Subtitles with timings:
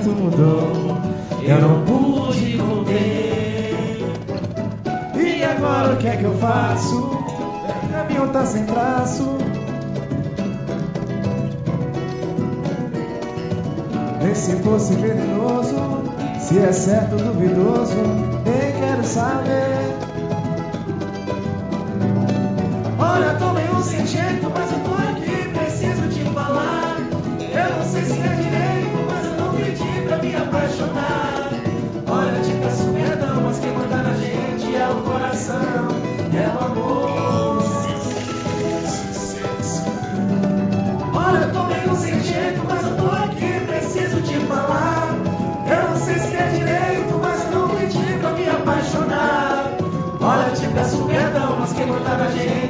[0.00, 0.98] sentimento mudou.
[1.42, 3.98] Eu não pude conter.
[5.14, 6.96] E agora o que é que eu faço?
[6.98, 9.38] O caminho tá sem traço.
[14.30, 15.76] Esse fosse venenoso,
[16.38, 17.96] se é certo duvidoso,
[18.44, 19.96] nem quero saber.
[22.98, 24.50] Olha, tomei um sem jeito,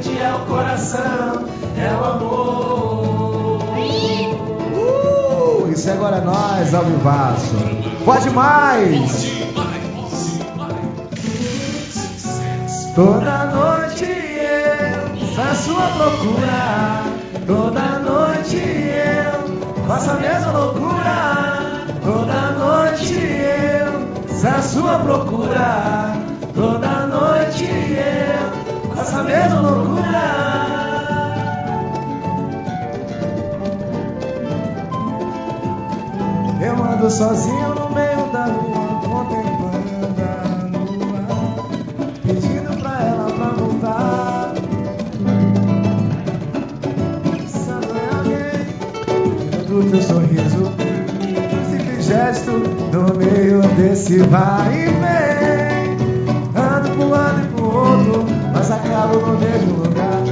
[0.01, 1.45] na gente é o coração,
[1.77, 3.61] é o amor.
[4.73, 7.55] Uh, isso agora é nós, ao vivaço.
[8.05, 9.31] Pode mais!
[12.95, 17.05] Toda noite eu faço a procura.
[17.47, 21.87] Toda noite eu faço a mesma loucura.
[22.03, 23.93] Toda noite eu
[24.41, 26.20] faço a procura.
[29.11, 30.01] Toda noite eu faço a mesma loucura.
[36.61, 40.35] Eu ando sozinho no meio da rua, contemplando a
[40.69, 41.23] lua,
[42.25, 44.55] pedindo pra ela pra voltar.
[47.25, 48.65] Pensando em alguém,
[49.67, 50.63] do teu sorriso,
[51.55, 55.30] um simples gesto no meio desse vai e vem.
[58.71, 60.23] Mas acabo no mesmo lugar.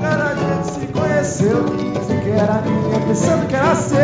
[0.00, 1.64] Cada dia que se conheceu,
[2.06, 3.98] sei que era minha, pensando que era seu.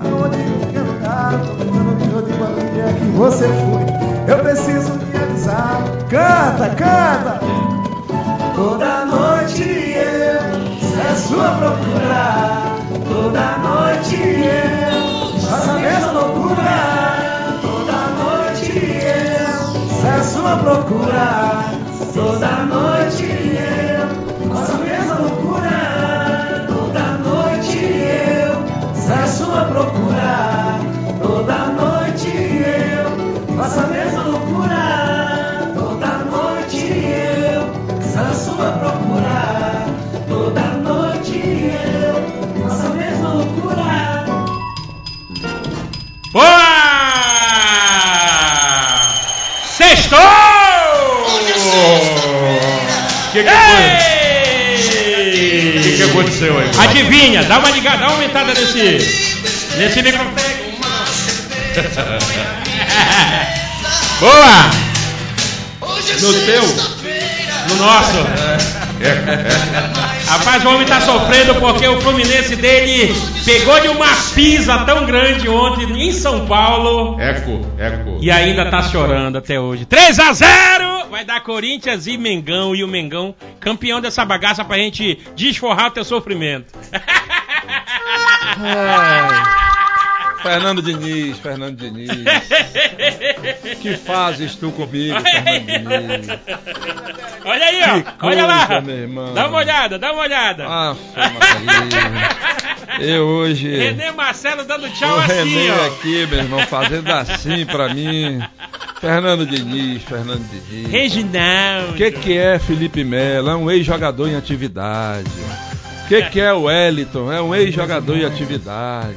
[0.00, 0.38] Aonde
[0.74, 4.32] eu lugar, tentando me rodar onde é que você foi.
[4.32, 5.82] Eu preciso me avisar.
[6.08, 7.40] Canta, canta!
[8.54, 12.76] Toda noite eu peço a procurar.
[13.08, 17.58] Toda noite eu faço a mesma loucura.
[17.60, 17.92] Toda
[18.22, 21.69] noite eu peço a procurar.
[22.20, 26.66] Toda noite eu faço a mesma loucura.
[26.68, 28.62] Toda noite eu
[29.08, 30.80] peço a procurar.
[31.22, 34.29] Toda noite eu faço a mesma loucura.
[53.30, 54.90] O que, que foi?
[54.90, 55.78] Ei!
[55.78, 56.68] O que, que aconteceu aí?
[56.78, 58.82] Adivinha, dá uma ligada, dá uma aumentada nesse.
[59.78, 60.34] Nesse microfone.
[64.18, 64.70] Boa!
[66.20, 66.62] No teu?
[67.68, 68.26] No nosso.
[70.26, 75.48] Rapaz, o homem tá sofrendo porque o Fluminense dele pegou de uma pisa tão grande
[75.48, 78.18] ontem em São Paulo Eco, eco.
[78.20, 79.84] e ainda tá chorando até hoje.
[79.86, 80.79] 3 a 0
[81.40, 86.72] Corinthians e Mengão e o Mengão campeão dessa bagaça pra gente desforrar o teu sofrimento.
[88.58, 89.60] Ai,
[90.42, 92.10] Fernando Diniz, Fernando Diniz.
[93.80, 96.28] Que fazes tu comigo, Fernando Diniz?
[97.44, 98.26] Olha aí, Que ó.
[98.26, 98.66] Olha lá.
[98.66, 99.34] coisa, meu irmão.
[99.34, 100.66] Dá uma olhada, dá uma olhada.
[100.68, 100.96] Ah.
[102.98, 103.68] Eu hoje.
[103.76, 105.86] Renê Marcelo dando tchau O assim, René ó.
[105.86, 108.42] aqui, meu irmão, fazendo assim pra mim.
[109.00, 110.90] Fernando Diniz, Fernando Diniz.
[110.90, 111.92] Reginaldo.
[111.92, 113.48] O que, que é Felipe Melo?
[113.48, 115.30] É um ex-jogador em atividade.
[116.04, 117.32] O que, que é o Wellington?
[117.32, 119.16] É um ex-jogador em atividade.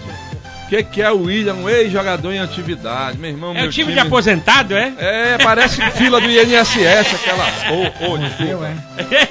[0.65, 3.17] O que, que é o William, um ex-jogador em atividade?
[3.19, 4.93] Meu irmão, É meu o time de aposentado, é?
[4.97, 7.45] É, parece fila do INSS, aquela.
[7.71, 8.73] Ô, ô, desculpa.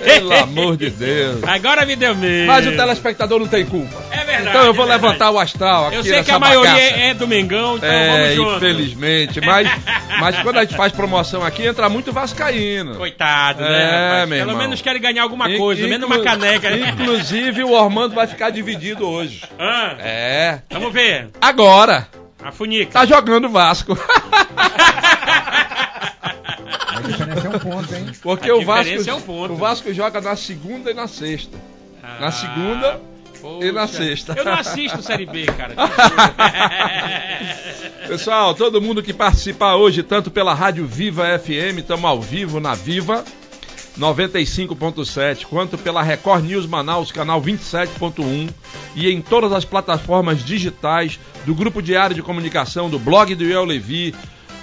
[0.05, 1.43] Pelo amor de Deus.
[1.45, 2.47] Agora me deu medo.
[2.47, 4.05] Mas o telespectador não tem culpa.
[4.13, 4.57] É verdade.
[4.57, 5.03] Então eu vou é verdade.
[5.07, 6.95] levantar o astral aqui Eu sei que a maioria bagaça.
[6.97, 8.57] é, é do Mengão, então É, vamos junto.
[8.57, 9.41] infelizmente.
[9.41, 9.69] Mas,
[10.21, 12.97] mas quando a gente faz promoção aqui, entra muito vascaíno.
[12.97, 14.27] Coitado, É, né?
[14.39, 14.57] Pelo irmão.
[14.57, 16.71] menos querem ganhar alguma In- coisa, menos uma caneca.
[16.71, 16.91] né?
[16.91, 19.43] Inclusive, o Ormando vai ficar dividido hoje.
[19.59, 20.59] Ah, É.
[20.71, 21.31] vamos ver.
[21.41, 22.07] Agora.
[22.45, 22.91] A funica.
[22.93, 23.97] Tá jogando Vasco.
[26.95, 28.13] A diferença é um ponto, hein?
[28.23, 29.53] Porque o Vasco, é um ponto.
[29.53, 31.57] o Vasco joga na segunda e na sexta.
[32.21, 33.01] Na segunda
[33.43, 33.67] poxa.
[33.67, 34.35] e na sexta.
[34.37, 35.75] Eu não assisto Série B, cara.
[38.07, 42.75] Pessoal, todo mundo que participar hoje, tanto pela Rádio Viva FM, estamos ao vivo na
[42.75, 43.25] Viva
[43.99, 48.49] 95.7, quanto pela Record News Manaus, canal 27.1,
[48.95, 53.65] e em todas as plataformas digitais do Grupo Diário de Comunicação, do blog do Iel
[53.65, 54.15] Levi,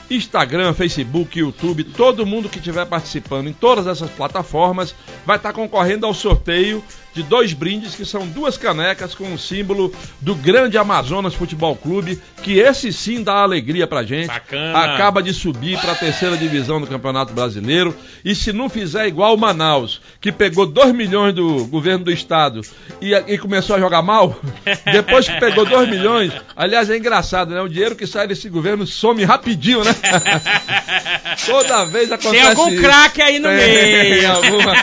[0.10, 6.06] Instagram, Facebook, YouTube, todo mundo que estiver participando em todas essas plataformas vai estar concorrendo
[6.06, 6.84] ao sorteio
[7.14, 12.22] de dois brindes que são duas canecas com o símbolo do Grande Amazonas Futebol Clube,
[12.44, 14.28] que esse sim dá alegria pra gente.
[14.28, 14.78] Bacana.
[14.94, 19.34] Acaba de subir para a terceira divisão do Campeonato Brasileiro e se não fizer igual
[19.34, 22.62] o Manaus, que pegou 2 milhões do governo do estado
[23.02, 24.40] e, e começou a jogar mal,
[24.92, 27.62] depois que pegou 2 milhões, aliás é engraçado, né?
[27.62, 29.96] O dinheiro que sai desse governo some rapidinho, né?
[31.46, 34.32] Toda vez acontece Tem algum craque aí no Tem meio.
[34.32, 34.76] alguma-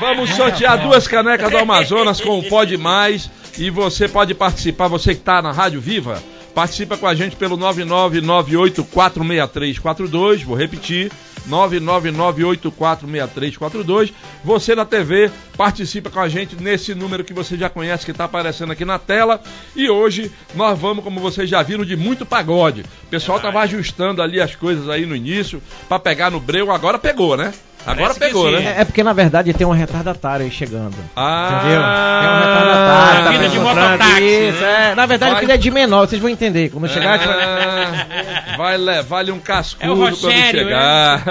[0.00, 1.17] Vamos sortear duas canecas
[1.50, 3.28] do Amazonas com o Pode Mais
[3.58, 6.20] e você pode participar, você que está na Rádio Viva,
[6.54, 11.12] participa com a gente pelo 999846342, vou repetir,
[11.48, 14.12] 999846342.
[14.44, 18.24] Você na TV participa com a gente nesse número que você já conhece que está
[18.24, 19.40] aparecendo aqui na tela.
[19.74, 22.82] E hoje nós vamos, como vocês já viram, de muito pagode.
[22.82, 26.98] O pessoal tava ajustando ali as coisas aí no início para pegar no breu, agora
[26.98, 27.52] pegou, né?
[27.86, 28.74] Agora Parece pegou, né?
[28.76, 30.94] É, é porque na verdade tem um retardatário aí chegando.
[31.16, 31.80] Ah, Entendeu?
[31.80, 34.90] Tem um retardatário, tá Vida de mototáxi, isso, né?
[34.90, 34.94] é.
[34.94, 35.38] Na verdade, Vai.
[35.38, 36.68] aquilo é de menor, vocês vão entender.
[36.70, 41.22] Quando chegar, a gente vai- Ah, vai levar-lhe um É o cascudo quando Rogério, chegar.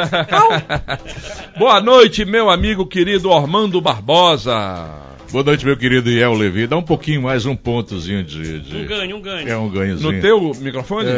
[1.59, 5.06] Boa noite, meu amigo querido Ormando Barbosa.
[5.31, 6.67] Boa noite, meu querido Iel Levi.
[6.67, 8.59] Dá um pouquinho mais, um pontozinho de.
[8.59, 9.47] de- Um ganho, um ganho.
[9.49, 10.11] É um ganhozinho.
[10.11, 11.09] No teu microfone?
[11.09, 11.11] É,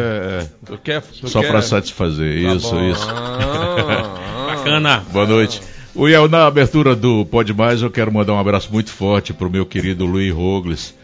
[0.44, 0.48] é.
[0.66, 1.50] Tu quer, tu Só quer...
[1.52, 2.44] pra satisfazer.
[2.44, 2.90] Tá isso, bom.
[2.92, 3.08] isso.
[3.08, 5.04] Ah, Bacana.
[5.12, 5.62] Boa noite.
[5.94, 9.50] O Iel, na abertura do Pode Mais, eu quero mandar um abraço muito forte pro
[9.50, 10.96] meu querido Luiz Rogles,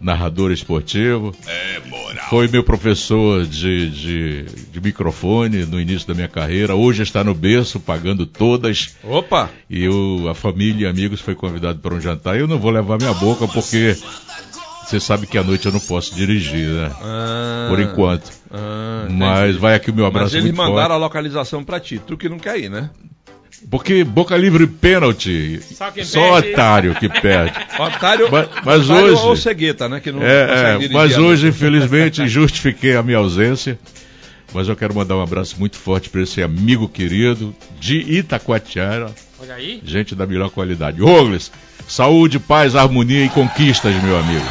[0.00, 1.34] narrador esportivo.
[2.28, 4.42] Foi meu professor de, de,
[4.72, 6.74] de microfone no início da minha carreira.
[6.74, 8.96] Hoje está no berço, pagando todas.
[9.02, 9.50] Opa!
[9.68, 12.38] E eu, a família e amigos foi convidado para um jantar.
[12.38, 13.96] Eu não vou levar minha boca porque
[14.86, 16.90] você sabe que à noite eu não posso dirigir, né?
[17.00, 18.30] Ah, Por enquanto.
[18.50, 20.92] ah, Mas vai aqui o meu Mas abraço eles muito mandaram forte.
[20.92, 22.90] a localização pra ti, tu que não quer ir, né?
[23.70, 25.60] Porque boca livre pênalti.
[25.62, 27.52] Só Só otário que perde.
[27.78, 30.00] Otário, Mas- mas otário hoje- ou cegueta, né?
[30.00, 33.78] Que não É, é, mas hoje, infelizmente, justifiquei a minha ausência.
[34.52, 39.54] Mas eu quero mandar um abraço muito forte para esse amigo querido de Itacoatiara, Olha
[39.54, 39.80] aí.
[39.84, 41.00] gente da melhor qualidade.
[41.00, 41.52] Rogles,
[41.86, 44.46] saúde, paz, harmonia e conquistas, meu amigo.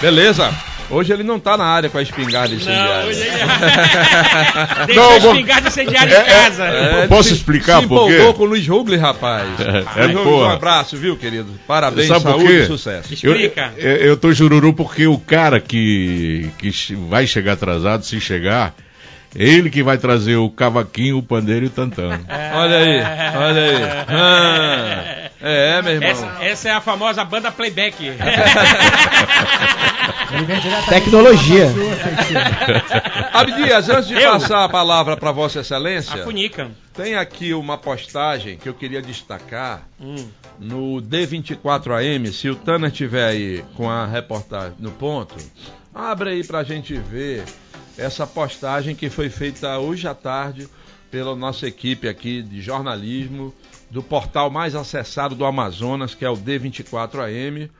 [0.00, 0.54] Beleza.
[0.90, 3.02] Hoje ele não tá na área com a espingarda incendiária.
[3.02, 3.30] Não, hoje ele...
[4.86, 6.64] Deixa Não, a espingarda incendiária É, em casa.
[6.64, 8.14] É, Posso se- explicar se por quê?
[8.14, 9.48] empolgou com o Luiz Rugli, rapaz.
[9.60, 10.46] É, Luiz é, Rugli, porra.
[10.48, 11.48] um abraço, viu, querido?
[11.66, 13.12] Parabéns, Sabe saúde e sucesso.
[13.14, 13.72] Explica.
[13.76, 16.70] eu, eu tô jururu porque o cara que, que
[17.08, 18.74] vai chegar atrasado, se chegar,
[19.34, 22.10] ele que vai trazer o cavaquinho, o pandeiro e o tantão.
[22.54, 23.02] Olha aí,
[23.36, 23.82] olha aí.
[24.08, 26.08] Ah, é, meu irmão.
[26.10, 27.96] Essa, essa é a famosa banda playback.
[30.88, 31.66] Tecnologia.
[33.32, 34.32] Abdias, antes de Eu?
[34.32, 36.70] passar a palavra para Vossa a Excelência, funica.
[36.92, 40.16] tem aqui uma postagem que eu queria destacar Hum.
[40.58, 42.32] no D24AM.
[42.32, 45.34] Se o Tanner estiver aí com a reportagem no ponto,
[45.94, 47.44] abre aí pra gente ver
[47.96, 50.68] essa postagem que foi feita hoje à tarde
[51.10, 53.54] pela nossa equipe aqui de jornalismo
[53.90, 57.70] do portal mais acessado do Amazonas, que é o D24AM.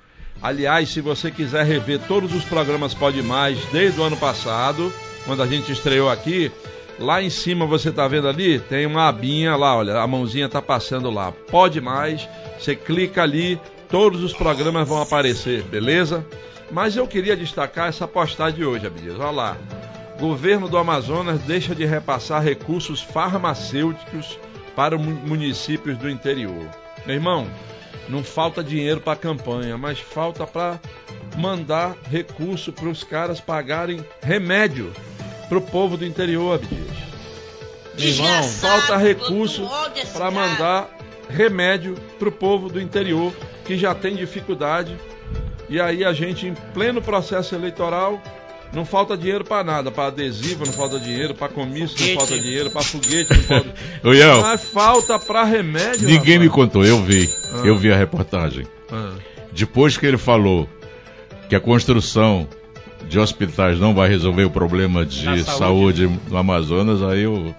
[0.43, 4.93] Aliás, se você quiser rever todos os programas Pode Mais desde o ano passado,
[5.25, 6.51] quando a gente estreou aqui,
[6.99, 10.61] lá em cima você tá vendo ali, tem uma abinha lá, olha, a mãozinha tá
[10.61, 11.33] passando lá.
[11.33, 13.59] Pode Mais, você clica ali,
[13.89, 16.27] todos os programas vão aparecer, beleza?
[16.71, 19.19] Mas eu queria destacar essa postagem de hoje, Abdias.
[19.19, 19.57] Olha lá.
[20.19, 24.39] Governo do Amazonas deixa de repassar recursos farmacêuticos
[24.77, 26.69] para mu- municípios do interior.
[27.07, 27.47] Meu irmão,
[28.09, 30.81] não falta dinheiro para a campanha, mas falta para
[31.37, 34.93] mandar recurso para os caras pagarem remédio
[35.49, 37.05] pro povo do interior, Abdias.
[37.97, 39.69] Irmão, falta recurso
[40.13, 40.91] para mandar
[41.29, 43.33] remédio pro povo do interior
[43.65, 44.97] que já tem dificuldade.
[45.69, 48.21] E aí a gente, em pleno processo eleitoral,
[48.75, 52.71] não falta dinheiro para nada, para adesivo, não falta dinheiro, para comício, não falta dinheiro,
[52.71, 53.69] para foguete, não falta.
[54.05, 56.09] Ô, Mas falta para remédio.
[56.09, 56.53] ninguém me rapaz.
[56.53, 57.29] contou, eu vi.
[57.53, 57.63] Ah.
[57.65, 58.67] Eu vi a reportagem.
[58.93, 59.13] Ah.
[59.53, 60.69] Depois que ele falou
[61.49, 62.49] que a construção
[63.09, 65.59] de hospitais não vai resolver o problema de saúde.
[66.05, 66.21] saúde.
[66.29, 67.55] no Amazonas, aí eu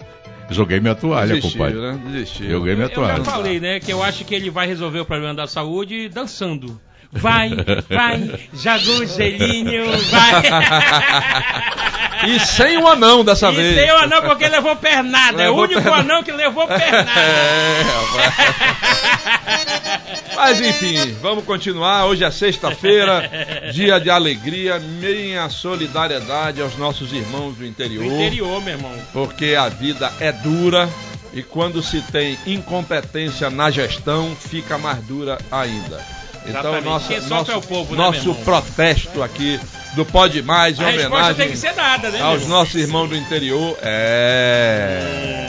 [0.50, 1.80] joguei minha toalha, Desistiu, compadre.
[1.80, 2.00] né?
[2.12, 2.50] Desistiu.
[2.50, 3.24] Joguei minha Eu já toalha.
[3.24, 6.80] falei, né, que eu acho que ele vai resolver o problema da saúde dançando.
[7.12, 7.50] Vai,
[7.90, 10.44] vai, Jaguzelinho, vai.
[12.28, 13.76] E sem o anão dessa E vez.
[13.76, 15.44] tem o anão porque levou pernada.
[15.44, 16.02] É o Levou único pernada.
[16.02, 17.12] anão que levou pernada.
[17.16, 18.34] É, rapaz.
[20.36, 22.06] Mas enfim, vamos continuar.
[22.06, 23.30] Hoje é sexta-feira,
[23.72, 28.92] dia de alegria, minha solidariedade aos nossos irmãos do Do interior, interior, meu irmão.
[29.14, 30.90] porque a vida é dura
[31.34, 36.00] e quando se tem incompetência na gestão, fica mais dura ainda.
[36.48, 39.60] Então, nossa, Quem nosso, é o povo, né, nosso protesto aqui
[39.96, 43.16] do Pode Mais, em A homenagem tem que ser dada, né, aos nossos irmãos do
[43.16, 43.78] interior.
[43.82, 45.48] É.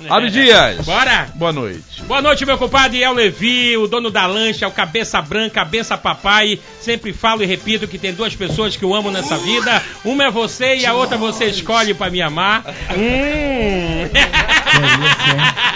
[0.08, 1.28] Abdias, Bora!
[1.34, 2.02] boa noite.
[2.02, 6.58] Boa noite, meu compadre El Levi, o dono da lancha, o cabeça branca, cabeça papai.
[6.80, 9.82] Sempre falo e repito que tem duas pessoas que eu amo nessa vida.
[10.04, 12.64] Uma é você e a outra você escolhe pra me amar.
[12.94, 14.08] Hum.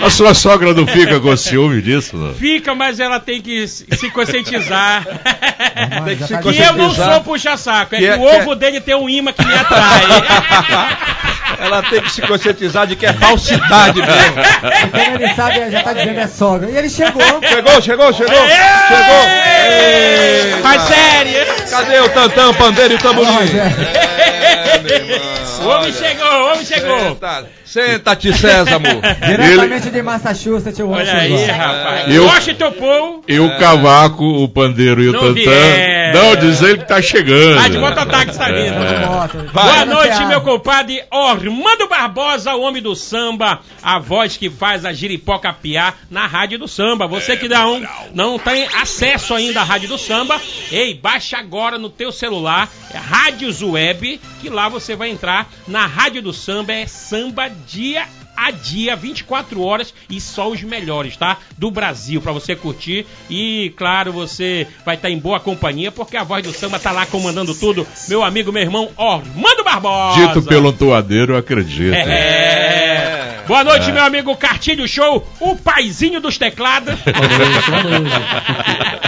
[0.01, 2.33] A sua sogra não fica com ciúme disso, não?
[2.35, 5.05] Fica, mas ela tem que se conscientizar.
[6.05, 7.13] Tem que se já tá que eu não conscientizar.
[7.15, 9.45] sou puxa-saco, é Que que, é- o que é- ovo dele tem um imã que
[9.45, 10.03] me atrai.
[11.61, 14.35] Ela tem que se conscientizar de que é falsidade mesmo.
[14.93, 16.71] Quando ele sabe, já tá dizendo é sogra.
[16.71, 17.21] E ele chegou.
[17.23, 19.25] Chegou, chegou, chegou, chegou.
[19.69, 20.59] Eita.
[20.63, 21.47] Faz sério.
[21.71, 23.31] Cadê o tantão, o pandeiro e o tamborim?
[23.33, 24.75] É.
[24.75, 25.39] É, meu irmão.
[25.61, 26.99] O homem chegou, o homem chegou.
[27.01, 28.87] Senta- Senta-te, Sésamo.
[29.27, 32.15] Diretamente de Massachusetts, o homem Olha aí, rapaz.
[32.15, 33.25] Eu- Washington Paul.
[33.29, 35.51] E o cavaco, o pandeiro e o Não tantã.
[36.15, 37.59] Não, diz ele que tá chegando.
[37.59, 37.79] Ah, de
[38.39, 38.75] tá vindo.
[38.75, 39.07] É.
[39.07, 39.39] Moto.
[39.53, 40.29] Boa Vai, noite, Teatro.
[40.29, 45.97] meu compadre Ormando Barbosa, o homem do samba, a voz que faz a giripoca piar
[46.11, 47.07] na rádio do samba.
[47.07, 47.83] Você que não,
[48.15, 50.41] não tem acesso ainda à rádio do samba,
[50.71, 55.87] ei, baixa agora no teu celular, é Rádios Web, que lá você vai entrar na
[55.87, 58.07] rádio do samba, é samba dia
[58.47, 61.39] a dia, 24 horas e só os melhores, tá?
[61.57, 63.05] Do Brasil, pra você curtir.
[63.29, 67.05] E, claro, você vai estar em boa companhia, porque a voz do samba tá lá
[67.07, 67.87] comandando tudo.
[68.09, 70.27] Meu amigo, meu irmão, Ormando Barbosa.
[70.27, 71.95] Dito pelo toadeiro, eu acredito.
[71.95, 73.43] É.
[73.49, 76.95] Boa noite, meu amigo Cartilho Show, o paizinho dos teclados.
[77.01, 79.08] Boa noite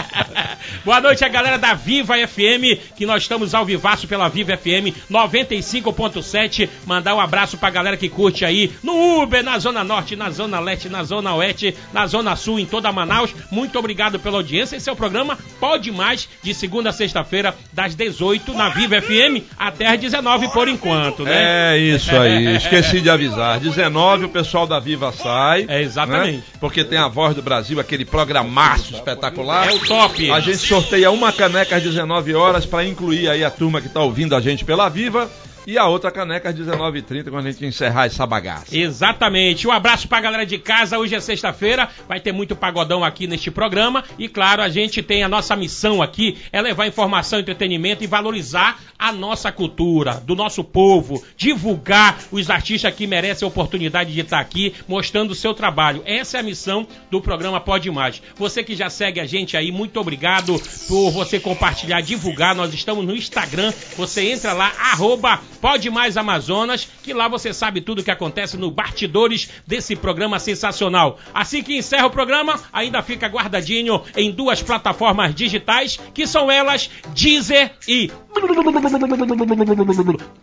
[1.23, 6.69] a galera da Viva FM, que nós estamos ao vivaço pela Viva FM 95.7.
[6.85, 10.59] Mandar um abraço pra galera que curte aí no Uber, na Zona Norte, na Zona
[10.59, 13.33] Leste, na Zona Oeste, na Zona Sul, em toda Manaus.
[13.51, 14.75] Muito obrigado pela audiência.
[14.75, 19.43] Esse é o programa Pode Mais, de segunda a sexta-feira, das 18 na Viva FM
[19.57, 21.75] até às 19 por enquanto, né?
[21.75, 23.59] É isso aí, esqueci de avisar.
[23.59, 25.65] 19 o pessoal da Viva sai.
[25.67, 26.37] É, exatamente.
[26.37, 26.43] né?
[26.59, 29.69] Porque tem a Voz do Brasil, aquele programaço espetacular.
[29.69, 30.31] É o top.
[30.31, 34.01] A gente sorteia uma caneca às 19 horas para incluir aí a turma que tá
[34.01, 35.29] ouvindo a gente pela Viva.
[35.67, 38.75] E a outra caneca às 19h30 quando a gente encerrar essa bagaça.
[38.75, 39.67] Exatamente.
[39.67, 40.97] Um abraço pra galera de casa.
[40.97, 44.03] Hoje é sexta-feira, vai ter muito pagodão aqui neste programa.
[44.17, 48.79] E claro, a gente tem a nossa missão aqui é levar informação, entretenimento e valorizar
[48.97, 54.39] a nossa cultura, do nosso povo, divulgar os artistas que merecem a oportunidade de estar
[54.39, 56.03] aqui mostrando o seu trabalho.
[56.05, 58.21] Essa é a missão do programa Pode Mais.
[58.35, 62.55] Você que já segue a gente aí, muito obrigado por você compartilhar, divulgar.
[62.55, 63.73] Nós estamos no Instagram.
[63.97, 68.57] Você entra lá, arroba Pode Mais Amazonas, que lá você sabe tudo o que acontece
[68.57, 71.19] no bastidores desse programa sensacional.
[71.33, 76.89] Assim que encerra o programa, ainda fica guardadinho em duas plataformas digitais, que são elas
[77.13, 78.09] Deezer e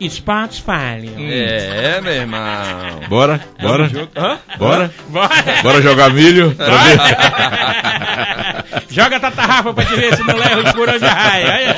[0.08, 1.08] Spotify.
[1.18, 3.00] É, meu irmão.
[3.08, 4.38] Bora, bora, Hã?
[4.58, 4.92] bora.
[5.08, 5.62] Vai.
[5.62, 6.54] Bora jogar milho.
[6.54, 6.98] pra ver.
[8.90, 11.46] Joga tatarrafa pra te ver se não leva os furões da raia.
[11.46, 11.76] Olha.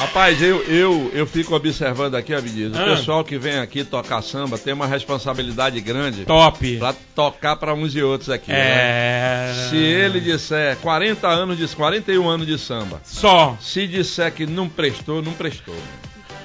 [0.00, 2.72] Rapaz, eu, eu, eu fico observando aqui, Abdias.
[2.74, 2.84] O Ah.
[2.96, 6.78] pessoal que vem aqui tocar samba tem uma responsabilidade grande Top.
[6.78, 8.50] pra tocar pra uns e outros aqui.
[8.50, 8.58] né?
[8.58, 9.66] É.
[9.68, 13.58] Se ele disser 40 anos de 41 anos de samba, Só.
[13.60, 15.74] se disser que não prestou, não prestou.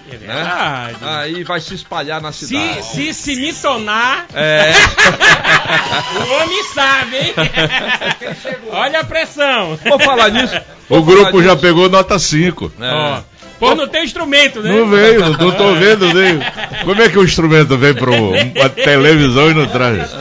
[0.07, 0.27] É né?
[0.27, 0.97] verdade.
[1.01, 2.83] Aí vai se espalhar na cidade.
[2.83, 4.71] Se, se se mitonar, É.
[6.19, 7.33] o homem sabe, hein?
[8.71, 9.79] Olha a pressão.
[9.83, 10.55] Vou falar nisso.
[10.89, 12.71] O vou grupo falar já pegou nota 5.
[12.79, 12.91] É.
[12.91, 13.21] Ó,
[13.59, 14.71] pô, não tem instrumento, né?
[14.71, 16.39] Não veio, não, tô vendo nem.
[16.85, 20.13] Como é que o instrumento vem para uma televisão e não traz?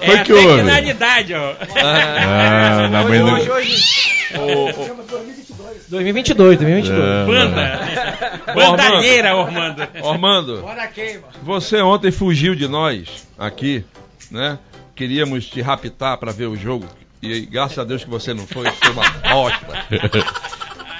[0.00, 0.60] É Foi que houve?
[0.60, 1.52] finalidade, ó.
[1.76, 3.34] Ah, na do...
[3.34, 4.09] Hoje, hoje.
[4.38, 4.70] Ô,
[5.88, 6.90] 2022, 2022.
[6.90, 7.26] É.
[7.26, 8.54] Banda.
[8.54, 9.88] Bandalheira, Ormando.
[10.02, 10.64] Ormando,
[11.42, 13.84] você ontem fugiu de nós aqui,
[14.30, 14.58] né?
[14.94, 16.86] Queríamos te raptar para ver o jogo
[17.22, 19.66] e graças a Deus que você não foi, foi uma bosta.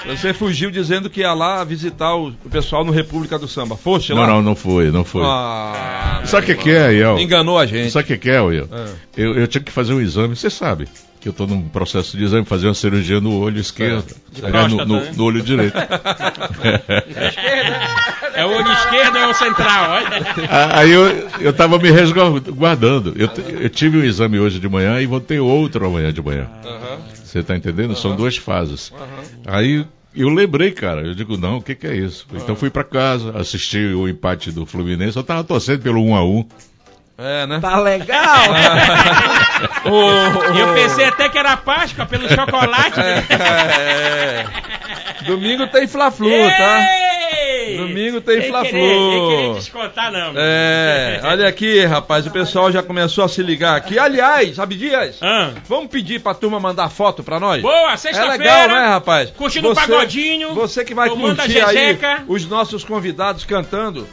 [0.07, 3.77] Você fugiu dizendo que ia lá visitar o, o pessoal no República do Samba.
[3.77, 4.27] Foste lá?
[4.27, 5.23] Não, não, não foi, não foi.
[5.25, 6.93] Ah, Sabe o que, que é.
[6.95, 7.19] Iel?
[7.19, 7.91] Enganou a gente.
[7.91, 8.69] Sabe o que, que é, Will?
[8.73, 8.89] Ah.
[9.17, 10.89] Eu, eu tinha que fazer um exame, você sabe.
[11.21, 14.09] Que eu tô num processo de exame, fazer uma cirurgia no olho esquerdo.
[14.09, 14.47] Certo.
[14.47, 15.13] Aliás, no, no- né?
[15.15, 15.77] no olho direito.
[18.35, 19.91] É o olho esquerdo ou é o central?
[19.91, 20.09] Olha.
[20.73, 21.03] Aí eu,
[21.41, 23.13] eu tava me resguardando.
[23.17, 23.29] Eu,
[23.61, 26.49] eu tive um exame hoje de manhã e vou ter outro amanhã de manhã.
[27.23, 27.95] Você tá entendendo?
[27.97, 28.93] São duas fases.
[29.47, 29.85] Aí
[30.15, 31.03] eu lembrei, cara.
[31.03, 32.27] Eu digo, não, o que, que é isso?
[32.33, 35.17] Então fui pra casa, assisti o empate do Fluminense.
[35.17, 36.45] Eu tava torcendo pelo 1 a 1
[37.21, 37.59] É, né?
[37.61, 38.45] Tá legal?
[39.85, 42.99] Ô, E eu ô, pensei até que era Páscoa pelo chocolate.
[42.99, 43.25] né?
[43.31, 44.47] É,
[45.21, 45.25] é.
[45.25, 46.87] Domingo tem Fla-Flu, tá?
[47.77, 48.71] Domingo tem Fla-Flu.
[48.71, 50.33] sem querer descontar, não.
[50.37, 53.99] É, olha aqui, rapaz, o pessoal já começou a se ligar aqui.
[53.99, 55.19] Aliás, sabe Dias?
[55.23, 57.61] Ah, Vamos pedir pra turma mandar foto pra nós?
[57.63, 58.37] boa, É sexta-feira.
[58.39, 59.31] legal, né, rapaz?
[59.31, 64.09] Curtindo o pagodinho, Você que vai curtir aí os nossos convidados cantando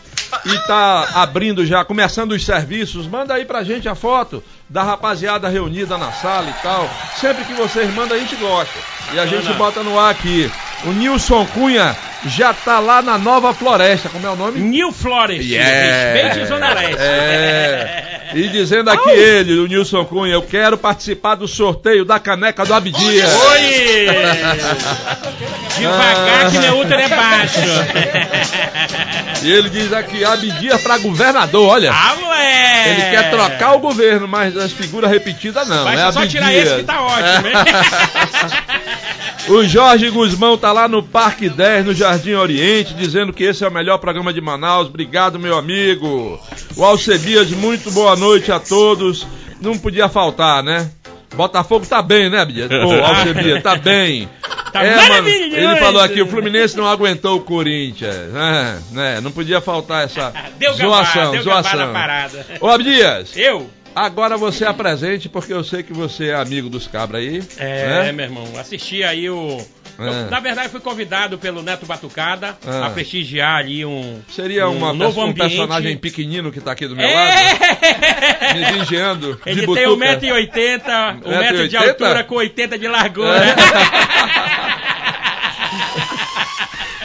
[0.45, 5.47] e tá abrindo já, começando os serviços, manda aí pra gente a foto da rapaziada
[5.49, 6.89] reunida na sala e tal.
[7.15, 8.79] Sempre que vocês mandam, a gente gosta.
[9.13, 10.51] E a gente bota no ar aqui.
[10.85, 14.09] O Nilson Cunha já tá lá na Nova Floresta.
[14.09, 14.59] Como é o nome?
[14.59, 15.43] New Flores.
[15.43, 16.13] Yeah.
[16.13, 17.01] Respeite Zona Leste.
[17.01, 18.31] É.
[18.33, 22.73] E dizendo aqui ele, o Nilson Cunha, eu quero participar do sorteio da caneca do
[22.73, 23.33] Abdias.
[23.33, 24.05] Oi!
[25.77, 27.59] Devagar que meu útero é baixo.
[29.43, 31.91] E ele diz aqui, Abdias pra governador, olha.
[31.91, 32.89] Ah, moleque!
[32.89, 35.85] Ele quer trocar o governo, mas as figuras repetidas não.
[35.85, 36.67] Basta é só tirar Abdias.
[36.67, 37.53] esse que tá ótimo, hein?
[39.47, 43.67] O Jorge Guzmão tá lá no Parque 10, no Jardim Oriente, dizendo que esse é
[43.67, 44.87] o melhor programa de Manaus.
[44.87, 46.39] Obrigado, meu amigo.
[46.75, 49.25] O Alcebias, muito boa noite a todos.
[49.61, 50.89] Não podia faltar, né?
[51.35, 52.67] Botafogo tá bem, né, Bias?
[52.69, 54.29] Pô, Alcebias, tá bem.
[54.71, 58.33] Tá é, mano, ele falou aqui, o Fluminense não aguentou o Corinthians.
[58.33, 58.81] né?
[58.91, 59.21] né?
[59.21, 61.87] Não podia faltar essa Deu zoação, deu gambá zoação.
[61.87, 62.45] na parada.
[62.59, 63.69] Ô, Abdias, Eu?
[63.95, 67.41] agora você apresente, porque eu sei que você é amigo dos cabras aí.
[67.57, 68.11] É, né?
[68.11, 69.57] meu irmão, assisti aí o.
[70.05, 70.29] eu, É.
[70.29, 72.87] na verdade, fui convidado pelo Neto Batucada Ah.
[72.87, 74.21] a prestigiar ali um.
[74.29, 75.49] Seria um uma, novo um ambiente.
[75.49, 77.31] personagem pequenino que tá aqui do meu lado,
[77.81, 78.53] É!
[78.53, 79.35] me vigiando.
[79.43, 79.89] de Ele tem butuca.
[79.89, 81.89] 1,80m, 1 metro de 1,80?
[81.89, 83.55] altura com 80 de largura.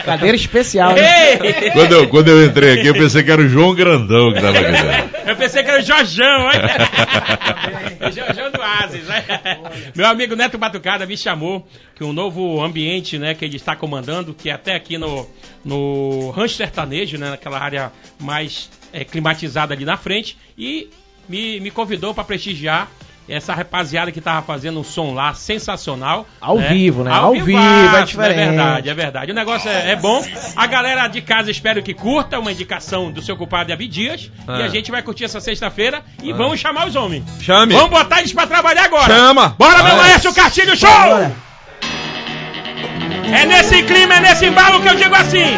[0.03, 0.95] Cadeira especial?
[0.97, 1.71] Ei!
[1.71, 4.59] Quando eu, quando eu entrei aqui, eu pensei que era o João Grandão que tava
[4.59, 5.29] aqui.
[5.29, 6.47] Eu pensei que era o Jorjão,
[8.07, 9.23] o Jorjão do Ases, né?
[9.95, 14.33] Meu amigo Neto Batucada me chamou que um novo ambiente, né, que ele está comandando,
[14.33, 15.27] que é até aqui no,
[15.63, 20.89] no Rancho Sertanejo, né, naquela área mais é, climatizada ali na frente, e
[21.27, 22.91] me, me convidou para prestigiar
[23.27, 26.27] essa rapaziada que tava fazendo um som lá sensacional.
[26.41, 27.11] Ao vivo, né?
[27.11, 28.39] Ao vivo, vivaço, é diferente.
[28.39, 29.31] É verdade, é verdade.
[29.31, 30.23] O negócio é, é bom.
[30.55, 34.31] A galera de casa espero que curta uma indicação do seu culpado Abidias.
[34.47, 34.59] Ah.
[34.59, 37.23] E a gente vai curtir essa sexta-feira e vamos chamar os homens.
[37.41, 37.73] Chame.
[37.73, 39.13] Vamos botar eles pra trabalhar agora.
[39.13, 39.55] Chama.
[39.57, 40.07] Bora, meu Vai.
[40.09, 40.89] maestro Castilho, show!
[40.89, 41.31] Bora.
[43.33, 45.55] É nesse clima, é nesse embalo que eu digo assim: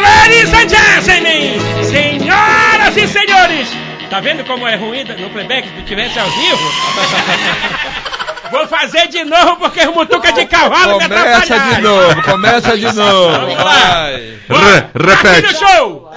[0.00, 3.68] Ladies and gentlemen, senhoras e senhores,
[4.10, 6.72] tá vendo como é ruim no playback se tivesse ao vivo?
[8.50, 11.74] Vou fazer de novo porque os mutuca de cavalo me Começa atrapalharam.
[11.76, 13.30] de novo, começa de novo.
[13.40, 13.74] Vamos lá.
[13.74, 14.12] Vai.
[14.48, 15.42] Re- repete.
[15.42, 16.10] Castilho Show!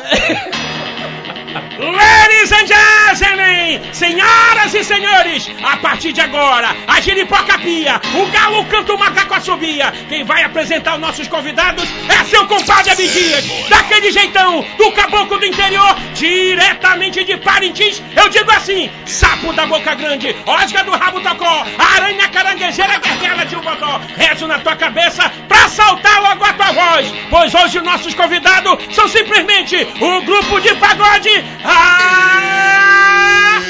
[1.51, 8.65] Ladies and gentlemen, senhoras e senhores, a partir de agora, a giripoca pia, o galo
[8.65, 9.91] canta o macaco assobia.
[10.07, 15.45] Quem vai apresentar os nossos convidados é seu compadre Abidias, daquele jeitão, do caboclo do
[15.45, 18.01] interior, diretamente de Parintins.
[18.15, 23.55] Eu digo assim: sapo da boca grande, osga do rabo tocó, aranha caranguejeira, guerguela de
[23.55, 23.99] um botó.
[24.15, 28.77] Rezo na tua cabeça pra saltar logo a tua voz, pois hoje os nossos convidados
[28.93, 31.40] são simplesmente o grupo de pagode.
[31.63, 33.62] Agora é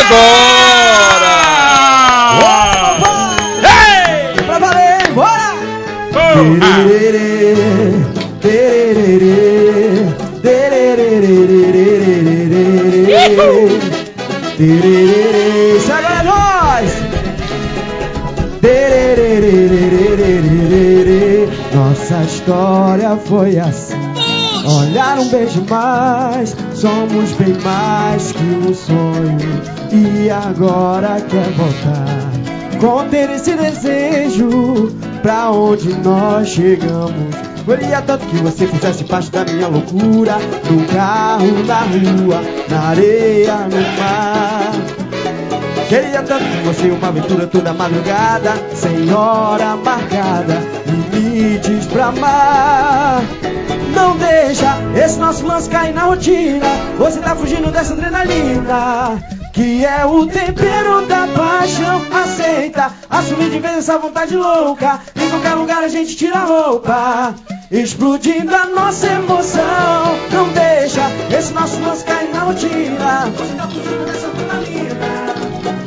[0.00, 0.50] Agora!
[3.62, 4.42] Ei!
[4.44, 5.50] Pra valer, bora!
[14.56, 15.59] Tererê,
[22.10, 23.94] Nossa história foi assim.
[24.64, 29.38] Olhar um beijo mais, somos bem mais que um sonho.
[29.92, 32.80] E agora quer voltar.
[32.80, 34.92] Conter esse desejo,
[35.22, 37.36] pra onde nós chegamos.
[37.64, 40.36] Queria tanto que você fizesse parte da minha loucura.
[40.68, 44.72] No carro, na rua, na areia, no mar.
[45.90, 53.22] Queria tanto que você uma aventura toda madrugada, sem hora marcada, limites pra amar.
[53.92, 56.64] Não deixa esse nosso lance cair na rotina.
[56.96, 59.20] Você tá fugindo dessa adrenalina.
[59.52, 62.02] Que é o tempero da paixão.
[62.22, 65.00] Aceita, assumir de vez essa vontade louca.
[65.16, 67.34] Em qualquer lugar a gente tira a roupa.
[67.68, 70.16] Explodindo a nossa emoção.
[70.30, 71.02] Não deixa
[71.36, 73.28] esse nosso lance cair na rotina.
[73.36, 74.39] Você tá fugindo dessa.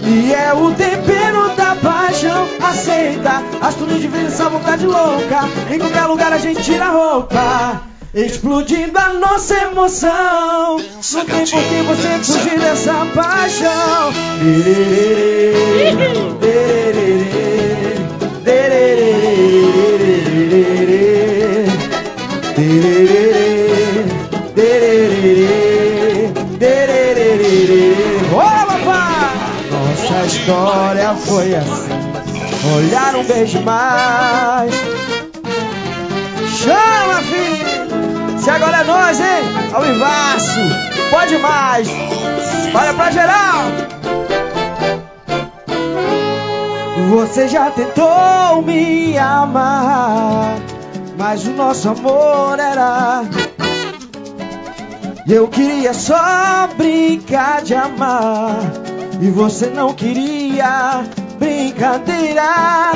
[0.06, 2.48] E é o tempero da paixão.
[2.62, 5.50] Aceita, assumir de vez essa vontade louca.
[5.72, 7.82] Em qualquer lugar a gente tira a roupa.
[8.14, 10.78] Explodindo a nossa emoção.
[10.78, 14.14] Não tem por que você fugir dessa paixão.
[30.34, 31.94] História foi assim.
[32.76, 34.74] Olhar um beijo mais.
[36.50, 38.40] Chama, filho!
[38.40, 39.44] Se agora é nós, hein?
[39.74, 39.84] Ao!
[41.10, 41.88] Pode mais!
[42.74, 43.64] Olha pra geral!
[47.10, 50.56] Você já tentou me amar,
[51.18, 53.24] mas o nosso amor era.
[55.28, 58.56] Eu queria só brincar de amar,
[59.22, 61.04] e você não queria
[61.38, 62.92] brincadeira.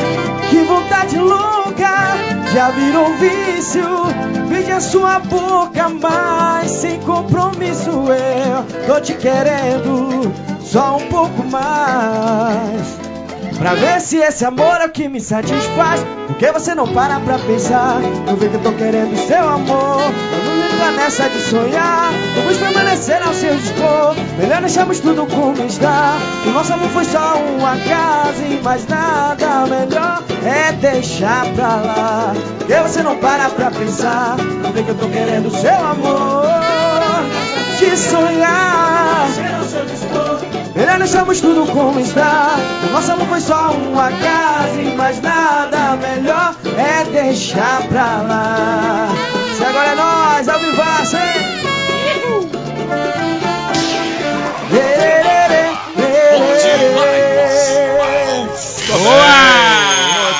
[0.50, 1.90] Que vontade louca,
[2.54, 3.84] já virou vício.
[4.48, 7.90] Veja sua boca, mas sem compromisso.
[7.90, 12.98] Eu tô te querendo só um pouco mais.
[13.58, 17.40] Pra ver se esse amor é o que me satisfaz Porque você não para pra
[17.40, 20.02] pensar Eu vejo que eu tô querendo seu amor
[20.80, 22.12] Não nessa de sonhar.
[22.36, 24.16] Vamos permanecer ao seu dispor.
[24.38, 26.18] Melhor deixarmos tudo como está.
[26.46, 32.34] O nosso amor foi só um acaso E mais nada melhor é deixar pra lá.
[32.58, 34.38] Porque você não para pra pensar.
[34.64, 36.46] Eu vejo que eu tô querendo seu amor.
[37.80, 39.28] De sonhar.
[40.76, 42.56] Melhor deixamos tudo como está.
[42.88, 49.47] O nosso amor foi só um acaso e mais nada melhor é deixar pra lá.
[49.58, 51.68] Se agora é nós, ao vivaço, hein?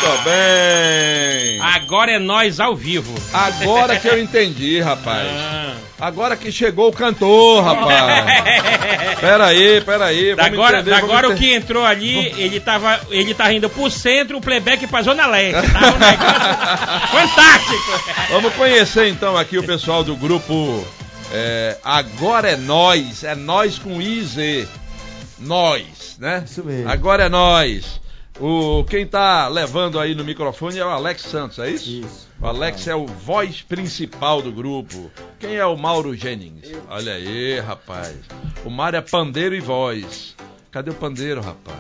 [0.08, 1.60] Muito bem.
[1.62, 3.14] Agora é nós ao vivo.
[3.34, 5.28] Agora que eu entendi, rapaz.
[5.28, 5.87] Ah.
[6.00, 8.26] Agora que chegou o cantor, rapaz.
[9.20, 10.36] Pera aí, pera aí.
[10.36, 14.38] vamos Agora, entender, agora o que entrou ali, ele tava, ele tava indo pro centro,
[14.38, 15.72] o playback pra Zona Leste.
[15.72, 18.28] Tá um negócio fantástico.
[18.30, 20.86] Vamos conhecer então aqui o pessoal do grupo
[21.32, 23.24] é, Agora é Nós.
[23.24, 24.68] É Nós com IZ.
[25.40, 26.44] Nós, né?
[26.46, 26.90] Isso mesmo.
[26.90, 28.00] Agora é Nós.
[28.40, 31.90] O, quem tá levando aí no microfone é o Alex Santos, é isso?
[31.90, 32.27] Isso.
[32.40, 35.12] O Alex é o voz principal do grupo.
[35.40, 36.72] Quem é o Mauro Jennings?
[36.88, 38.16] Olha aí, rapaz.
[38.64, 40.36] O Mário é pandeiro e voz.
[40.72, 41.78] Cadê o pandeiro, rapaz?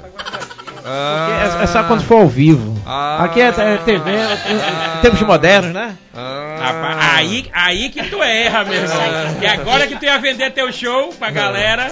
[0.83, 2.81] É, é só quando for ao vivo.
[2.85, 3.25] Ah.
[3.25, 5.95] Aqui é, é TV, é, é tempos modernos, né?
[6.15, 6.57] Ah.
[6.59, 8.97] Rapaz, aí, aí que tu erra, meu irmão.
[9.41, 11.91] E agora que tu ia vender teu show pra galera.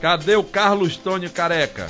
[0.00, 1.86] Cadê o Carlos Tônio Careca?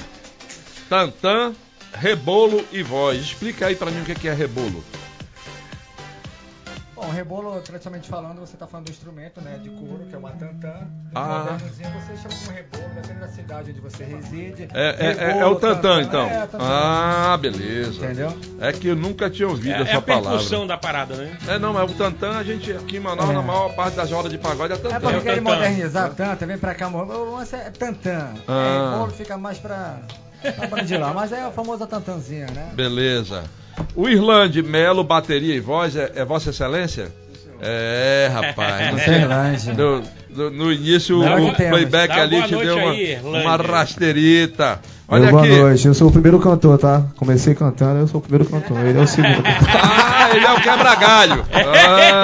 [0.88, 1.53] Tantã,
[1.95, 3.21] rebolo e voz.
[3.21, 4.85] Explica aí pra mim o que que é rebolo.
[7.05, 10.31] Bom, rebolo, tradicionalmente falando, você está falando do instrumento, né, de couro, que é uma
[10.31, 10.73] tantã.
[11.14, 11.57] Ah.
[11.61, 14.69] Você chama como rebolo, dependendo da cidade onde você reside.
[14.73, 16.27] É, é- é- Rebolo, é o tantã, então.
[16.27, 16.59] É, tantã.
[16.64, 18.05] Ah, beleza.
[18.05, 18.35] Entendeu?
[18.61, 20.67] É que eu nunca tinha ouvido É, é essa a percussão palavra.
[20.69, 21.37] da parada, né?
[21.47, 23.33] É, não, mas o tantã, a gente aqui em Manaus, É.
[23.35, 25.01] na maior parte das rodas de pagode é É tantã.
[25.01, 28.31] porque o querem modernizar tanto, vem pra cá, o lance é tantã.
[28.49, 28.67] Ah.
[28.67, 29.99] É, rebolo fica mais pra,
[30.57, 32.71] pra bandilar, mas é a famosa tantanzinha, né?
[32.75, 33.45] Beleza.
[33.94, 37.12] O Irlande Melo, bateria e voz, é, é Vossa Excelência?
[37.60, 39.06] É, rapaz.
[39.06, 39.72] Irlande.
[39.72, 43.46] no, no- no início, Não, o playback ali te deu uma, aí, Irlande.
[43.46, 44.80] uma rasteirita.
[45.06, 45.56] Olha Meu, boa aqui.
[45.56, 47.02] noite, eu sou o primeiro cantor, tá?
[47.16, 49.42] Comecei cantando, eu sou o primeiro cantor, ele é o segundo.
[50.26, 51.44] Ah, Ele é o quebra-galho.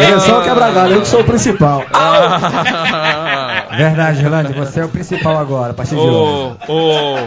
[0.00, 1.84] Ele é só o quebra-galho, eu que sou o principal.
[1.92, 3.66] Ah.
[3.76, 6.56] Verdade, Rolando, você é o principal agora, a partir de hoje.
[6.66, 6.72] Ô,
[7.14, 7.18] ô,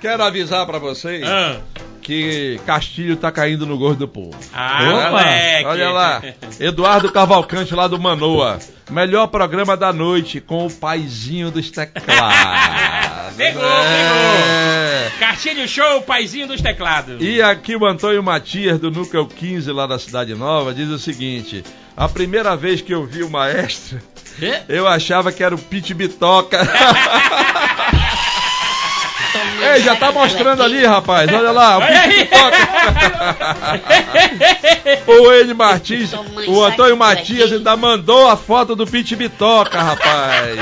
[0.00, 1.56] quero avisar pra vocês Ah,
[2.04, 4.36] que Castilho tá caindo no gosto do povo.
[4.52, 5.70] ah Opa.
[5.70, 6.22] Olha lá,
[6.60, 8.58] Eduardo Cavalcante lá do Manoa.
[8.90, 13.34] Melhor programa da noite com o paizinho dos teclados.
[13.38, 15.10] Pegou, É.
[15.18, 17.16] Castilho Show, paizinho dos teclados.
[17.20, 21.64] E aqui o Antônio Matias, do Núcleo 15, lá da Cidade Nova, diz o seguinte:
[21.96, 23.98] A primeira vez que eu vi o maestro,
[24.68, 26.58] eu achava que era o Pit Bitoca.
[29.74, 31.32] Ei, já tá mostrando ali, rapaz.
[31.32, 32.24] Olha lá, o Olha Pit aí.
[32.24, 32.56] Bitoca.
[35.06, 36.10] o N Martins,
[36.46, 40.58] o Antônio Matias ainda mandou a foto do Pit Bitoca, rapaz.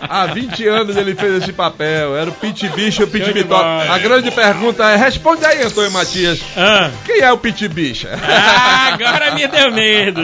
[0.00, 2.16] Há 20 anos ele fez esse papel.
[2.16, 3.92] Era o Pit Bicho e o Pit Bitoca.
[3.92, 6.40] A grande pergunta é: responde aí, Antônio Matias.
[6.56, 6.90] Ah.
[7.06, 8.10] Quem é o Pit Bicha?
[8.22, 10.22] Ah, agora me deu medo.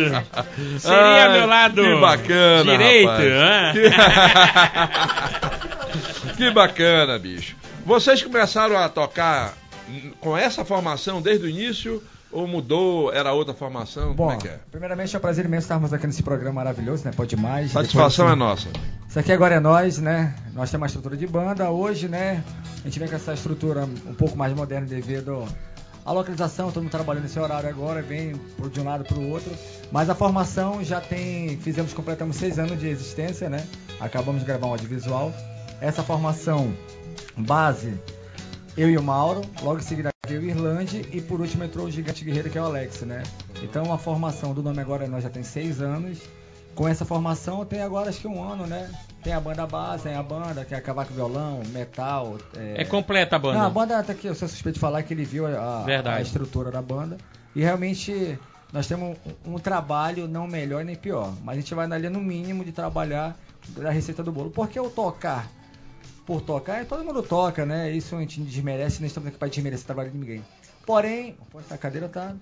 [0.78, 2.64] Seria Ai, meu lado Que bacana.
[2.64, 3.08] direito.
[3.08, 3.32] rapaz.
[3.40, 3.72] ah.
[5.50, 5.57] Que...
[6.36, 7.56] que bacana, bicho.
[7.84, 9.54] Vocês começaram a tocar
[10.20, 13.12] com essa formação desde o início ou mudou?
[13.12, 14.14] Era outra formação?
[14.14, 14.58] Como Bom, é que é?
[14.70, 17.12] primeiramente é um prazer imenso estarmos aqui nesse programa maravilhoso, né?
[17.14, 17.72] Pode mais.
[17.72, 18.68] Satisfação é Depois, nossa.
[19.08, 20.34] Isso aqui agora é nós, né?
[20.52, 21.70] Nós temos uma estrutura de banda.
[21.70, 22.44] Hoje, né?
[22.80, 25.44] A gente vem com essa estrutura um pouco mais moderna devido
[26.04, 26.70] à localização.
[26.70, 28.34] Todo mundo trabalhando nesse horário agora, vem
[28.70, 29.50] de um lado para o outro.
[29.90, 31.56] Mas a formação já tem.
[31.58, 33.66] Fizemos, completamos seis anos de existência, né?
[33.98, 35.32] Acabamos de gravar um audiovisual.
[35.80, 36.74] Essa formação
[37.36, 37.94] base,
[38.76, 39.42] eu e o Mauro.
[39.62, 41.08] Logo em seguida veio o Irlande.
[41.12, 43.22] E por último entrou o Gigante Guerreiro, que é o Alex, né?
[43.62, 46.18] Então a formação do nome agora nós já tem seis anos.
[46.74, 48.88] Com essa formação tem agora acho que um ano, né?
[49.22, 52.38] Tem a banda base, tem a banda que é cavaco violão, metal.
[52.54, 53.58] É completa a banda.
[53.58, 56.20] Não, a banda tá aqui, eu sou suspeito de falar que ele viu a, a
[56.20, 57.18] estrutura da banda.
[57.54, 58.38] E realmente
[58.72, 61.32] nós temos um, um trabalho não melhor nem pior.
[61.42, 63.36] Mas a gente vai na linha no mínimo de trabalhar
[63.76, 64.50] da receita do bolo.
[64.50, 65.48] Porque o tocar
[66.28, 67.90] por tocar, é, todo mundo toca, né?
[67.90, 70.44] Isso a gente desmerece, não estamos aqui para desmerecer o trabalho de ninguém.
[70.84, 72.34] Porém, essa cadeira tá.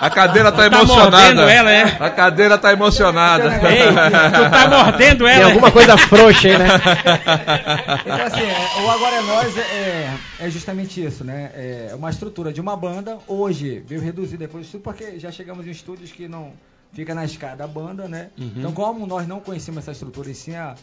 [0.00, 1.10] a cadeira tá, Tá emocionada.
[1.10, 1.82] mordendo ela, é?
[1.98, 3.46] A cadeira tá emocionada.
[3.68, 5.46] Ei, tu tá mordendo Tem ela?
[5.46, 6.68] alguma coisa frouxa aí, né?
[8.02, 11.50] Então, assim, é, o Agora é Nós é, é- é justamente isso, né?
[11.54, 13.18] É uma estrutura de uma banda.
[13.26, 16.52] Hoje veio reduzir depois disso, porque já chegamos em estúdios que não
[16.92, 18.28] fica na escada da banda, né?
[18.38, 18.52] Uhum.
[18.56, 20.74] Então, como nós não conhecemos essa estrutura e sim a,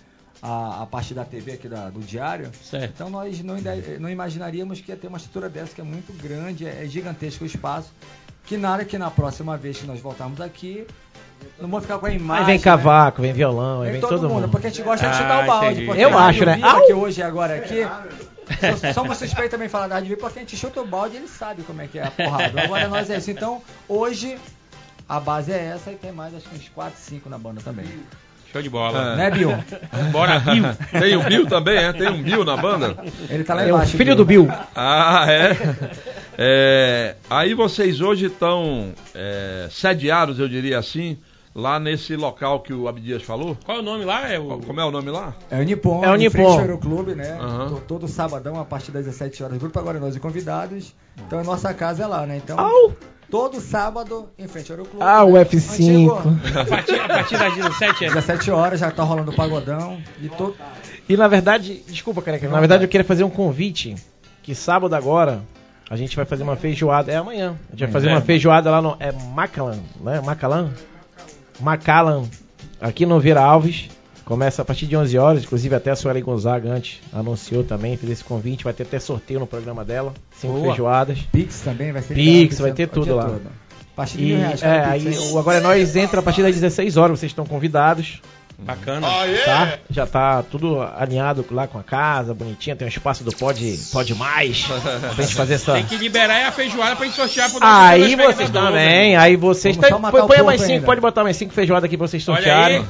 [0.42, 2.92] a, a parte da TV aqui da- do diário, Certo.
[2.96, 6.14] então nós não, ide- não imaginaríamos que ia ter uma estrutura dessa que é muito
[6.14, 7.92] grande, é, é gigantesco o espaço.
[8.46, 10.88] Que nada que na próxima vez que nós voltarmos aqui,
[11.60, 12.42] não vamos ficar com a imagem.
[12.42, 12.64] Aí vem né?
[12.64, 14.50] cavaco, vem violão, Vem vem todo, todo mundo, mundo.
[14.52, 15.86] porque a gente gosta de Ah, chutar o balde.
[16.00, 16.56] Eu acho, né?
[16.56, 17.82] Viva, que hoje agora aqui.
[18.80, 21.16] so- Somos suspeitos também de falar da Rádio Viva, porque a gente chuta o balde
[21.16, 22.62] e ele sabe como é que é a porrada.
[22.64, 23.30] Agora nós é isso.
[23.30, 24.36] Então, hoje,
[25.08, 27.86] a base é essa e tem mais, acho que uns 4, 5 na banda também.
[28.52, 29.14] Show de bola.
[29.14, 29.16] É.
[29.16, 29.52] Né, Bill?
[30.12, 30.64] Bora, Bill.
[31.00, 31.94] Tem um Bill também, é?
[31.94, 32.98] Tem um Bill na banda?
[33.30, 33.96] Ele tá lá É o embaixo.
[33.98, 34.48] filho do Bill.
[34.76, 35.56] Ah, é?
[36.38, 41.18] É, Aí vocês hoje estão é, sediados, eu diria assim,
[41.54, 43.58] lá nesse local que o Abdias falou?
[43.66, 44.28] Qual é o nome lá?
[44.32, 44.58] É o...
[44.60, 45.36] Como é o nome lá?
[45.52, 46.32] É o Nippon, É o Nippon.
[46.32, 47.38] frente ao Aeroclube, né?
[47.70, 50.96] To- Todo sabadão, a partir das 17 horas, grupo agora nós e convidados.
[51.28, 52.38] Então a nossa casa é lá, né?
[52.38, 52.94] Então, Au!
[53.30, 55.04] Todo sábado, em frente ao Aeroclube.
[55.06, 55.46] Ah, o né?
[55.46, 56.12] F5.
[56.56, 58.08] A partir, a partir das 17 é...
[58.10, 60.02] 17 horas já tá rolando o pagodão.
[60.22, 60.56] E todo.
[61.08, 63.96] E na verdade, desculpa, careca, na verdade eu queria fazer um convite
[64.44, 65.42] que sábado agora
[65.90, 67.56] a gente vai fazer uma feijoada, é amanhã.
[67.68, 68.12] A gente vai fazer É.
[68.14, 70.22] uma feijoada lá no é Macalan, né?
[70.22, 70.72] Macalan?
[71.60, 72.24] Macalan,
[72.80, 73.90] aqui no Vira Alves.
[74.30, 78.12] Começa a partir de 11 horas, inclusive até a Sueli Gonzaga antes anunciou também, fez
[78.12, 80.66] esse convite, vai ter até sorteio no programa dela, cinco Boa.
[80.68, 81.18] feijoadas.
[81.32, 82.14] Pix também vai ser.
[82.14, 83.24] Pix, vai ter o tudo lá.
[83.26, 83.42] todo.
[83.42, 84.62] A partir de E mil reais.
[84.62, 85.18] é, aí hein?
[85.32, 88.22] o Agora é Nós entra a partir das 16 horas, vocês estão convidados.
[88.62, 89.08] Bacana.
[89.46, 89.78] tá?
[89.90, 94.14] Já tá tudo alinhado lá com a casa, bonitinha, tem um espaço do Pode, pode
[94.16, 94.66] Mais,
[95.16, 95.74] pra gente fazer essa...
[95.74, 98.62] Tem que liberar a feijoada pra gente sortear pro nosso Aí vocês né?
[98.62, 99.78] também, aí vocês...
[99.78, 100.86] Tá, põe põe mais cinco, ainda.
[100.86, 102.86] pode botar mais cinco feijoadas aqui pra vocês sortearem.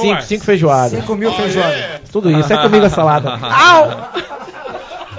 [0.00, 1.00] Cinco, cinco feijoadas.
[1.00, 2.00] 5 mil feijoada.
[2.10, 3.30] Tudo isso, é comigo a salada.
[3.30, 4.46] Au!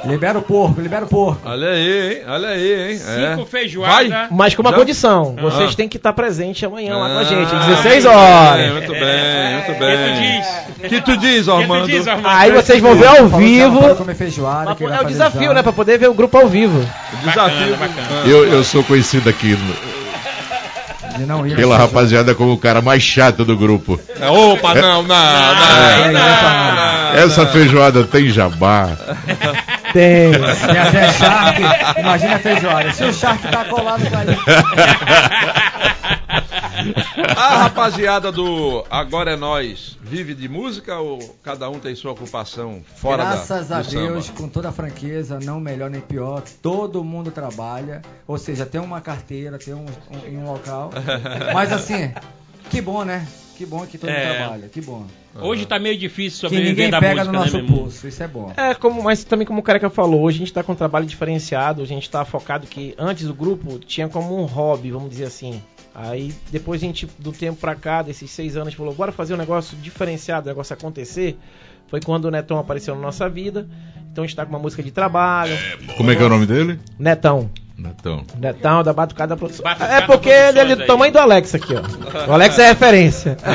[0.05, 1.41] Libera o porco, libera o porco.
[1.45, 2.21] Olha aí, hein?
[2.27, 2.97] Olha aí, hein?
[2.97, 3.45] Cinco É.
[3.45, 4.09] feijoadas.
[4.09, 4.27] Vai.
[4.31, 4.77] Mas com uma Já?
[4.77, 5.75] condição, vocês Ah.
[5.75, 8.71] têm que estar presentes amanhã lá com a Ah, gente, muito 16 bem, horas.
[8.73, 9.97] Muito bem, muito O que bem.
[9.97, 10.89] tu diz?
[10.89, 11.87] que tu diz, O que tu Armando?
[11.87, 12.27] diz, Armando?
[12.29, 13.79] Aí vocês vão ver ao vivo.
[14.91, 15.61] É o desafio, né?
[15.63, 16.79] Pra poder ver o grupo ao vivo.
[17.23, 17.75] Desafio.
[17.75, 18.07] Bacana, bacana.
[18.23, 18.27] Ah.
[18.27, 19.57] Eu, eu sou conhecido aqui
[21.17, 21.77] pela feijoada.
[21.77, 23.99] rapaziada como o cara mais chato do grupo.
[24.19, 25.15] É, Opa, não, não, não.
[25.15, 28.89] É, não, é, não, Essa feijoada tem jabá,
[29.97, 30.29] Tem.
[30.69, 31.59] Tem até Shark.
[31.99, 32.93] Imagina a feijoada.
[32.93, 34.23] Se o Shark tá colado com a
[37.35, 42.83] A rapaziada do Agora é Nós vive de música ou cada um tem sua ocupação
[42.95, 44.37] fora Graças da, a Deus, samba?
[44.39, 49.01] com toda a franqueza, não melhor nem pior, todo mundo trabalha, ou seja, tem uma
[49.01, 50.91] carteira, tem um, um, em um local.
[51.55, 52.13] Mas assim,
[52.69, 53.27] que bom, né?
[53.57, 54.35] Que bom que todo mundo É.
[54.37, 55.07] trabalha, que bom.
[55.41, 57.83] Hoje tá meio difícil Que sobreviver ninguém da pega música, no nosso né, meu irmão?
[57.83, 58.53] pulso, isso é bom.
[58.55, 61.05] É, como, mas também como o Careca falou, hoje a gente tá com um trabalho
[61.05, 65.25] diferenciado, a gente tá focado que antes o grupo tinha como um hobby, vamos dizer
[65.25, 65.61] assim.
[65.93, 69.11] Aí depois a gente, do tempo pra cá, desses seis anos, a gente falou, bora
[69.11, 71.37] fazer um negócio diferenciado, o negócio acontecer.
[71.87, 73.67] Foi quando o Netão apareceu na nossa vida.
[74.11, 75.57] Então a gente tá com uma música de trabalho.
[75.95, 76.79] Como é que é o nome dele?
[76.99, 77.49] Netão.
[77.77, 78.23] Netão.
[78.37, 79.63] Netão da Batucada Produção.
[79.63, 80.87] Batucada é porque ele é Produções do aí.
[80.87, 82.29] tamanho do Alex aqui, ó.
[82.29, 83.37] O Alex é referência.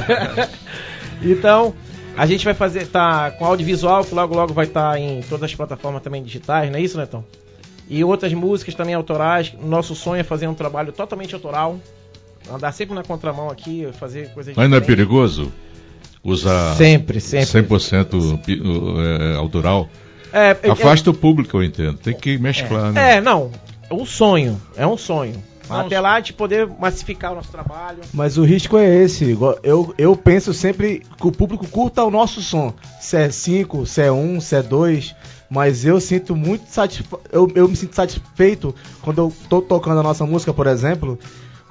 [1.25, 1.75] então,
[2.17, 5.55] a gente vai fazer, tá com audiovisual, que logo logo vai estar em todas as
[5.55, 7.25] plataformas também digitais, não é isso, Netão?
[7.89, 9.53] E outras músicas também autorais.
[9.63, 11.79] Nosso sonho é fazer um trabalho totalmente autoral.
[12.51, 15.53] Andar sempre na contramão aqui, fazer coisas não é perigoso?
[16.25, 17.63] Usar Sempre, sempre.
[17.63, 19.89] 100% pi- uh, é, autoral?
[20.33, 21.99] É, é- Afasta o público, eu entendo.
[21.99, 23.17] Tem que mesclar, né?
[23.17, 23.51] É, não.
[23.91, 24.61] É um sonho.
[24.77, 25.35] É um sonho.
[25.73, 27.99] Não, Até lá de poder massificar o nosso trabalho.
[28.13, 29.37] Mas o risco é esse.
[29.63, 32.75] Eu, eu penso sempre que o público curta o nosso som.
[33.01, 35.15] Se é 5, se é 1, se é 2.
[35.51, 40.03] Mas eu sinto muito satisfa eu, eu me sinto satisfeito quando eu tô tocando a
[40.03, 41.19] nossa música, por exemplo.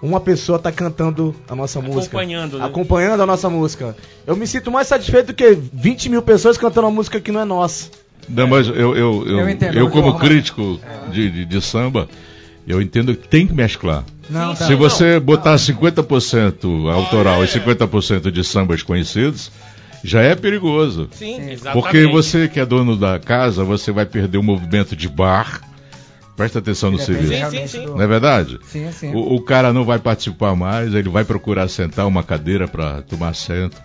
[0.01, 2.17] Uma pessoa tá cantando a nossa música.
[2.17, 2.65] Acompanhando, né?
[2.65, 3.95] Acompanhando a nossa música.
[4.25, 7.39] Eu me sinto mais satisfeito do que 20 mil pessoas cantando uma música que não
[7.39, 7.89] é nossa.
[8.27, 10.79] Não, mas eu, eu, eu, Eu entendo, eu como crítico
[11.11, 12.07] de, de, de samba,
[12.67, 14.03] eu entendo que tem que mesclar.
[14.29, 14.65] Não, tá.
[14.65, 19.51] Se você botar 50% autoral e 50% de sambas conhecidos,
[20.03, 21.09] já é perigoso.
[21.11, 21.51] Sim.
[21.51, 21.73] Exatamente.
[21.73, 25.61] Porque você que é dono da casa, você vai perder o movimento de bar.
[26.35, 27.33] Presta atenção no serviço.
[27.33, 27.85] Sim, sim, sim.
[27.85, 28.57] Não é verdade?
[28.63, 29.13] Sim, sim.
[29.13, 33.29] O, o cara não vai participar mais, ele vai procurar sentar uma cadeira para tomar
[33.29, 33.77] assento.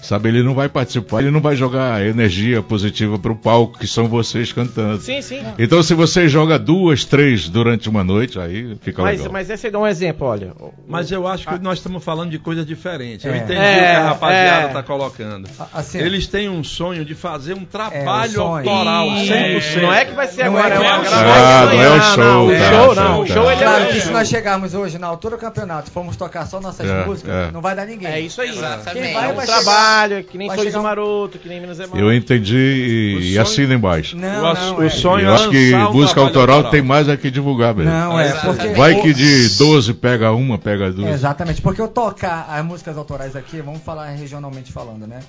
[0.00, 4.06] Sabe, ele não vai participar, ele não vai jogar energia positiva pro palco, que são
[4.08, 5.00] vocês cantando.
[5.02, 5.42] Sim, sim.
[5.58, 9.32] Então, se você joga duas, três durante uma noite, aí fica Mas, legal.
[9.32, 10.52] mas esse é um exemplo, olha.
[10.86, 13.24] Mas eu acho que nós estamos falando de coisas diferentes.
[13.26, 13.38] Eu É.
[13.38, 14.66] entendi É, o que a rapaziada é.
[14.68, 15.48] está colocando.
[15.74, 18.70] Assim, Eles têm um sonho de fazer um É, trabalho um sonho.
[18.70, 19.82] autoral, E- 100%.
[19.82, 21.18] Não é que vai ser Não agora, é é uma é o gravação.
[21.18, 21.28] show.
[21.28, 23.20] Ah, não é o Não, show, O tá, show tá, não.
[23.20, 23.34] O tá.
[23.34, 23.86] show ele Claro é.
[23.88, 27.30] que se nós chegarmos hoje na altura do campeonato, formos tocar só nossas É, músicas,
[27.48, 27.50] é.
[27.52, 28.08] não vai dar ninguém.
[28.08, 28.48] É isso aí.
[28.50, 29.02] Exatamente.
[29.02, 29.97] Quem É vai, um vai trabalho,
[30.28, 31.98] que nem Sorriso chegar um- Maroto, que nem Minas é Maroto.
[32.02, 34.16] Eu entendi e, e sonho- assina embaixo.
[34.16, 34.88] Não, O não, o é.
[34.90, 36.70] sonho eu acho que música autoral, autoral.
[36.70, 37.90] tem mais é que divulgar mesmo.
[37.90, 38.68] Não, é, porque...
[38.68, 41.10] Vai que de 12 pega uma, pega duas.
[41.10, 45.20] Exatamente, porque eu tocar as músicas autorais aqui, vamos falar regionalmente falando, né?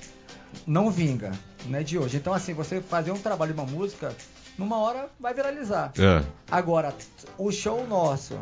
[0.66, 1.30] Não vinga,
[1.66, 2.16] não é de hoje.
[2.16, 4.12] Então, assim, você fazer um trabalho de uma música,
[4.58, 5.92] numa hora vai viralizar.
[5.98, 6.22] É.
[6.50, 6.92] Agora,
[7.38, 8.34] o show nosso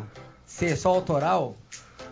[0.46, 1.54] ser só autoral,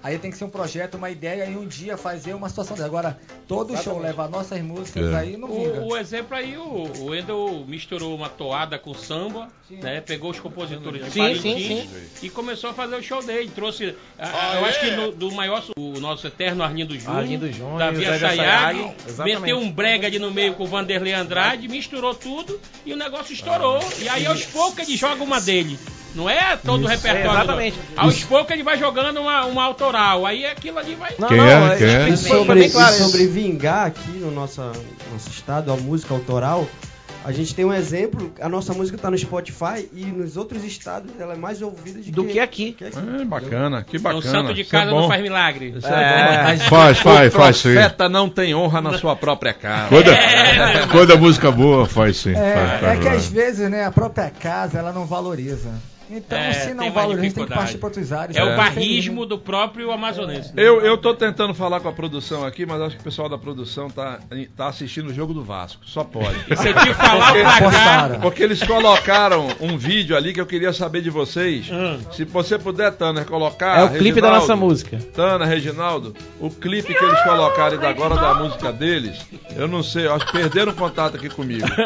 [0.07, 2.87] aí tem que ser um projeto, uma ideia e um dia fazer uma situação dessa.
[2.87, 5.16] Agora, todo show levar nossas músicas, É.
[5.16, 5.81] aí não vinga.
[5.81, 10.01] O, o exemplo aí, o, o Wendel misturou uma toada com samba, né?
[10.01, 11.90] Pegou os compositores de Sim, Parintins sim,
[12.23, 13.51] e começou a fazer o show dele.
[13.55, 17.79] Trouxe, ah, eu acho que no- do maior, o nosso eterno Arlindo Júnior, Arlindo Júnior,
[17.79, 19.40] Davi Assayag, exatamente.
[19.40, 23.33] meteu um brega ali no meio com o Vanderlei Andrade, misturou tudo e o negócio
[23.33, 23.81] estourou.
[24.01, 25.79] E aí aos poucos ele joga uma dele.
[26.16, 27.29] Não é todo o repertório.
[27.29, 27.79] É, exatamente.
[27.96, 30.25] Aos poucos ele vai jogando uma, uma autoral.
[30.25, 31.14] Aí aquilo ali vai.
[31.19, 31.83] Não, não, é?
[31.83, 32.08] É?
[32.08, 32.94] isso foi sobre, bem claro.
[32.94, 36.67] sobre vingar aqui no nosso, nosso estado, a música autoral,
[37.27, 41.10] a gente tem um exemplo, a nossa música está no Spotify e nos outros estados
[41.19, 42.73] ela é mais ouvida de Do que aqui.
[42.73, 42.96] que aqui.
[43.21, 44.21] É, bacana, que É bacana.
[44.21, 45.00] um santo de Isso é casa bom.
[45.00, 45.75] não faz milagre.
[45.77, 46.42] Isso é.
[46.44, 47.73] Mas Faz, faz, o faz sim.
[47.75, 49.88] profeta não tem honra na sua própria casa.
[49.88, 50.10] Quando,
[50.92, 52.31] quando a música boa, faz sim.
[52.31, 53.17] É, faz, é faz, que faz.
[53.17, 55.71] às vezes, né, a própria casa, ela não valoriza.
[56.11, 58.37] Então, É, se não valoriza, tem que partir para outros áreas.
[58.37, 58.57] É o né?
[58.57, 60.54] barrismo do próprio amazonense.
[60.54, 60.63] né?
[60.63, 63.38] Eu, eu tô tentando falar com a produção aqui, mas acho que o pessoal da
[63.38, 64.21] produção tá,
[64.57, 65.83] tá assistindo o jogo do Vasco.
[65.85, 66.37] Só pode.
[66.48, 67.63] Você te falar o placar.
[67.63, 68.21] Postaram.
[68.21, 71.69] Porque eles colocaram um vídeo ali que eu queria saber de vocês.
[71.71, 71.98] Hum.
[72.13, 73.79] Se você puder, Tanner, colocar.
[73.81, 74.98] É o clipe da nossa música.
[75.15, 79.27] Tana, Reginaldo, o clipe que eles colocaram ainda agora da música deles,
[79.57, 81.67] eu não sei, eu acho que perderam contato aqui comigo.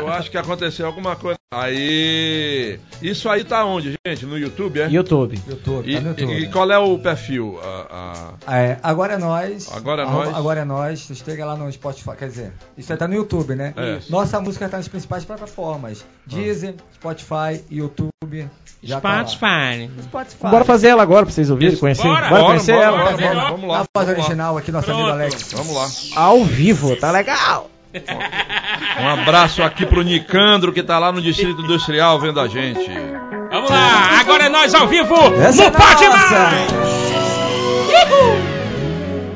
[0.00, 1.39] Eu acho que aconteceu alguma coisa.
[1.52, 2.78] Aí.
[3.02, 4.24] Isso aí tá onde, gente?
[4.24, 4.88] No YouTube, é?
[4.88, 5.36] YouTube.
[5.48, 6.32] YouTube, E, tá no YouTube.
[6.38, 7.58] e qual é o perfil?
[7.60, 9.68] A- a- É, agora é nós.
[9.74, 10.36] Agora é Arroba- nós.
[10.36, 11.10] Agora é nós.
[11.24, 13.74] Chega lá no Spotify, quer dizer, isso aí tá no YouTube, né?
[13.76, 13.98] É.
[14.08, 18.48] Nossa música tá nas principais plataformas: Deezer, Spotify, YouTube.
[18.80, 19.26] Já tá.
[19.26, 19.90] Spotify.
[20.04, 20.46] Spotify.
[20.50, 22.04] Bora fazer ela agora pra vocês ouvirem, conhecer.
[22.04, 22.28] Bora.
[22.28, 22.98] Bora conhecer bora, ela.
[22.98, 23.80] bora, bora, vamos lá.
[23.80, 25.00] A voz original aqui, nosso Pronto.
[25.00, 25.52] amigo Alex.
[25.52, 25.88] Vamos lá.
[26.22, 27.68] Ao vivo, tá legal?
[29.00, 32.90] Um abraço aqui pro Nicandro, que tá lá no Distrito Industrial vendo a gente.
[33.50, 36.08] Vamos lá, agora é nós ao vivo Essa no é Pode.
[36.08, 36.70] Mais!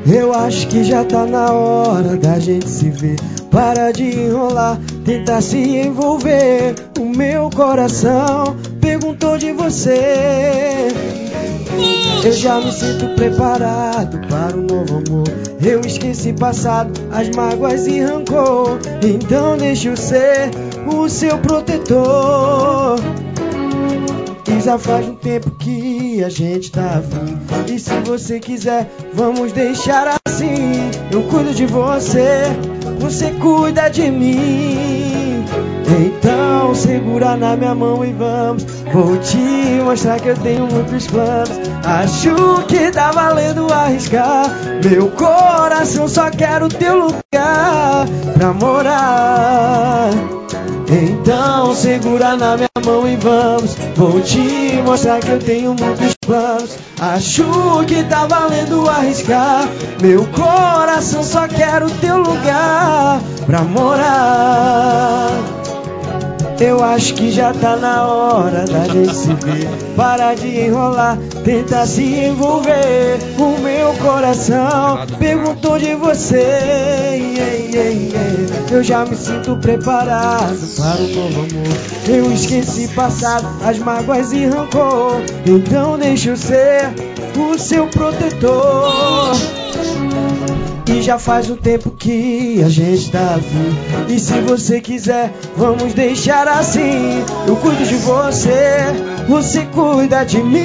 [0.07, 3.17] Eu acho que já tá na hora da gente se ver.
[3.51, 6.75] Para de enrolar, tentar se envolver.
[6.99, 10.89] O meu coração perguntou de você.
[12.23, 15.29] Eu já me sinto preparado para um novo amor.
[15.63, 18.79] Eu esqueci passado, as mágoas e rancor.
[19.03, 20.51] Então deixa eu ser
[20.87, 22.99] o seu protetor.
[24.47, 27.39] E já faz um tempo que a gente tá afim.
[27.73, 30.91] E se você quiser, vamos deixar assim.
[31.11, 32.45] Eu cuido de você,
[32.99, 35.45] você cuida de mim.
[35.87, 38.65] Então segura na minha mão e vamos.
[38.93, 41.51] Vou te mostrar que eu tenho muitos planos.
[41.85, 44.47] Acho que tá valendo arriscar.
[44.85, 50.34] Meu coração só quer o teu lugar pra morar.
[50.89, 53.75] Então segura na minha mão e vamos.
[53.97, 56.77] Vou te mostrar que eu tenho muitos planos.
[57.01, 57.45] Acho
[57.87, 59.69] que tá valendo arriscar.
[60.01, 65.31] Meu coração só quer o teu lugar pra morar.
[66.61, 69.69] Eu acho que já tá na hora da gente se ver.
[69.97, 73.19] Para de enrolar, tenta se envolver.
[73.39, 76.45] O meu coração perguntou de você.
[78.71, 82.09] Eu já me sinto preparado para o novo amor.
[82.09, 85.21] Eu esqueci passado, as mágoas e rancor.
[85.47, 86.93] Então deixa eu ser
[87.37, 89.33] o seu protetor.
[90.87, 94.13] E já faz um tempo que a gente tá afim.
[94.13, 97.25] E se você quiser, vamos deixar assim.
[97.47, 98.93] Eu cuido de você,
[99.27, 100.61] você cuida de mim.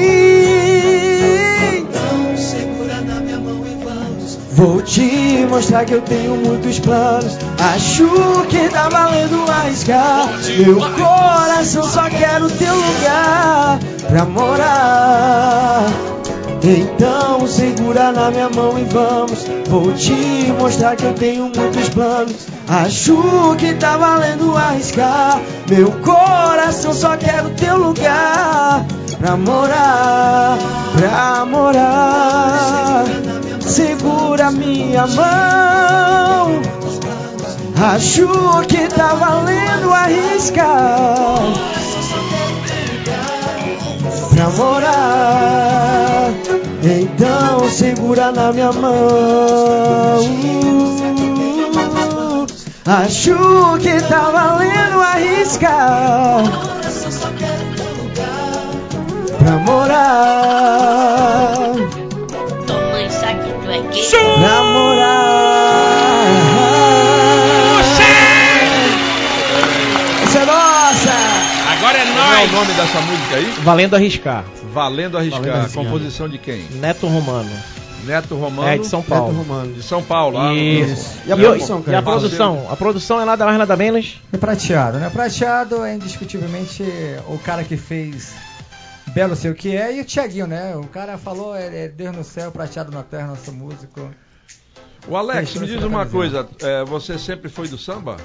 [1.77, 4.37] Então segura na minha mão e vamos.
[4.51, 7.37] Vou te mostrar que eu tenho muitos planos.
[7.57, 10.27] Acho que tá valendo arriscar.
[10.57, 16.08] Meu coração só quer o teu lugar pra morar.
[16.61, 19.45] Então segura na minha mão e vamos.
[19.67, 22.47] Vou te mostrar que eu tenho muitos planos.
[22.67, 25.39] Acho que tá valendo arriscar.
[25.69, 28.85] Meu coração só quer o teu lugar
[29.19, 30.57] pra morar,
[30.97, 33.05] pra morar.
[33.61, 36.61] Segura minha mão.
[37.81, 38.27] Acho
[38.67, 41.39] que tá valendo arriscar
[44.29, 46.08] pra morar.
[46.81, 50.19] Então segura na minha mão.
[52.85, 56.43] Acho que tá valendo arriscar
[59.37, 60.53] pra morar.
[62.65, 64.03] Toma isso aqui, tu é gay.
[64.39, 64.98] Pra morar.
[72.59, 73.45] Nome dessa música aí?
[73.63, 74.43] Valendo arriscar.
[74.73, 75.41] Valendo Arriscar.
[75.41, 75.83] Valendo Arriscar.
[75.85, 76.63] Composição de quem?
[76.71, 77.49] Neto Romano.
[78.05, 78.67] Neto Romano.
[78.67, 79.33] É de São Neto Paulo.
[79.33, 79.73] Romano.
[79.73, 80.37] De São Paulo.
[80.37, 81.19] lá no- Isso.
[81.25, 81.99] E a E, produção, e cara?
[81.99, 82.67] a produção?
[82.69, 84.21] A produção é nada mais nada menos.
[84.33, 85.09] E prateado, né?
[85.09, 86.83] Prateado é indiscutivelmente
[87.27, 88.33] o cara que fez
[89.07, 90.75] Belo Sei o que é e o Thiaguinho, né?
[90.75, 94.09] O cara falou, é, é Deus no céu, prateado na terra, nosso músico.
[95.07, 96.45] O Alex, me diz uma coisa.
[96.61, 98.17] é, você sempre foi do samba?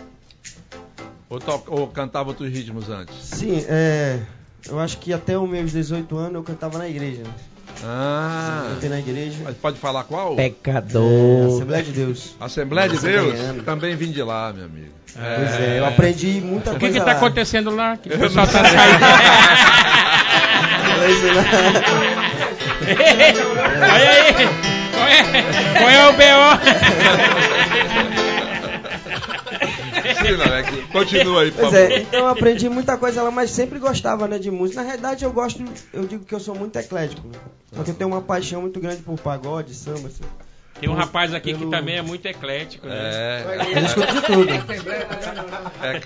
[1.29, 3.15] Ou, to- ou cantava outros ritmos antes?
[3.23, 4.19] Sim, é.
[4.69, 7.23] Eu acho que até os meus 18 anos eu cantava na igreja.
[7.85, 8.69] Ah.
[8.75, 9.39] Cantei na igreja.
[9.45, 10.35] Mas pode falar qual?
[10.35, 11.55] É, Pecador.
[11.57, 12.35] Assembleia de Deus.
[12.41, 13.37] Assembleia de Deus?
[13.37, 13.65] de Deus.
[13.65, 14.93] Também vim de lá, meu amigo.
[15.15, 17.17] Pois é, eu aprendi muita O que coisa que tá lá.
[17.19, 17.97] acontecendo lá?
[17.97, 19.05] Que o pessoal tá saindo.
[21.11, 21.45] Isso, né?
[23.93, 24.33] Olha aí!
[24.95, 25.23] Qual é,
[25.79, 27.44] qual é o B.O.?
[30.27, 31.91] É que- Continua aí, por Pois favor.
[31.93, 34.81] é, então eu aprendi muita coisa lá, mas sempre gostava, né, de música.
[34.81, 35.63] Na realidade, eu gosto,
[35.93, 37.27] eu digo que eu sou muito eclético.
[37.29, 37.39] Né?
[37.75, 40.23] Só que eu tenho uma paixão muito grande por pagode, samba, assim.
[40.81, 42.97] Tem um rapaz aqui que Pelo- também é muito eclético, né?
[42.99, 43.45] É,
[43.79, 44.47] Eu escuto de tudo.
[44.47, 45.15] Toma eclético.
[45.81, 46.01] é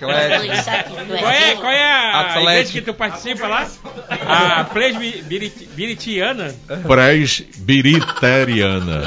[1.19, 2.49] Qual é, qual é a Atlético.
[2.49, 3.67] igreja que tu participa lá?
[4.27, 6.53] A presbiriana?
[6.87, 9.03] Presbiteriana.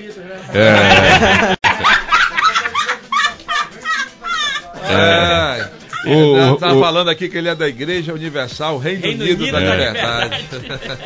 [0.00, 0.40] Isso, né?
[0.54, 1.56] É.
[4.92, 5.81] É.
[6.04, 9.22] O, Tá, o- tá o- falando aqui que ele é da Igreja Universal Reino, Reino
[9.24, 10.44] Unido, Unido da da Liberdade.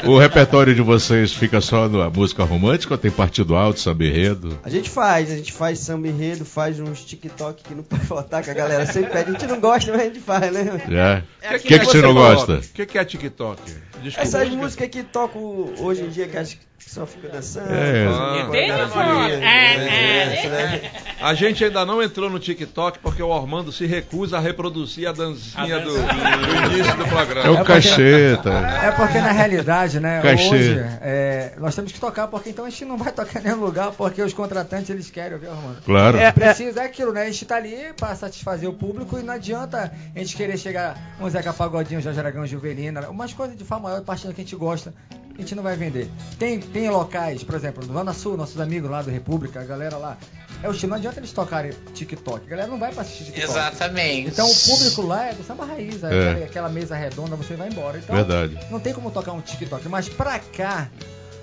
[0.04, 4.58] O repertório de vocês fica só na música romântica ou tem partido alto, samba enredo?
[4.64, 8.42] A gente faz, a gente faz samba enredo, faz uns TikTok que não pode faltar,
[8.42, 9.30] que a galera sempre pede.
[9.30, 10.80] A gente não gosta, mas a gente faz, né?
[10.88, 11.22] Já.
[11.42, 12.54] É O que, aquilo que, você não gosta?
[12.54, 13.60] O que, que é TikTok?
[14.02, 14.20] Desculpa.
[14.28, 17.72] Essas músicas que tocam hoje em dia que acho que só fica dançando.
[17.72, 18.06] É.
[18.06, 18.48] Ah.
[18.94, 20.36] Mania, É, né?
[20.44, 20.48] é.
[20.48, 20.90] né?
[21.20, 25.12] A gente ainda não entrou no TikTok porque o Armando se recusa a reproduzir a
[25.12, 26.36] dancinha A do, dancinha.
[26.68, 27.46] do início do programa.
[27.46, 28.50] É o porque- cacheta.
[28.50, 30.48] É porque na realidade, né, Cachê.
[30.48, 33.60] hoje é, nós temos que tocar, porque então a gente não vai tocar em nenhum
[33.60, 35.82] lugar, porque os contratantes eles querem ouvir, Armando.
[35.84, 36.16] Claro.
[36.18, 37.22] É, Precisa, é aquilo, né?
[37.22, 40.96] A gente tá ali pra satisfazer o público e não adianta a gente querer chegar
[41.20, 44.54] um Zeca Pagodinho, Jorge Aragão, Juvelina, umas coisas de Fá maior, partindo que a gente
[44.56, 44.94] gosta,
[45.36, 46.10] a gente não vai vender.
[46.38, 49.96] Tem, tem locais, por exemplo, no Zona Sul, nossos amigos lá do República, a galera
[49.96, 50.16] lá,
[50.62, 53.50] é o estilo, não adianta eles tocarem TikTok, a galera não vai pra assistir TikTok.
[53.50, 54.28] Exatamente.
[54.28, 56.30] Então o público lá é do samba raiz, é É.
[56.30, 57.98] aquela, aquela mesa redonda, você vai embora.
[57.98, 58.58] Então, Verdade.
[58.70, 59.88] não tem como tocar um TikTok.
[59.88, 60.88] Mas pra cá,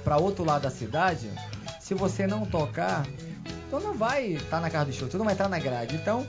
[0.04, 1.30] pra outro lado da cidade,
[1.80, 3.06] se você não tocar,
[3.68, 5.96] então não vai estar na casa do show, tu não vai estar na grade.
[5.96, 6.26] Então,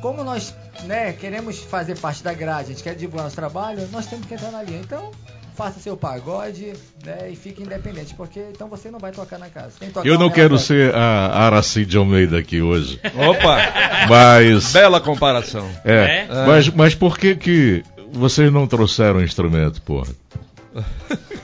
[0.00, 4.06] como nós né, queremos fazer parte da grade, a gente quer divulgar nosso trabalho, nós
[4.06, 4.80] temos que entrar na linha.
[4.80, 5.10] Então,
[5.54, 6.72] faça seu pagode
[7.04, 9.72] né, e fique independente, porque então você não vai tocar na casa.
[9.78, 10.66] Tem que tocar Eu não quero melódia.
[10.66, 13.00] ser a Aracide Almeida aqui hoje.
[13.14, 13.58] Opa!
[14.08, 14.72] Mas.
[14.72, 15.68] Bela comparação.
[15.84, 16.46] É, É?
[16.46, 20.08] mas, mas por que que vocês não trouxeram o instrumento, porra?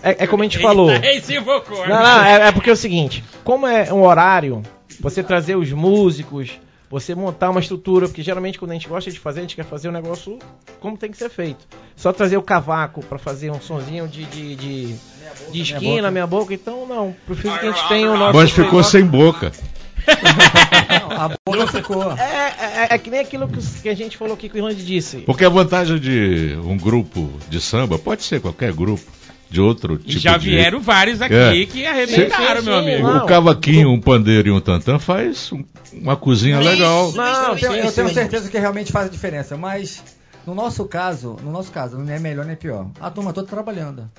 [0.02, 0.90] É, é como a gente falou.
[0.90, 1.86] Invocou.
[1.86, 4.62] Não, não, é, é porque é o seguinte, como é um horário,
[5.00, 6.58] você trazer os músicos,
[6.90, 9.64] você montar uma estrutura, porque geralmente quando a gente gosta de fazer, a gente quer
[9.64, 10.38] fazer o negócio
[10.80, 11.66] como tem que ser feito.
[11.96, 14.94] Só trazer o cavaco pra fazer um sonzinho de, de, de,
[15.50, 18.36] de esquina, minha boca, então não, prefiro que a gente tenha o nosso...
[18.36, 19.52] Mas ficou sem boca.
[20.88, 22.12] Não, a boca ficou.
[22.12, 22.54] É,
[22.90, 23.46] é, é que nem aquilo
[23.82, 25.18] que a gente falou aqui que o Irlande disse.
[25.18, 29.04] Porque a vantagem de um grupo de samba, pode ser qualquer grupo,
[29.50, 30.50] de outro E tipo já de...
[30.50, 31.66] vieram vários aqui É.
[31.66, 33.08] que arrebentaram, Sim, meu sim, amigo.
[33.08, 33.24] não.
[33.24, 37.12] O cavaquinho, um pandeiro e um tantã faz um- uma cozinha legal.
[37.12, 38.14] Não, eu tenho, sim, eu tenho sim.
[38.14, 40.02] certeza que realmente faz a diferença, mas
[40.46, 42.86] no nosso caso, no nosso caso, não é melhor nem pior.
[43.00, 44.10] A turma toda trabalhando.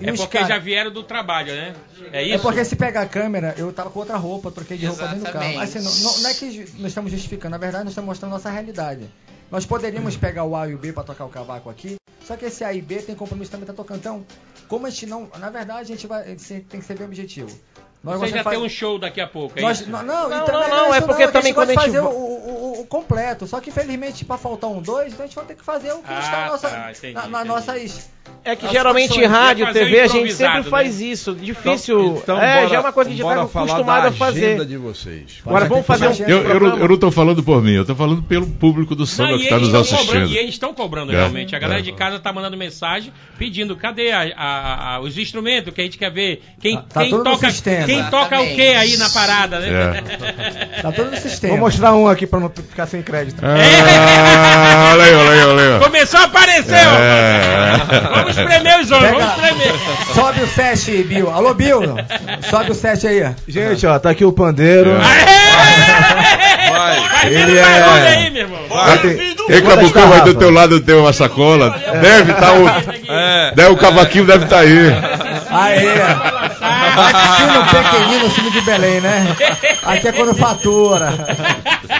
[0.00, 1.74] E É porque cara- já vieram do trabalho, né?
[2.12, 2.42] É É isso?
[2.42, 5.24] porque se pegar a câmera, eu tava com outra roupa, troquei de roupa dentro do
[5.32, 5.44] carro.
[5.44, 5.76] Exatamente.
[5.78, 6.46] Assim, não, não- não é que
[6.78, 9.02] nós estamos justificando, na verdade nós estamos mostrando nossa realidade.
[9.52, 11.96] Nós poderíamos pegar o A e o B pra tocar o cavaco aqui,
[12.26, 13.98] só que esse A e B tem compromisso também tá tocando.
[13.98, 14.26] Então,
[14.66, 15.28] como a gente não.
[15.38, 16.22] Na verdade, a gente vai.
[16.22, 17.50] a gente tem que ser bem objetivo.
[18.02, 19.88] Nós Você já faz- tem um show daqui a pouco, é nós, isso?
[19.90, 21.82] não, não, Não, e também não, não, isso é porque que também gosta quando a
[21.86, 23.46] de gente fazer o, o- o completo.
[23.46, 25.98] Só que infelizmente para faltar um dois, então a gente vai ter que fazer o
[25.98, 27.48] que Ah, está na nossa, tá, entendi, na, na entendi.
[27.48, 28.10] nossas.
[28.44, 31.06] É que As geralmente condições, rádio, TV, a gente sempre faz né?
[31.06, 31.32] isso.
[31.34, 32.18] Difícil.
[32.20, 34.64] Então, é, bora- já é uma coisa que a gente tá falar acostumado a fazer.
[34.66, 35.40] de vocês.
[35.46, 36.12] Agora vamos fazer um.
[36.28, 39.30] Eu, eu, eu não tô falando por mim, eu tô falando pelo público do samba
[39.30, 40.36] Não, que e está eles nos estão cobrando, assistindo.
[40.36, 41.16] e eles estão cobrando É.
[41.16, 41.54] realmente.
[41.54, 41.82] A galera É.
[41.84, 45.96] de casa tá mandando mensagem pedindo cadê a- a- a- os instrumentos que a gente
[45.96, 46.42] quer ver.
[46.60, 47.86] Quem, Tá- tá quem toca, sistema.
[47.86, 50.02] quem toca o que aí na parada, né?
[50.78, 50.82] É.
[50.82, 51.52] Tá todo no sistema.
[51.52, 53.40] Vou mostrar um aqui pra não ficar sem crédito.
[53.40, 55.80] Ah, olha aí, olha aí, olha aí.
[55.84, 56.74] Começou a aparecer.
[56.74, 57.72] É.
[58.14, 59.74] Vamos espremer os olhos, vamos espremer.
[60.14, 61.30] Sobe o set, Bill.
[61.30, 61.82] Alô, Bill.
[62.50, 63.24] Sobe o set aí.
[63.48, 64.92] Gente, ó, tá aqui o pandeiro.
[64.92, 66.70] Aê!
[66.70, 67.00] Vai.
[67.00, 68.58] Vai Ele é- aí, meu irmão.
[68.68, 71.76] Vai ter- Ei, Quantas vai do teu lado tem uma sacola.
[72.00, 72.68] Deve estar o.
[72.68, 73.52] É.
[73.54, 74.88] Deve, o cavaquinho deve estar aí.
[75.50, 76.41] Aê.
[76.96, 79.24] Aqui no pequenino, filho de Belém, né?
[79.82, 81.08] Aqui é quando fatura.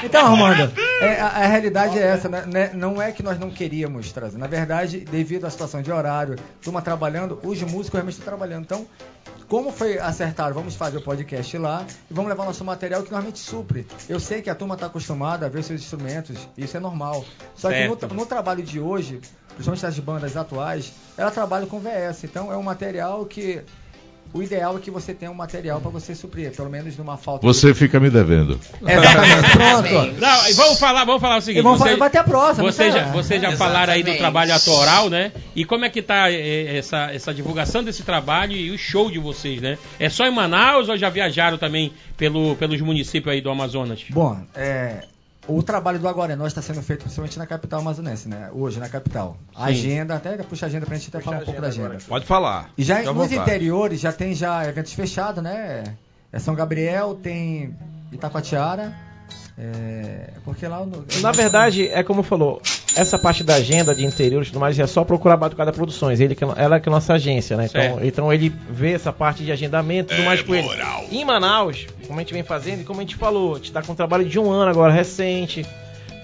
[0.02, 2.44] Então, Armando, é, a, a realidade é essa, né?
[2.46, 2.70] Né?
[2.74, 4.38] Não é que nós não queríamos trazer.
[4.38, 8.64] Na verdade, devido à situação de horário, turma trabalhando, os músicos realmente estão trabalhando.
[8.64, 8.86] Então,
[9.48, 13.38] como foi acertado, vamos fazer o podcast lá e vamos levar nosso material que normalmente
[13.38, 13.86] supre.
[14.08, 17.24] Eu sei que a turma está acostumada a ver seus instrumentos, isso é normal.
[17.54, 18.08] Só que Certo.
[18.08, 22.24] no, no trabalho de hoje, principalmente das bandas atuais, ela trabalha com VS.
[22.24, 23.62] Então é um material que.
[24.34, 27.46] O ideal é que você tenha um material para você suprir, pelo menos numa falta.
[27.46, 28.54] Você fica me devendo.
[28.80, 28.90] de...
[28.90, 29.50] Exatamente,
[29.88, 30.20] pronto.
[30.20, 31.60] Não, e vamos falar, vamos falar o seguinte.
[31.60, 34.02] E vamos você- falar- vai ter a próxima, Você não já, você já falaram aí
[34.02, 35.32] do trabalho autoral, né?
[35.54, 39.18] E como é que tá eh, essa, essa divulgação desse trabalho e o show de
[39.18, 39.76] vocês, né?
[40.00, 44.02] É só em Manaus ou já viajaram também pelo, pelos municípios aí do Amazonas?
[44.08, 45.02] Bom, é,
[45.46, 48.50] o trabalho do Agora é Nós está sendo feito principalmente na capital amazonense, né?
[48.52, 49.36] Hoje, na capital.
[49.54, 51.98] A agenda, até puxa a agenda pra gente até falar um pouco da agenda.
[52.06, 52.70] Pode falar.
[52.76, 53.34] E já nos vontade.
[53.34, 55.84] interiores já tem já eventos fechados, né?
[56.32, 57.76] É São Gabriel, tem
[58.10, 58.94] Itacoatiara,
[59.58, 62.60] é, porque lá no, Na verdade, é como falou,
[62.96, 66.20] essa parte da agenda de interiores e tudo mais é só procurar Batucada Produções.
[66.20, 67.66] Ele que, ela que é a nossa agência, né?
[67.66, 70.68] Então, então ele vê essa parte de agendamento e tudo mais com ele.
[71.10, 73.82] Em Manaus, como a gente vem fazendo e como a gente falou, a gente tá
[73.82, 75.66] com um trabalho de um ano agora, recente.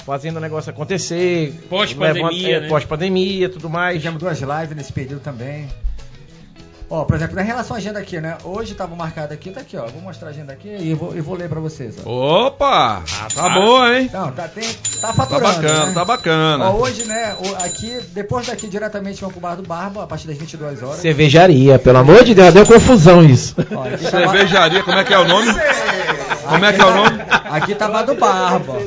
[0.05, 1.53] fazendo o negócio acontecer.
[1.68, 2.68] Pós-pandemia, é, né?
[2.68, 3.99] Pós-pandemia, tudo mais.
[3.99, 5.68] Fizemos duas lives nesse período também.
[6.91, 8.39] Ó, por exemplo, na relação à agenda aqui, né?
[8.43, 9.86] Hoje tava marcado aqui, tá aqui, ó.
[9.86, 12.47] Vou mostrar a agenda aqui e vou, e vou ler pra vocês, ó.
[12.47, 13.03] Opa!
[13.34, 14.09] Tá boa, hein?
[14.11, 14.64] Não, tá, tem,
[15.01, 15.93] tá Tá faturando, bacana, né?
[15.93, 16.70] tá bacana.
[16.70, 20.39] Ó, hoje, né, aqui, depois daqui, diretamente vamos pro Bar do Barba, a partir das
[20.39, 21.01] 22 horas.
[21.01, 23.55] Cervejaria, pelo amor de Deus, deu confusão isso.
[23.70, 25.53] Ó, tá Cervejaria, como é que é o nome?
[26.49, 27.18] Como é que é o nome?
[27.51, 28.78] Aqui tá Bar do Barba.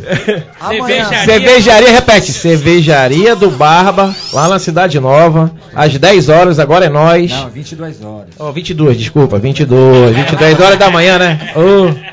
[0.60, 1.26] Amanhã, Cervejaria.
[1.26, 7.30] Cervejaria, repete, Cervejaria do Barba, lá na Cidade Nova, às 10 horas, agora é nós.
[7.32, 8.30] Não, 22 horas.
[8.39, 11.52] Ó, 22, desculpa, 22, 22 horas da manhã, né?
[11.56, 12.12] Ô,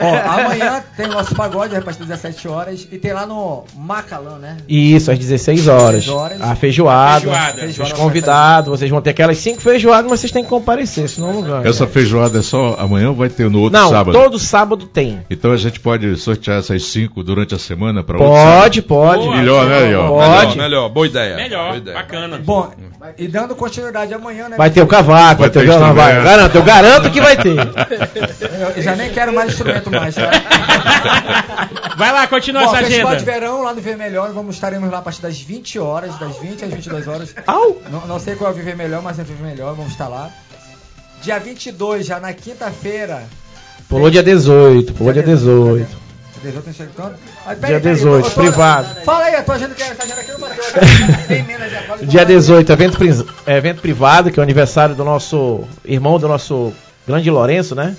[0.00, 2.88] Ó, amanhã tem o nosso pagode, das 17 horas.
[2.90, 4.56] E tem lá no Macalã, né?
[4.68, 6.04] Isso, às 16 horas.
[6.04, 6.42] 16 horas.
[6.42, 7.20] A feijoada.
[7.20, 7.84] Feijoada.
[7.84, 11.42] Os convidados, vocês vão ter aquelas 5 feijoadas, mas vocês têm que comparecer, senão não
[11.42, 11.68] ganha.
[11.68, 14.18] Essa feijoada é só amanhã ou vai ter no outro Não, sábado?
[14.18, 15.20] todo sábado tem.
[15.30, 18.32] Então a gente pode sortear essas cinco durante a semana para outro?
[18.32, 19.22] Pode, pode.
[19.22, 19.36] Boa.
[19.36, 20.08] Melhor, né, Ió?
[20.08, 20.48] Pode.
[20.48, 21.36] Melhor, melhor, boa ideia.
[21.36, 21.96] Melhor, boa ideia.
[21.96, 22.38] bacana.
[22.38, 22.72] Bom,
[23.16, 24.56] e dando continuidade amanhã, né?
[24.56, 26.06] Vai ter o cavaco, vai, Vai ter o ter violão, vai.
[26.10, 26.24] instrumento.
[26.24, 27.56] Garanto, eu garanto que vai ter.
[28.76, 30.30] Eu já nem quero mais instrumento mais, tá?
[31.96, 33.32] Vai lá, continua Bom, essa Festival de agenda.
[33.32, 36.72] Verão lá no Vermelhor, vamos estaremos lá a partir das 20 horas, das 20 às
[36.72, 37.34] 22 horas.
[37.46, 37.80] Au!
[37.90, 40.08] Não, não sei qual é o Viver Melhor, mas é o Viver Melhor, vamos estar
[40.08, 40.30] lá.
[41.22, 43.24] Dia 22, já na quinta-feira.
[43.88, 46.08] Pulou dia 18, pulou dia 18.
[46.42, 47.14] 18 tá chegando.
[47.44, 48.88] Ah, Dia 18, eu tô- privado.
[49.04, 50.62] Fala aí, a tua agenda que essa agenda aqui não bateu.
[51.70, 52.06] já fala.
[52.06, 52.98] Dia 18, evento,
[53.46, 56.72] é, evento privado, que é o aniversário do nosso irmão, do nosso
[57.06, 57.96] grande Lourenço, né?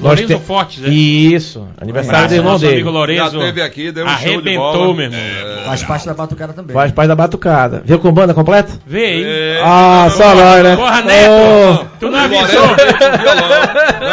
[0.00, 0.88] Nós Lourenço te- Fortes, né?
[0.88, 2.74] Isso, aniversário do irmão nosso dele.
[2.76, 3.38] amigo Já Lourenço.
[3.38, 4.94] teve aqui, deu um show de Arrebentou, bola.
[4.94, 5.20] meu irmão.
[5.66, 6.74] Faz parte da batucada também.
[6.74, 7.82] Faz parte da batucada.
[7.84, 8.72] Veio com banda completa?
[8.86, 9.24] Vê aí.
[9.24, 10.76] É, ah, não, só nós, né?
[10.76, 11.86] Porra, Neto!
[12.00, 12.46] Tu não avisou?
[12.76, 13.50] Veio com violão.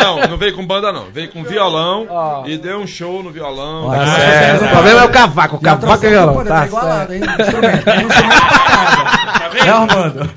[0.01, 1.05] Não, não veio com banda não.
[1.13, 2.43] Veio com violão Ó.
[2.45, 3.89] e deu um show no violão.
[3.89, 4.63] Tá Ah, certo.
[4.63, 4.67] é.
[4.67, 6.33] O problema é o cavaco, o Já cavaco é trouxemos violão.
[6.35, 7.21] poder, Tá tá igualado, hein?
[7.39, 7.83] Instrumento.
[7.85, 8.09] Tem um.
[9.57, 10.29] Né, Armando?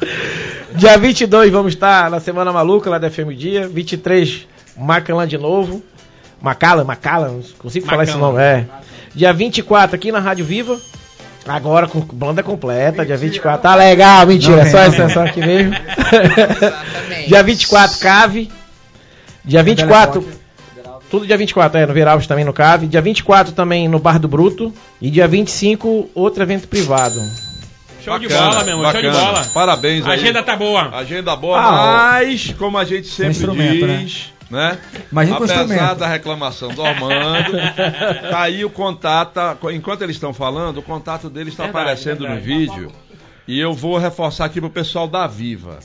[0.75, 3.69] Dia 22 vamos estar na Semana Maluca, lá da FM Dia.
[3.69, 4.47] 23,
[4.81, 5.83] Macalã de novo.
[6.41, 8.41] Macala, Macala, não consigo falar esse nome.
[8.41, 8.65] É.
[9.15, 10.79] Dia 24 aqui na Rádio Viva.
[11.47, 13.63] Agora com banda completa, dia 24.
[13.63, 15.75] Tá legal, mentira, Não é só não só aqui mesmo.
[17.27, 18.51] dia 24, Cave.
[19.45, 20.27] Dia 24,
[21.11, 22.87] tudo dia 24, é, no Veralves também no Cave.
[22.87, 24.73] Dia 24 também no Bar do Bruto.
[25.01, 27.21] E dia 25, outro evento privado.
[28.05, 28.93] Show de Bacana, bola, meu irmão.
[28.93, 29.47] Show de bola.
[29.53, 30.21] Parabéns A aí.
[30.21, 30.89] agenda tá boa.
[30.97, 34.07] Agenda boa, Ah, mas como a gente sempre diz, né?
[35.11, 37.53] Imagina com Apesar da reclamação do Armando,
[38.31, 42.21] tá aí o contato, tá- enquanto eles estão falando, o contato dele está Verdade, aparecendo
[42.21, 42.41] verdade.
[42.41, 42.93] no vídeo.
[43.47, 45.79] E eu vou reforçar aqui pro pessoal da Viva.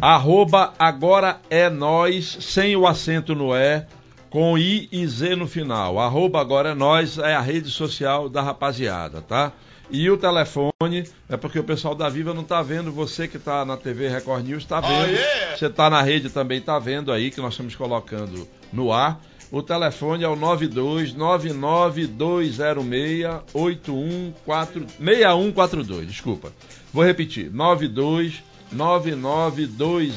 [0.00, 3.86] Arroba agora é nós, sem o acento no é,
[4.30, 5.98] com I e Z no final.
[5.98, 9.52] Arroba agora é nós é a rede social da rapaziada, tá?
[9.92, 13.62] E o telefone, é porque o pessoal da Viva não tá vendo, você que tá
[13.62, 15.18] na TV Record News tá vendo.
[15.54, 19.20] Você tá na rede também tá vendo aí que nós estamos colocando no ar.
[19.50, 26.50] O telefone é o 92 99206 814 6142, desculpa.
[26.90, 27.52] Vou repetir.
[27.52, 30.14] 92 99206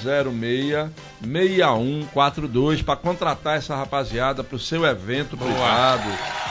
[1.22, 6.10] 6142 para contratar essa rapaziada para o seu evento privado,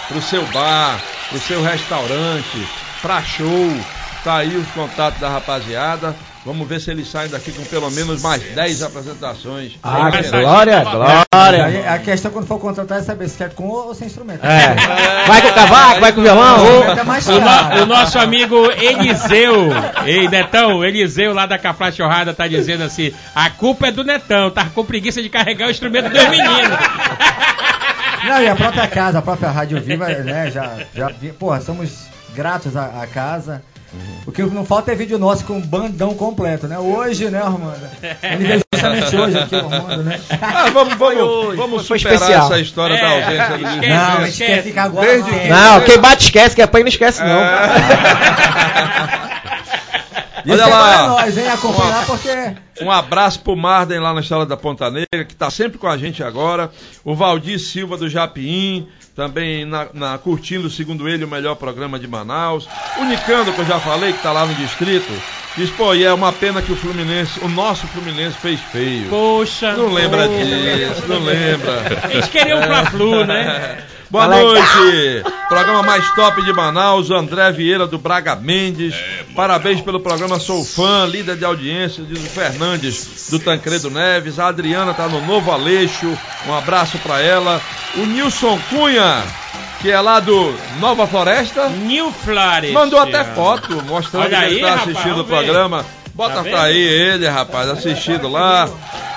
[0.08, 2.68] para o seu bar, para o seu restaurante,
[3.04, 3.70] para show.
[4.24, 6.16] Tá aí os contatos da rapaziada.
[6.46, 9.72] Vamos ver se eles saem daqui com pelo menos mais 10 apresentações.
[9.82, 11.92] Ah, que glória, glória.
[11.92, 14.42] A questão quando for contratar é saber se quer com ou sem instrumento.
[14.44, 14.74] É.
[15.26, 16.56] Vai com o cavaco, vai com o violão.
[16.64, 16.94] O,
[17.76, 19.68] no- o nosso amigo Eliseu,
[20.06, 24.50] ei Netão, Eliseu lá da Cafá Chorrada tá dizendo assim: a culpa é do Netão,
[24.50, 26.78] tá com preguiça de carregar o instrumento dos meninos.
[28.26, 32.76] Não, e a própria casa, a própria Rádio Viva, né, já, já, porra, somos gratos
[32.76, 33.62] à, à casa.
[34.26, 36.76] O que não falta é vídeo nosso com um bandão completo, né?
[36.78, 37.78] Hoje, né, Armando?
[38.24, 40.20] Ele veio justamente hoje aqui, Armando, né?
[40.42, 42.46] Ah, vamos, vamos, vamos Foi superar especial.
[42.46, 43.88] essa história da É, ausência do esquece.
[43.88, 44.52] Não, a gente esquece.
[44.52, 45.06] quer ficar agora.
[45.06, 45.38] Desde não.
[45.38, 47.28] que- Não, quem bate esquece, quem apanha não esquece não.
[47.40, 49.33] E
[50.52, 50.88] Olha é lá.
[50.94, 51.48] pra nós, hein?
[51.48, 52.54] Acompanhar porque.
[52.80, 55.96] Um abraço pro Marden lá na Estrada da Ponta Negra, que tá sempre com a
[55.96, 56.70] gente agora.
[57.04, 62.08] O Valdir Silva do Japim, também na, na- curtindo, segundo ele, o melhor programa de
[62.08, 62.68] Manaus.
[62.98, 65.12] O Nicando, que eu já falei, que tá lá no distrito,
[65.56, 69.08] diz, pô, e é uma pena que o Fluminense, o nosso Fluminense fez feio.
[69.08, 69.72] Poxa.
[69.74, 70.44] Não lembra poxa.
[70.44, 72.08] disso, não lembra.
[72.10, 73.78] Eles queriam o Fla-Flu, né?
[74.14, 74.54] Boa Tá legal.
[74.54, 75.24] noite!
[75.48, 78.94] Programa mais top de Manaus, o André Vieira do Braga Mendes.
[79.34, 84.38] Parabéns pelo programa, sou fã, líder de audiência, diz o Fernandes do Tancredo Neves.
[84.38, 87.60] A Adriana tá no Novo Aleixo, um abraço pra ela.
[87.96, 89.20] O Nilson Cunha,
[89.82, 91.68] que é lá do Nova Floresta.
[91.70, 92.70] New Flores.
[92.72, 95.84] Mandou até foto mostrando Olha que ele aí, tá rapaz, assistindo o programa.
[96.14, 98.68] Bota Tá pra aí ele, rapaz, assistindo lá.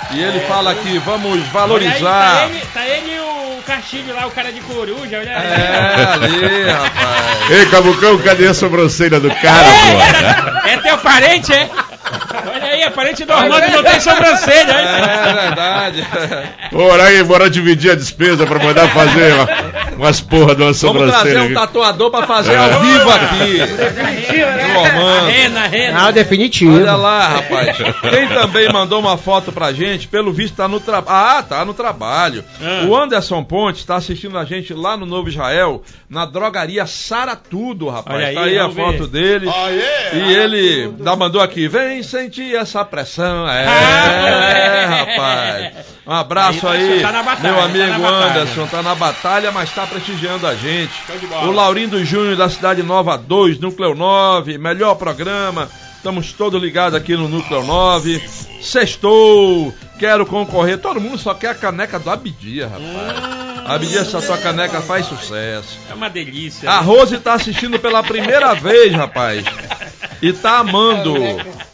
[0.10, 2.00] E ele fala que vamos Olha aí, valorizar.
[2.02, 3.20] tá, ele, tá ele e
[3.58, 5.48] o Castilho lá, o cara de coruja, olha aí.
[5.48, 7.52] É, ali, rapaz.
[7.52, 10.68] Ei, Cabucão, cadê a sobrancelha do cara, pô?
[10.68, 11.70] É teu parente, é?
[12.54, 14.72] Olha aí, é parente do Armando e não tem sobrancelha.
[14.72, 15.34] É hein?
[15.34, 16.08] verdade.
[16.72, 20.80] Bora aí, bora dividir a despesa pra mandar fazer uma- umas porra de uma Vamos
[20.80, 21.42] trazer sobrancelha.
[21.42, 21.54] um aqui.
[21.54, 23.58] tatuador pra fazer ao vivo aqui.
[24.74, 25.28] Do Armando.
[25.30, 26.08] Rena, rena.
[26.08, 26.76] Ah, definitivo.
[26.76, 27.78] Olha lá, rapaz.
[28.10, 31.08] Quem também mandou uma foto pra gente, pelo visto tá no trabalho.
[31.40, 32.44] Ah, tá no trabalho.
[32.62, 32.86] Ah.
[32.88, 37.90] O Anderson Pontes tá assistindo a gente lá no Novo Israel, na drogaria Sara Tudo,
[37.90, 38.18] rapaz.
[38.18, 38.82] Olha aí, tá aí a vamos ver.
[38.98, 39.50] foto dele.
[40.14, 43.48] E ele ainda mandou aqui, vem sentir essa pressão.
[43.50, 45.86] É, Ah, rapaz.
[46.06, 48.32] Um abraço Aí aí, tá batalha, meu tá amigo batalha.
[48.42, 50.94] Anderson, tá na batalha, mas tá prestigiando a gente.
[51.46, 55.70] O Laurindo Júnior da Cidade Nova 2, Núcleo 9, melhor programa.
[55.98, 58.22] Estamos todos ligados aqui no Núcleo 9.
[58.62, 60.78] Sextou, quero concorrer.
[60.78, 63.47] Todo mundo só quer a caneca do Abidia, rapaz.
[63.68, 65.78] Abidia, essa tua caneca faz sucesso.
[65.90, 66.70] É uma delícia.
[66.70, 69.44] A Rose tá assistindo pela primeira vez, rapaz.
[70.22, 71.14] E tá amando.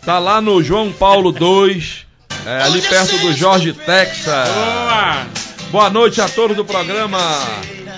[0.05, 2.05] Tá lá no João Paulo 2,
[2.45, 4.49] é, ali perto do Jorge Texas.
[4.49, 5.27] Boa.
[5.71, 7.19] Boa noite a todos do programa.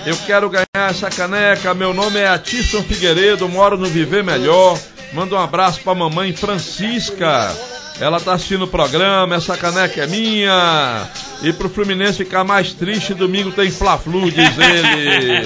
[0.06, 1.74] Eu quero ganhar essa caneca.
[1.74, 4.78] Meu nome é Atisson Figueiredo, moro no Viver Melhor.
[5.12, 7.54] Manda um abraço pra mamãe Francisca.
[7.98, 11.08] Ela tá assistindo o programa, essa caneca é minha.
[11.42, 15.42] E pro Fluminense ficar mais triste, domingo tem Fla-Flu, diz ele.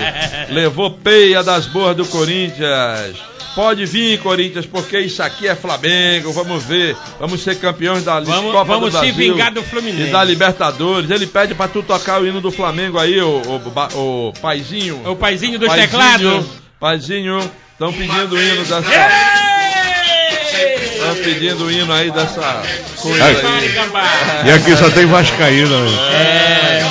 [0.52, 3.16] Levou peia das boas do Corinthians.
[3.54, 6.32] Pode vir, Corinthians, porque isso aqui é Flamengo.
[6.32, 6.96] Vamos ver.
[7.18, 10.08] Vamos ser campeões da Vamos- Copa vamos do se Brasil vingar do Fluminense.
[10.08, 11.10] E da Libertadores.
[11.10, 13.40] Ele pede pra tu tocar o hino do Flamengo aí, o,
[13.94, 15.00] o, o paizinho.
[15.08, 16.46] O paizinho dos Paizinho, teclados.
[16.78, 17.38] Paizinho,
[17.72, 18.78] estão pedindo o hino dessa.
[18.78, 19.49] Estão
[21.22, 22.62] pedindo o hino aí dessa
[23.00, 23.34] coisa.
[23.34, 24.48] Fale, aí.
[24.48, 25.84] E aqui só tem Vascaína.
[25.84, 25.90] né?
[26.12, 26.82] É.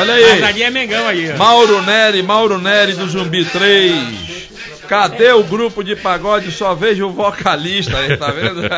[0.00, 0.44] Olha Mas aí.
[0.44, 1.36] ali é Mengão aí.
[1.36, 3.94] Mauro Neri, Mauro Neri do Zumbi 3.
[4.88, 6.50] Cadê o grupo de pagode?
[6.50, 8.62] Só vejo o vocalista aí, tá vendo?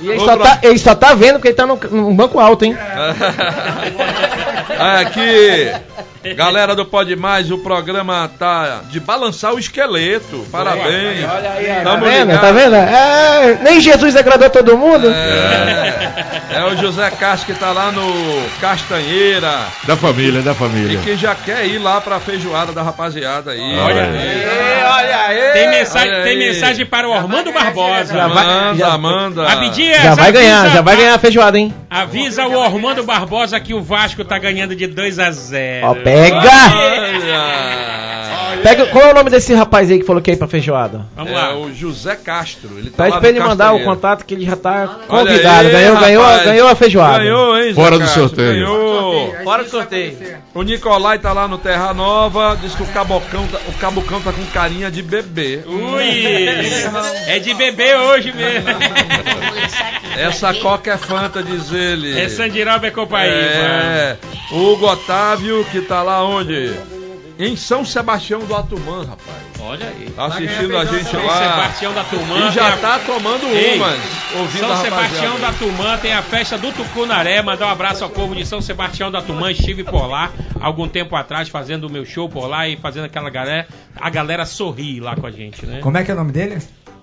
[0.00, 2.64] E ele só, tá, ele só tá vendo porque ele tá no, num banco alto,
[2.66, 2.76] hein?
[5.00, 5.72] Aqui,
[6.34, 10.46] galera do Pode Mais, o programa tá de balançar o esqueleto.
[10.50, 11.20] Parabéns.
[11.24, 11.40] Tá
[11.84, 12.26] Tamo vendo?
[12.28, 12.40] ligado.
[12.40, 12.74] Tá vendo?
[12.76, 15.08] É, nem Jesus agradou todo mundo.
[15.10, 18.06] É, é o José Castro que tá lá no
[18.60, 21.00] Castanheira Da família, da e família.
[21.00, 23.78] que já quer ir lá pra feijoada da rapaziada aí.
[23.78, 25.52] Olha aí.
[25.52, 26.48] Tem mensagem, Olha tem aí.
[26.48, 28.14] mensagem para o Armando Barbosa.
[28.14, 29.46] Já vai- Manda, já- manda.
[29.48, 31.74] Abidias, Já vai ganhar, avisa- já vai ganhar a feijoada, hein?
[31.90, 35.86] Avisa o Armando Barbosa que o Vasco tá ganhando de 2 a 0.
[35.86, 37.76] Ó, pega!
[38.62, 41.06] Pega, qual é o nome desse rapaz aí que falou que ia ir pra feijoada?
[41.14, 41.56] Vamos É lá.
[41.56, 42.70] o José Castro.
[42.78, 45.68] Ele tá Pede lá pra ele mandar o contato que ele já tá convidado.
[45.68, 46.44] aí, ganhou, ganhou, rapaz.
[46.44, 47.18] ganhou a feijoada.
[47.18, 48.22] Ganhou, hein, Zé Fora do Castro?
[48.22, 48.52] sorteio.
[48.54, 49.34] Ganhou.
[49.44, 50.18] Fora do sorteio.
[50.52, 54.32] O Nicolai tá lá no Terra Nova, diz que o Cabocão tá, o Cabocão tá
[54.32, 55.60] com carinha de bebê.
[55.64, 56.26] Ui!
[57.28, 58.68] É de bebê hoje mesmo.
[60.16, 62.18] Essa coca é fanta, diz ele.
[62.18, 63.36] É Sandiroba é Copaíba.
[63.36, 64.16] É.
[64.50, 66.72] O Hugo Otávio, que tá lá onde?
[67.38, 69.36] Em São Sebastião do Atumã, rapaz.
[69.60, 70.08] Olha aí.
[70.10, 71.38] Tá assistindo a gente São lá.
[71.38, 72.48] Sebastião da Turmã.
[72.48, 73.98] E já a- tá tomando Ei, umas,
[74.36, 77.42] ouvindo São Sebastião da Turmã tem a festa do Tucunaré.
[77.42, 79.50] Mandar um abraço ao povo de São Sebastião da Turmã.
[79.50, 80.30] Estive por lá
[80.60, 83.66] algum tempo atrás fazendo o meu show por lá e fazendo aquela galera.
[84.00, 85.80] A galera sorrir lá com a gente, né?
[85.82, 86.58] Como é que é o nome dele?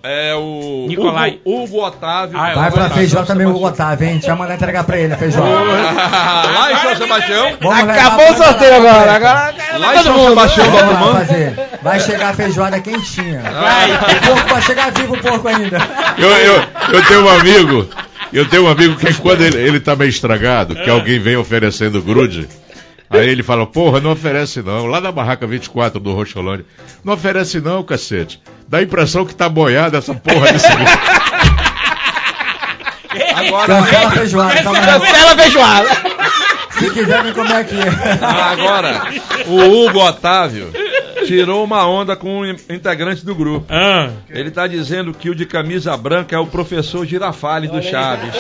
[0.06, 1.40] É o Nicolai.
[1.46, 2.38] Hugo, Hugo Otávio.
[2.38, 4.12] Ah, é Vai Hugo pra feijoada também o Otávio, hein?
[4.12, 5.50] A gente vai mandar entregar pra ele a feijoada.
[5.50, 7.48] lá em São Sebastião.
[7.72, 9.14] Acabou o sorteio agora.
[9.14, 11.60] Agora Lá em São Sebastião Vamos lá fazer.
[11.82, 13.42] Vai chegar a feijoada quentinha.
[13.44, 13.92] Vai.
[13.94, 15.78] O porco vai chegar vivo o porco ainda.
[16.18, 17.90] Eu, eu, eu tenho um amigo,
[18.34, 22.02] eu tenho um amigo que quando ele, ele tá meio estragado, que alguém vem oferecendo
[22.02, 22.50] grude,
[23.18, 24.86] aí ele fala, porra, não oferece não.
[24.86, 26.66] Lá na barraca 24 do Rocholândia,
[27.04, 28.42] não oferece não, cacete.
[28.68, 30.68] Dá a impressão que tá boiada essa porra desse.
[33.36, 34.64] Agora, Cancela a feijoada.
[34.64, 34.72] Tá.
[34.72, 35.90] Cancela a feijoada.
[36.72, 37.78] Se quiser, vem comer aqui.
[38.22, 39.04] agora,
[39.46, 40.72] o Hugo Otávio,
[41.26, 43.66] tirou uma onda com um integrante do grupo.
[43.70, 44.10] Ah.
[44.30, 48.34] Ele tá dizendo que o de camisa branca é o professor Girafales do Chaves.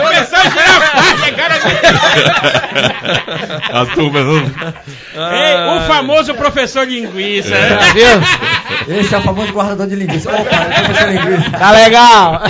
[0.00, 1.54] Professor Girafales, cara.
[3.72, 4.36] A turma não.
[5.32, 7.50] Ei, o famoso professor linguiça.
[7.50, 7.76] né?
[7.76, 8.96] Tá viu?
[8.98, 10.30] Esse é o famoso guardador de linguiça.
[10.30, 10.50] Opa,
[10.86, 11.50] pensando em linguiça.
[11.50, 12.42] Tá legal.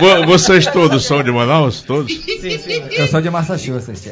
[0.00, 1.82] Vo- Vocês todos são de Manaus?
[1.82, 2.12] Todos?
[2.92, 4.08] Eu sou de Massachusetts,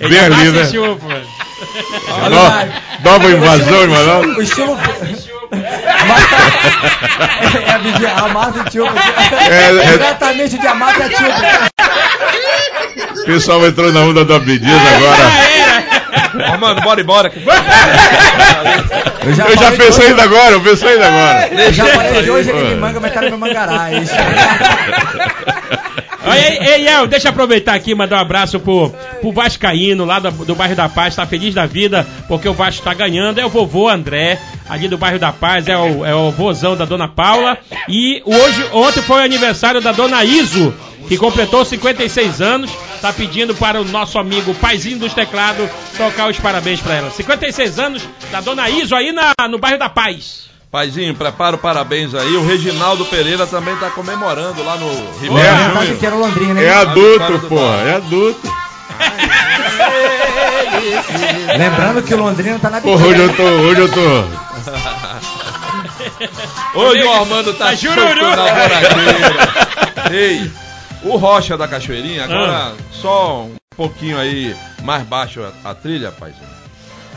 [0.00, 0.08] chefe.
[0.08, 0.64] Bem ali, né?
[0.66, 1.06] Chupa.
[2.30, 4.26] No- Nova invasão de Manaus?
[4.36, 4.78] O estilo.
[7.66, 8.92] é a Bidi- a Mata e Chupa.
[9.50, 11.70] É, é- Exatamente de Amata e Chupa.
[13.20, 14.62] O pessoal entrou na onda do Abdias
[14.96, 16.52] agora.
[16.54, 17.32] Ó, mano, bora embora.
[19.24, 21.48] Eu já, Eu já pensei ainda agora, eu pensei ainda agora.
[21.52, 23.90] Eu já falei de hoje aqui de manga, mas tá no meu mangará.
[23.92, 24.14] é isso.
[26.22, 28.90] Ei, ei, El, deixa eu aproveitar aqui e mandar um abraço pro,
[29.20, 32.84] pro Vascaíno, lá do, do bairro da Paz, tá feliz da vida, porque o Vasco
[32.84, 33.40] tá ganhando.
[33.40, 36.84] É o vovô André, ali do bairro da Paz, é o, é o vozão da
[36.84, 37.56] dona Paula.
[37.88, 40.74] E hoje, ontem foi o aniversário da dona Iso,
[41.08, 42.70] que completou 56 anos.
[43.00, 47.10] Tá pedindo para o nosso amigo Paizinho dos Teclados tocar os parabéns para ela.
[47.10, 50.49] 56 anos da dona Iso aí na, no bairro da Paz.
[50.70, 52.36] Paizinho, prepara o parabéns aí.
[52.36, 54.88] O Reginaldo Pereira também tá comemorando lá no
[55.20, 56.64] Ribeiro É, Londrina, né?
[56.64, 58.40] É adulto, porra, é adulto.
[61.58, 64.00] Lembrando que o Londrina tá na Porra, hoje eu tô, hoje eu tô.
[66.78, 68.00] Hoje o Armando tá Tá jururu.
[68.06, 70.12] soltando a boradeira.
[70.12, 70.50] Ei,
[71.02, 76.59] o Rocha da Cachoeirinha, agora só um pouquinho aí mais baixo a, a trilha, paizinho.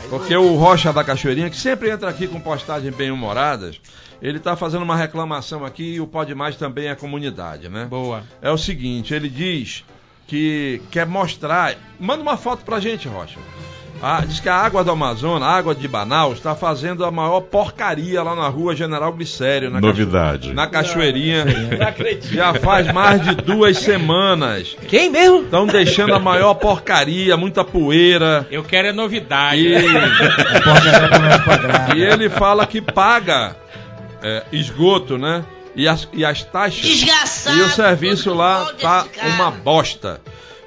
[0.08, 3.80] Porque o Rocha da Cachoeirinha, que sempre entra aqui com postagens bem humoradas,
[4.22, 7.86] ele tá fazendo uma reclamação aqui e o Pode Mais também é comunidade, né?
[7.86, 8.22] Boa.
[8.40, 9.84] É o seguinte, ele diz
[10.26, 11.76] que quer mostrar.
[11.98, 13.38] Manda uma foto pra gente, Rocha.
[14.02, 17.40] Ah, diz que a água do Amazonas, a água de Manaus, está fazendo a maior
[17.40, 20.52] porcaria lá na rua General Glicério, na, Novidade.
[20.52, 21.44] na Cachoeirinha.
[22.30, 24.76] Já faz mais de duas semanas.
[24.88, 25.42] Quem mesmo?
[25.42, 28.46] Estão deixando a maior porcaria, muita poeira.
[28.50, 29.60] Eu quero é novidade.
[29.66, 30.60] E,
[31.44, 31.96] quadrado.
[31.96, 33.56] e ele fala que paga
[34.22, 35.44] é, esgoto, né?
[35.76, 36.82] E as, e as taxas.
[36.82, 37.56] Desgraçado.
[37.56, 40.20] E o serviço lá tá uma bosta.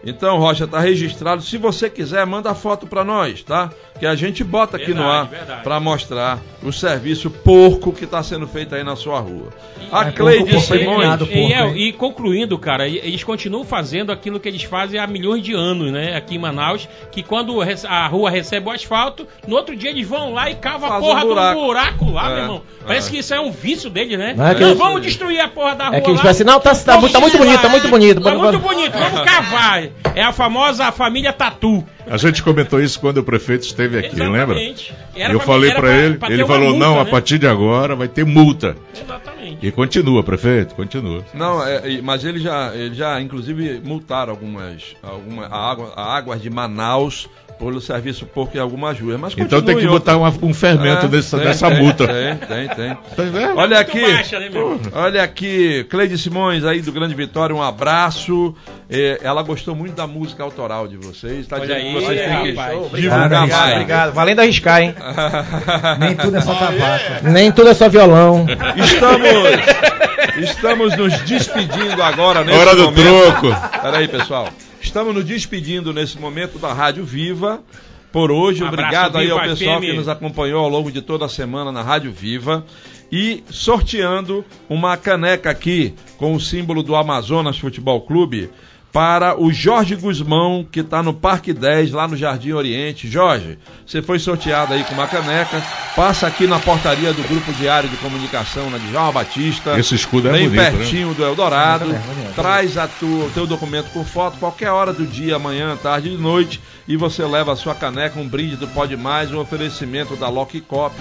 [0.03, 1.41] Então, Rocha, tá registrado.
[1.41, 3.71] Se você quiser, manda foto pra nós, tá?
[3.99, 5.63] Que a gente bota aqui no ar Verdade, verdade.
[5.63, 9.49] pra mostrar o serviço porco que tá sendo feito aí na sua rua.
[9.91, 11.15] A É, Cleide Simões.
[11.15, 11.77] E, porco, El, hein?
[11.77, 15.91] e concluindo, cara, e- eles continuam fazendo aquilo que eles fazem há milhões de anos,
[15.91, 16.15] né?
[16.15, 20.33] Aqui em Manaus, que quando a rua recebe o asfalto, no outro dia eles vão
[20.33, 21.59] lá e cavam a Faz porra um do buraco.
[21.61, 22.61] buraco lá, É, meu irmão.
[22.85, 23.11] Parece é.
[23.13, 24.33] que isso é um vício deles, né?
[24.37, 26.23] Não Não, é que eles- vamos destruir a porra da rua É que eles lá.
[26.23, 28.21] falam assim, não, tá- tá tá muito bonito, tá muito bonito.
[28.21, 29.83] Tá muito bonito, vamos cavar.
[30.13, 31.83] É a famosa família Tatu.
[32.09, 34.41] A gente comentou isso quando o prefeito esteve aqui, lembra?
[34.55, 34.93] Exatamente.
[35.15, 37.09] Era Eu pra- falei era pra ele, pra ele falou: multa, não, a né?
[37.11, 38.75] partir de agora vai ter multa.
[38.99, 39.65] Exatamente.
[39.65, 41.23] E continua, prefeito, continua.
[41.33, 46.41] Não, é, mas ele já, ele já, inclusive, multaram algumas, alguma, a água, a águas
[46.41, 47.27] de Manaus
[47.59, 49.19] pelo serviço porco em algumas ruas.
[49.19, 52.07] Mas Então tem que botar uma- um fermento É, dessa, tem, dessa tem, multa.
[52.07, 52.93] Tem, tem, tem.
[53.15, 53.57] Tá vendo?
[53.57, 54.49] Olha aqui, baixa, né,
[54.93, 58.55] olha aqui, Cleide Simões aí do Grande Vitória, um abraço.
[58.89, 61.45] É, ela gostou muito da música autoral de vocês.
[61.47, 63.73] Tá Olha dizendo aí, que vocês têm que divulgar Obrigado, mais.
[63.73, 64.13] Obrigado.
[64.13, 64.95] Valendo arriscar, hein?
[65.99, 67.23] Nem tudo é só tabaco.
[67.23, 68.45] Nem tudo é só violão.
[68.77, 73.01] Estamos, estamos nos despedindo agora nesse Hora do momento.
[73.41, 73.81] troco.
[73.81, 74.47] Peraí, pessoal.
[74.87, 77.61] Estamos nos despedindo nesse momento da Rádio Viva.
[78.09, 79.85] Por hoje, Um obrigado aí ao pessoal FM.
[79.85, 82.65] que nos acompanhou ao longo de toda a semana na Rádio Viva.
[83.11, 88.49] E sorteando uma caneca aqui com o símbolo do Amazonas Futebol Clube
[88.97, 93.07] para o Jorge Guzmão, que está no Parque 10, lá no Jardim Oriente.
[93.07, 95.63] Jorge, você foi sorteado aí com uma caneca.
[95.95, 99.77] Passa aqui na portaria do Grupo Diário de Comunicação, na Djalma Batista.
[99.77, 100.71] Esse escudo é bem bonito, né?
[100.71, 101.85] pertinho do Eldorado.
[101.85, 102.33] Bonito, bonito.
[102.33, 106.17] Traz a tua, o teu documento com foto, qualquer hora do dia, amanhã, tarde e
[106.17, 110.27] noite, e você leva a sua caneca, um brinde do Pode Mais, um oferecimento da
[110.27, 110.95] Lock Cop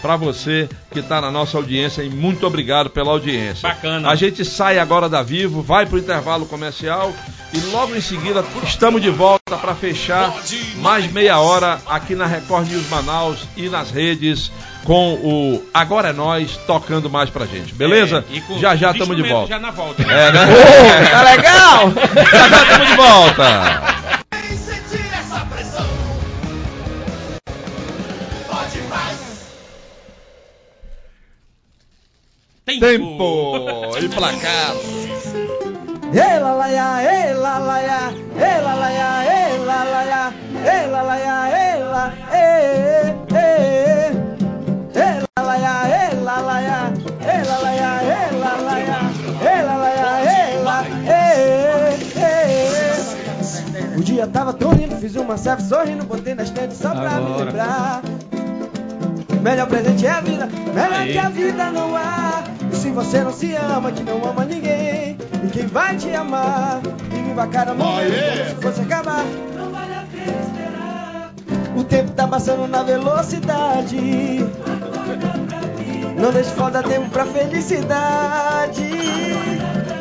[0.00, 3.68] para você que está na nossa audiência e muito obrigado pela audiência.
[3.68, 4.08] Bacana.
[4.08, 7.12] A gente sai agora da Vivo, vai para o intervalo comercial
[7.52, 10.32] e logo em seguida estamos de volta para fechar
[10.76, 14.50] mais meia hora aqui na Record News Manaus e nas redes
[14.84, 18.24] com o Agora é Nós tocando mais pra gente, beleza?
[18.32, 19.48] É, e com já já os estamos de volta.
[19.48, 20.02] Já na volta.
[20.02, 20.46] É, né?
[20.46, 21.92] Ô, tá legal!
[22.32, 24.02] Já já estamos de volta.
[32.64, 32.80] Tempo.
[32.80, 35.48] Tempo e
[36.12, 36.32] placar.
[36.32, 40.32] Ela laia, ela laia, ela laia, ela laia,
[40.64, 44.12] ela laia, ela, eh, eh.
[44.94, 45.66] Ela
[51.06, 52.62] eh, eh.
[53.96, 57.44] O dia tava tão lindo, fiz uma selfie sorrindo, botei na estante só pra me
[57.44, 58.02] lembrar.
[59.40, 62.44] Melhor presente é a vida, melhor que a vida não há.
[62.82, 66.80] Se você não se ama, que não ama ninguém, e quem vai te amar?
[67.14, 69.24] E me cara momento como se fosse acabar.
[69.56, 71.32] Não vale a pena esperar.
[71.76, 74.44] O tempo tá passando na velocidade.
[76.20, 78.82] Não deixe falta tempo pra felicidade.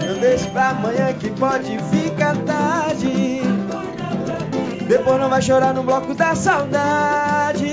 [0.08, 3.42] Não deixe pra amanhã que pode ficar tarde.
[4.88, 7.68] Depois não vai chorar no bloco da saudade.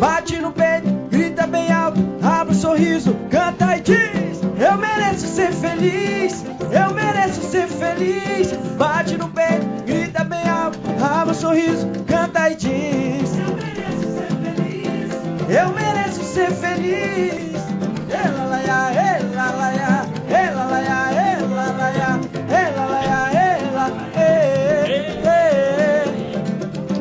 [0.00, 5.52] Bate no peito, grita bem alto, abre o sorriso, canta e diz: Eu mereço ser
[5.52, 8.52] feliz, eu mereço ser feliz.
[8.76, 13.30] Bate no peito, grita bem alto, abre o sorriso, canta e diz:
[15.48, 17.56] Eu mereço ser feliz.
[18.10, 19.15] Ela laia, ela laia,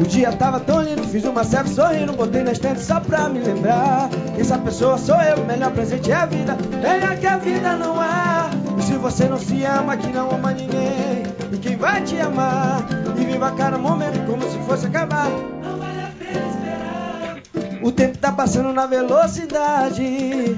[0.05, 3.39] O dia tava tão lindo, fiz uma selfie sorrindo, botei na estante só pra me
[3.39, 4.07] lembrar.
[4.37, 7.99] Essa pessoa sou eu, o melhor presente é a vida, melhor que a vida não
[7.99, 8.51] há.
[8.77, 12.85] E se você não se ama, que não ama ninguém, e quem vai te amar?
[13.17, 15.27] E viva cada momento como se fosse acabar.
[15.27, 17.81] Não vale a pena esperar.
[17.81, 20.55] O tempo tá passando na velocidade.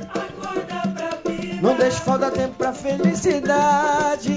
[1.61, 4.35] Não deixe falta tempo pra felicidade.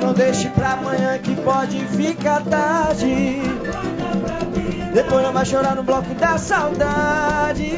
[0.00, 3.40] Não deixe pra amanhã que pode ficar tarde.
[4.92, 7.72] Depois não vai chorar no bloco da saudade.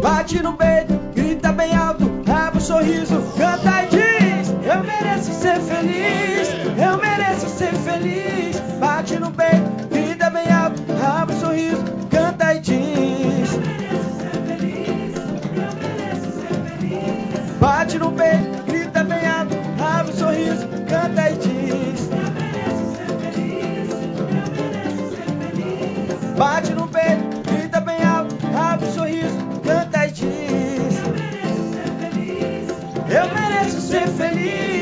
[0.00, 5.58] Bate no peito, grita bem alto, abre o sorriso, canta e diz: Eu mereço ser
[5.60, 8.60] feliz, eu mereço ser feliz.
[8.78, 13.58] Bate no peito, grita bem alto, abre o sorriso, canta e diz:
[17.58, 18.55] Bate no peito,
[20.86, 22.08] canta e diz:
[26.36, 31.02] Bate no peito, grita bem alto, abre o sorriso, canta e diz:
[33.08, 34.36] Eu mereço ser feliz.
[34.36, 34.75] Ela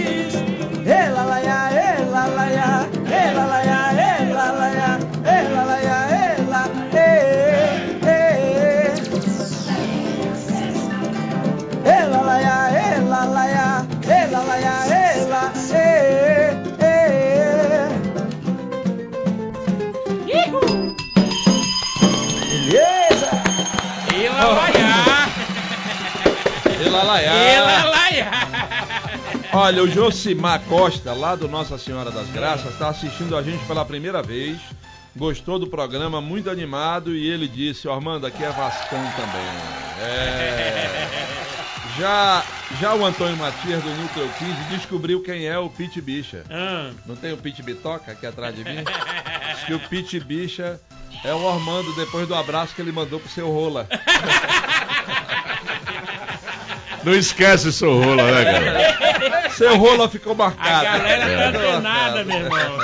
[29.55, 33.85] Olha, o Josimar Costa, lá do Nossa Senhora das Graças, está assistindo a gente pela
[33.85, 34.59] primeira vez.
[35.17, 39.47] Gostou do programa, muito animado, e ele disse, "Ó, Armando, aqui é Vascão também.
[40.01, 41.09] É.
[41.97, 42.43] Já,
[42.81, 46.43] já o Antônio Matias do Núcleo 15 descobriu quem é o Pit Bicha.
[46.51, 48.83] Ah, Não tem o Pit Bitoca aqui atrás de mim?
[49.55, 50.81] Diz que o Pit Bicha
[51.25, 53.87] é o Armando depois do abraço que ele mandou pro seu rola.
[57.05, 59.24] Não esquece seu rola, né, cara?
[59.57, 60.85] Seu rola ficou a marcado.
[60.85, 62.79] galera tá antenada, meu irmão.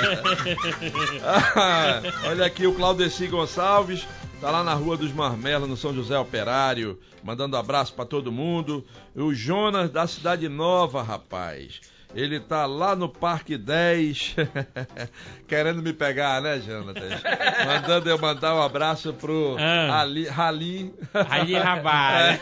[1.23, 4.07] Ah, olha aqui o Claudeci Gonçalves,
[4.41, 8.85] tá lá na Rua dos Marmelos, no São José Operário, mandando abraço pra todo mundo.
[9.15, 11.81] O Jonas da Cidade Nova, rapaz.
[12.15, 14.35] Ele tá lá no Parque 10,
[15.47, 17.23] querendo me pegar, né, Jonatas?
[17.65, 20.01] Mandando eu mandar um abraço pro Ah.
[20.01, 20.93] Ali, Halim.
[21.29, 22.41] Ali, rapaz.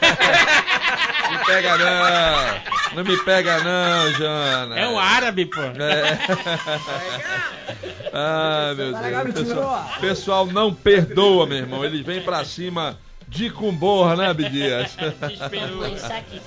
[1.30, 4.78] Me pega não, não me pega não, Jonas.
[4.78, 5.60] É um árabe, pô.
[5.60, 6.18] É.
[8.10, 9.34] Ah, meu Deus.
[9.34, 11.84] Pessoal, pessoal não perdoa, meu irmão.
[11.84, 12.98] Eles vêm pra cima
[13.28, 14.46] de cumborra, né, tu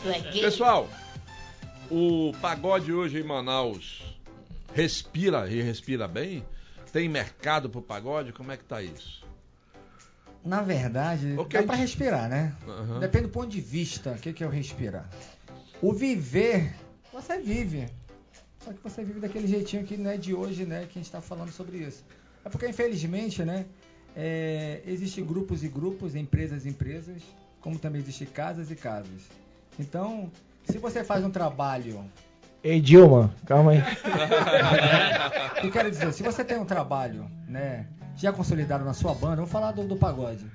[0.10, 0.42] é.
[0.42, 0.90] Pessoal,
[1.92, 4.02] o pagode hoje em Manaus
[4.74, 6.44] respira e respira bem?
[6.92, 8.32] Tem mercado pro pagode?
[8.34, 9.22] Como é que tá isso?
[10.44, 11.60] Na verdade, Ok.
[11.60, 12.56] dá pra respirar, né?
[12.68, 13.00] Aham.
[13.00, 14.12] Depende do ponto de vista.
[14.12, 15.08] O que, que é o respirar?
[15.82, 16.74] O viver,
[17.14, 17.88] você vive.
[18.60, 20.88] Só que você vive daquele jeitinho que não é de hoje, né?
[20.92, 22.04] Que a gente tá falando sobre isso.
[22.44, 23.66] É porque, infelizmente, né?
[24.16, 27.22] É, Existem grupos e grupos, empresas e empresas,
[27.62, 29.22] como também existem casas e casas.
[29.80, 30.32] Então,
[30.66, 32.04] se você faz um trabalho
[32.64, 33.80] Ei, Dilma, calma aí.
[35.64, 39.50] Eu quero dizer, se você tem um trabalho, né, já consolidado na sua banda, vamos
[39.50, 40.46] falar do, do pagode.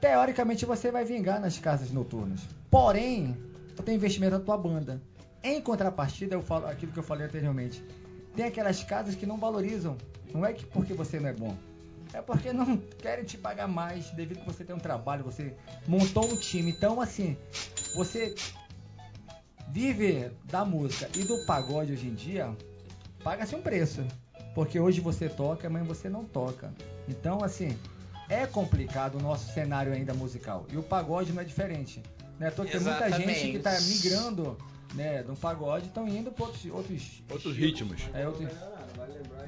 [0.00, 2.42] Teoricamente você vai vingar nas casas noturnas.
[2.70, 3.36] Porém,
[3.74, 5.02] tu tem investimento na tua banda.
[5.42, 7.84] Em contrapartida, eu falo aquilo que eu falei anteriormente.
[8.36, 9.96] Tem aquelas casas que não valorizam.
[10.32, 11.56] Não é que porque você não é bom.
[12.12, 15.54] É porque não querem te pagar mais devido que você tem um trabalho, você
[15.88, 16.70] montou um time.
[16.70, 17.36] Então, assim,
[17.94, 18.34] você
[19.72, 22.54] vive da música e do pagode hoje em dia,
[23.22, 24.04] paga-se um preço.
[24.54, 26.72] Porque hoje você toca, amanhã você não toca.
[27.08, 27.76] Então, assim,
[28.28, 30.66] é complicado o nosso cenário ainda musical.
[30.72, 32.02] E o pagode não é diferente.
[32.38, 32.50] Né?
[32.50, 34.56] Tô, tem muita gente que está migrando
[34.94, 38.02] né, do pagode estão indo para outros, outros, outros ritmos.
[38.12, 38.48] É, outros...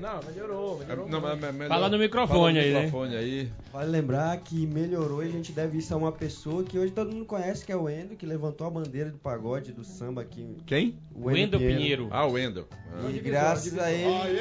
[0.01, 1.09] Não, melhorou, melhorou.
[1.09, 2.83] Não, mas- mas- Fala no microfone fala no aí, né?
[2.85, 3.53] microfone aí.
[3.73, 7.13] Vale lembrar que melhorou e a gente deve isso a uma pessoa que hoje todo
[7.13, 10.57] mundo conhece, que é o Endo, que levantou a bandeira do pagode, do samba aqui.
[10.67, 10.99] Quem?
[11.15, 12.09] O Wendel Pinheiro.
[12.11, 12.67] Ah, o Wendel.
[12.93, 13.09] Ah.
[13.11, 14.41] E graças a ele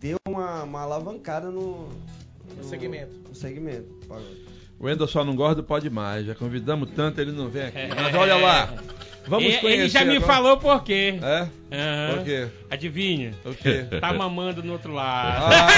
[0.00, 1.88] deu uma, uma alavancada no,
[2.56, 3.14] No segmento.
[3.28, 4.48] no segmento do pagode.
[4.80, 6.26] O Wendel só não gosta do Pode Mais.
[6.26, 7.78] Já convidamos tanto, ele não vem aqui.
[7.94, 8.74] Mas olha lá.
[9.28, 11.18] Vamos E- conhecer ele já me agora- falou por quê.
[11.22, 11.46] É?
[11.70, 12.14] Aham.
[12.16, 12.48] Por quê?
[12.70, 13.32] Adivinha?
[13.44, 13.84] O quê?
[14.00, 15.44] Tá mamando no outro lado.
[15.52, 15.68] Ah,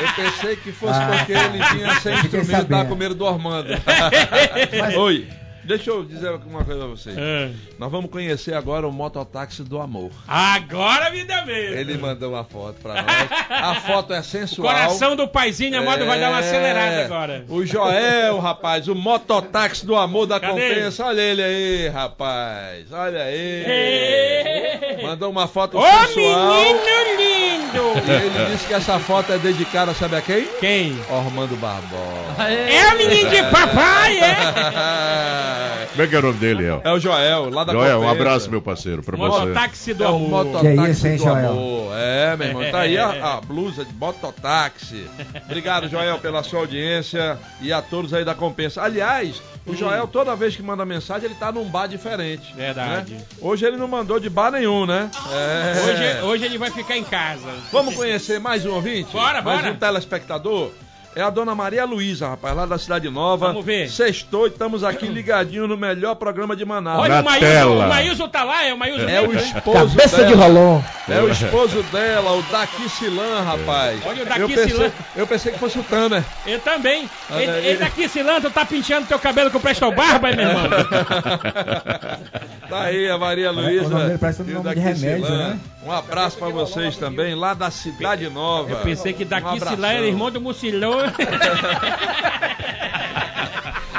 [0.00, 3.68] eu pensei que fosse porque ele vinha sem instrumento e tava com medo do Ormando.
[4.98, 5.26] Oi,
[5.68, 7.10] deixa eu dizer uma coisa pra você.
[7.10, 7.50] Ah.
[7.78, 10.10] Nós vamos conhecer agora o mototáxi do amor.
[10.26, 11.76] Agora me deu mesmo.
[11.76, 13.28] Ele mandou uma foto pra nós.
[13.50, 14.66] A foto é O sensual.
[14.68, 16.40] coração do paizinho, a moto vai dar uma É.
[16.40, 17.44] acelerada agora.
[17.48, 20.52] O Joel, rapaz, o mototáxi do amor da Cadê?
[20.52, 21.04] compensa.
[21.06, 22.90] Olha ele aí, rapaz.
[22.90, 24.98] Olha aí.
[25.02, 26.54] Mandou uma foto Ô sensual.
[26.56, 28.10] menino E lindo!
[28.10, 30.46] ele disse que essa foto é dedicada, sabe a quem?
[30.60, 30.98] Quem?
[31.10, 32.48] Ormando Barbosa.
[32.48, 34.36] É o menino de papai, é?
[35.90, 36.80] Como é que é o nome dele, El?
[36.84, 39.40] É o Joel, lá da Joel, um abraço, meu parceiro, pra você.
[39.40, 40.28] Mototáxi do É o amor.
[40.44, 41.50] mototáxi Que é isso, hein, do Joel?
[41.50, 41.92] amor.
[41.98, 42.70] É, meu irmão.
[42.70, 45.06] Tá aí a, a blusa de mototáxi.
[45.44, 48.82] Obrigado, Joel, pela sua audiência e a todos aí da Compensa.
[48.82, 52.54] Aliás, o Joel, toda vez que manda mensagem, ele tá num bar diferente.
[52.54, 53.14] Verdade.
[53.14, 53.20] né?
[53.40, 55.10] Hoje ele não mandou de bar nenhum, né?
[55.32, 55.80] É.
[55.82, 57.48] Hoje, hoje ele vai ficar em casa.
[57.72, 59.12] Vamos conhecer mais um ouvinte?
[59.12, 59.72] Bora, mais bora.
[59.72, 60.70] um telespectador?
[61.18, 63.48] É a dona Maria Luísa, rapaz, lá da Cidade Nova.
[63.48, 63.90] Vamos ver.
[63.90, 67.02] Sextou e estamos aqui ligadinho no melhor programa de Manaus.
[67.02, 69.42] Olha Na o Maílson, o Maílson tá lá, é o Maílson É o né?
[69.42, 70.28] esposo Cabeça dela.
[70.28, 70.84] de rolão.
[71.08, 74.00] É o esposo dela, o Daqui Silan, rapaz.
[74.06, 74.92] Olha o Daqui eu pensei, Silan.
[75.16, 76.22] Eu pensei que fosse o Tanner.
[76.46, 77.10] Eu também.
[77.32, 80.68] Olha Ele, ele daqui, Cilanto, tá penteando teu cabelo com Presto Barba, hein, meu irmão?
[82.70, 83.88] tá aí a Maria O Luísa.
[83.88, 85.48] nome dele parece um e o nome de remédio, Silan.
[85.48, 85.58] né?
[85.88, 88.70] Um abraço pra vocês também, lá da Cidade Nova.
[88.70, 89.74] Eu pensei que Um daqui abração.
[89.74, 90.98] Cilan era irmão do Mucilão.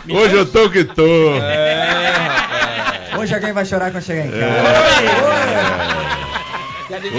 [0.07, 1.33] Hoje eu tô que tô.
[1.37, 3.19] É, rapaz.
[3.19, 4.45] Hoje alguém vai chorar quando chegar em casa.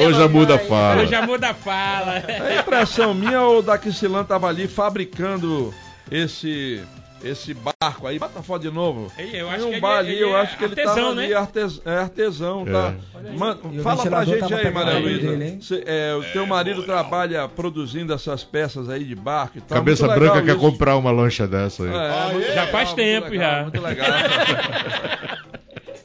[0.07, 1.03] Hoje a muda fala.
[1.03, 2.18] Eu já muda a fala.
[2.29, 5.75] É impressão minha ou o Daqui Silan tava ali fabricando
[6.09, 6.81] esse
[7.23, 8.18] esse barco aí.
[8.18, 9.11] Bota foto de novo.
[9.18, 11.14] Eu Tem acho um que ele- bar ali, eu é acho que ele artesão, tava
[11.14, 11.25] né?
[11.25, 12.95] ali, artes- é artesão, tá?
[13.37, 15.83] Man- E o fala pra gente aí, Maria Luísa.
[15.87, 19.79] é, o teu marido trabalha produzindo essas peças aí de barco e tal.
[19.79, 20.71] Cabeça Muito legal branca quer isso.
[20.71, 21.91] comprar uma lancha dessa aí.
[21.91, 23.62] É, muito Já faz muito tempo, legal, já.
[23.62, 24.11] Muito legal.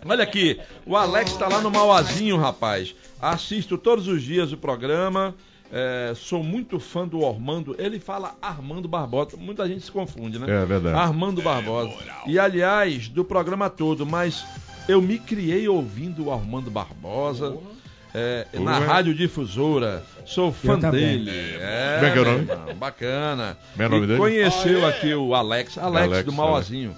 [0.07, 2.93] Olha aqui, o Alex tá lá no Mauazinho, rapaz.
[3.19, 5.33] Assisto todos os dias o programa.
[5.71, 7.75] É, sou muito fã do Armando.
[7.79, 9.35] Ele fala Armando Barbosa.
[9.37, 10.45] Muita gente se confunde, né?
[10.49, 10.95] É verdade.
[10.97, 11.93] Armando Barbosa.
[12.27, 14.45] E aliás, do programa todo, mas
[14.87, 17.57] eu me criei ouvindo o Armando Barbosa.
[18.13, 18.79] é, na.
[18.79, 21.31] Rádio Difusora, sou fã dele.
[21.59, 22.51] É, Como é que é o meu nome?
[22.51, 23.57] irmão, Bacana.
[23.77, 24.19] É o nome E dele?
[24.19, 26.95] Conheceu aqui o Alex, Alex, Alex, do Mauazinho.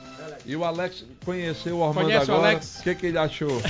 [0.50, 2.52] E o Alex conheceu o Armando Conhece o agora.
[2.52, 2.78] Alex?
[2.80, 3.62] O que, que ele achou?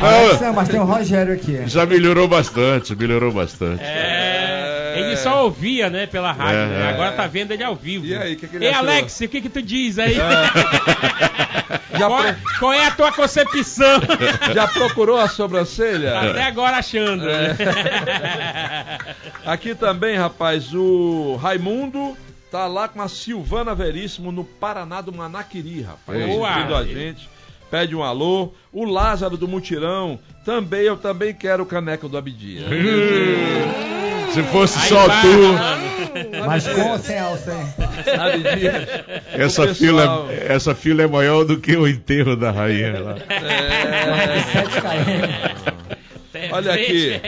[0.00, 1.62] Alex, Não, mas tem o Rogério aqui.
[1.66, 3.82] já melhorou bastante, melhorou bastante.
[3.82, 6.84] É, ele só ouvia, né, pela rádio, É, né?
[6.84, 6.88] é.
[6.90, 8.04] Agora tá vendo ele ao vivo.
[8.04, 8.86] E aí, o que que ele Ei, achou?
[8.88, 10.16] Alex, o que que tu diz aí?
[11.98, 14.00] Já, qual, pro- qual é a tua concepção?
[14.54, 16.16] já procurou a sobrancelha?
[16.20, 17.24] Até agora achando.
[17.24, 17.56] né?
[19.44, 22.16] Aqui também, rapaz, o Raimundo
[22.50, 26.26] tá lá com a Silvana Veríssimo no Paraná do Manaquiri, rapaz.
[26.26, 26.78] Boa!
[26.78, 27.28] A gente.
[27.70, 28.52] Pede um alô.
[28.72, 30.18] O Lázaro do Mutirão.
[30.44, 32.64] Também, eu também quero o caneco do Abdias.
[34.32, 36.46] Se fosse Aí só vai, tu, mano.
[36.46, 37.74] Mas com ou sem alça, hein?
[39.32, 43.16] Essa pessoal- fila, essa fila é maior do que o enterro da rainha lá.
[43.28, 45.78] É...
[46.48, 46.54] 7 km.
[46.56, 47.20] Olha aqui,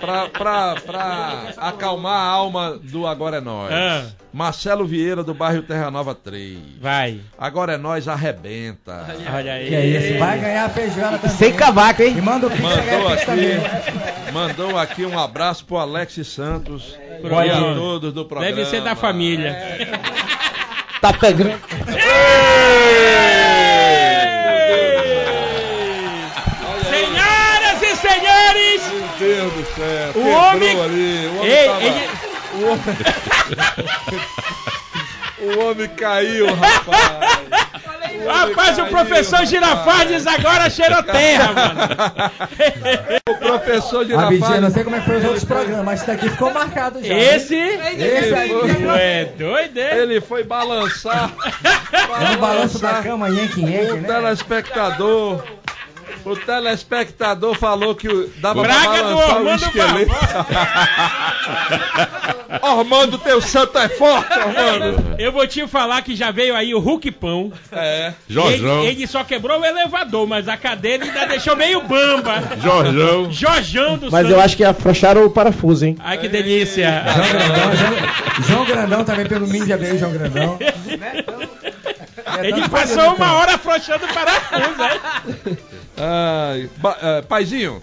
[0.00, 3.72] pra, pra, pra acalmar a alma do Agora é Nós.
[3.72, 4.04] Ah.
[4.32, 6.58] Marcelo Vieira, do bairro Terra Nova 3.
[6.80, 7.20] Vai.
[7.38, 9.14] Agora é Nós, arrebenta.
[9.32, 9.68] Olha aí.
[9.68, 10.18] Que é isso?
[10.18, 11.36] Vai ganhar a feijoada também.
[11.36, 12.14] Sem cavaco, hein?
[12.16, 17.50] E manda o Pix, Mandou aqui, mandou aqui um abraço pro Alex Santos e Pode.
[17.50, 18.54] a todos do programa.
[18.56, 19.54] Deve ser da família.
[21.00, 21.52] Tá pegando.
[26.88, 30.08] Senhoras e senhores, Meu Deus do céu.
[30.10, 31.26] O quebrou homem- ali.
[31.26, 32.08] O homem, Ei, tava- ele-
[32.54, 32.96] o homem...
[35.38, 37.52] o homem caiu, rapaz.
[38.14, 39.48] O homem rapaz, o caiu, professor rapaz.
[39.50, 41.80] Girafales agora cheirou terra, mano.
[43.28, 46.28] O professor Bitinha, não sei como é que foi os outros programas, mas isso daqui
[46.28, 47.14] ficou marcado já.
[47.14, 48.48] Esse, Esse aí.
[48.50, 49.98] foi- é doido, é?
[49.98, 51.30] Ele foi balançar.
[52.20, 54.08] É no balanço da cama, Yankee Yankee, O né?
[54.08, 55.42] telespectador.
[56.24, 60.12] O telespectador falou que o- dava pra Braga do balançar o Ormando esqueleto.
[62.62, 65.14] Ormando, teu santo é forte, Ormando.
[65.18, 67.52] Eu vou te falar que já veio aí o Hulk Pão.
[67.72, 68.12] É.
[68.28, 68.80] Jorjão.
[68.82, 72.42] Ele, ele só quebrou o elevador, mas a cadeira ainda deixou meio bamba.
[72.62, 73.32] Jorjão.
[73.32, 74.30] Jorjão do Mas Santos.
[74.30, 75.96] eu acho que afrouxaram o parafuso, hein?
[76.00, 77.02] Ai, que delícia.
[77.14, 77.92] João Grandão, João,
[78.48, 80.58] João Grandão também pelo mídia veio, João Grandão.
[82.42, 85.00] Ele passou uma hora afrouxando o parafuso, né?
[86.04, 87.80] Ai, ba- eh, paizinho,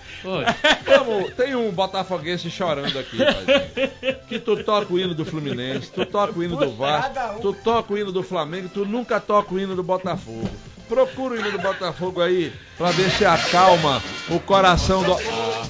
[0.85, 4.15] vamos, tem um botafoguense chorando aqui, paizinho.
[4.27, 7.93] Que tu toca o hino do Fluminense, tu toca o hino do Vasco, tu toca
[7.93, 10.49] o hino do Flamengo, tu nunca toca o hino do Botafogo.
[10.89, 15.13] Procura o hino do Botafogo aí, pra ver se acalma o coração do...
[15.13, 15.67] Ah.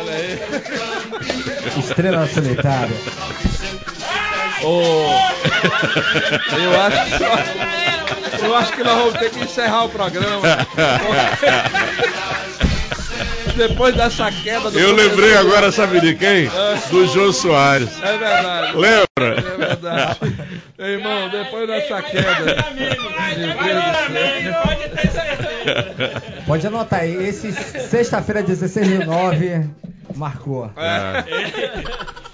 [0.00, 1.78] Olha aí.
[1.78, 2.96] Estrela solitária.
[4.64, 4.80] Ô,
[6.56, 10.42] eu acho que eu acho que nós vamos ter que encerrar o programa.
[13.56, 16.46] Depois dessa queda do Eu lembrei agora, sabe de quem?
[16.46, 16.88] É.
[16.90, 17.90] Do Jô Soares.
[18.02, 18.76] É verdade.
[18.76, 19.06] Lembra?
[19.18, 20.18] É verdade.
[20.78, 22.44] Irmão, depois dessa queda.
[22.72, 24.62] Deus do céu.
[24.62, 26.22] Pode ter certeza.
[26.46, 29.70] Pode anotar aí, esse sexta-feira, 16 de 9,
[30.16, 30.72] marcou.
[30.76, 31.24] É.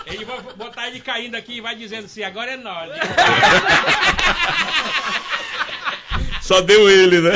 [0.07, 2.91] Ele vai botar ele caindo aqui e vai dizendo assim, agora é nós.
[6.49, 7.33] Só deu ele, né?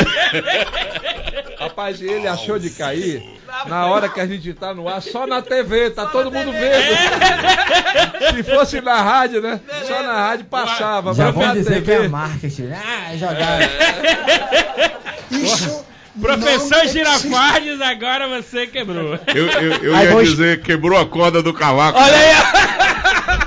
[1.60, 3.22] Rapaz, ele achou de cair
[3.66, 8.34] na hora que a gente tá no ar, só na TV, tá todo mundo vendo.
[8.34, 9.60] Se fosse na rádio, né?
[9.86, 11.12] Só na rádio passava.
[11.12, 12.08] Já mas vão na dizer que é TV.
[12.08, 12.70] marketing.
[12.72, 13.58] Ah, jogar.
[15.30, 15.84] Isso
[16.18, 19.18] Professor Girafardes, agora você quebrou.
[19.34, 21.98] Eu, eu, eu ia vou- dizer, quebrou a corda do cavaco.
[21.98, 22.32] Olha aí!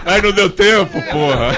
[0.06, 1.58] Aí não deu tempo, porra.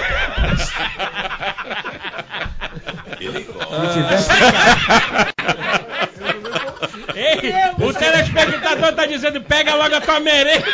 [3.18, 4.30] Se tivesse
[7.15, 7.52] Ei,
[7.84, 10.65] o telespectador tá dizendo, pega logo a tua merenda.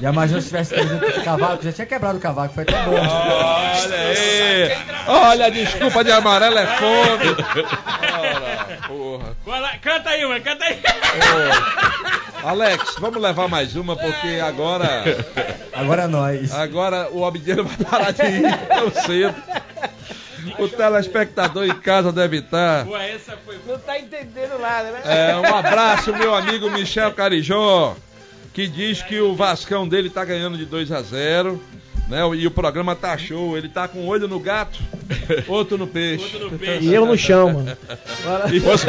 [0.00, 1.62] Já imaginou se tivesse o cavaco?
[1.62, 2.96] Já tinha quebrado o cavaco, foi até bom.
[2.96, 4.76] Olha aí!
[5.06, 7.36] Olha, a desculpa de amarelo é fome!
[8.18, 9.36] Ora, porra.
[9.80, 10.82] Canta aí, mano, canta aí.
[12.42, 15.04] Alex, vamos levar mais uma porque agora.
[15.72, 16.52] Agora é nós.
[16.52, 19.34] Agora o obdiano vai parar de ir tão cedo.
[20.58, 22.86] O telespectador em casa deve estar.
[22.86, 23.58] Pô, essa foi...
[23.66, 25.00] Não tá entendendo nada, né?
[25.04, 27.94] É, um abraço, meu amigo Michel Carijó,
[28.54, 31.62] que diz que o Vascão dele tá ganhando de 2 a 0
[32.10, 32.20] né?
[32.36, 33.56] E o programa tá show.
[33.56, 34.78] Ele tá com um olho no gato,
[35.48, 36.24] outro no peixe.
[36.24, 36.84] Outro no peixe.
[36.86, 37.76] E eu no chão, mano.
[38.62, 38.86] Posso,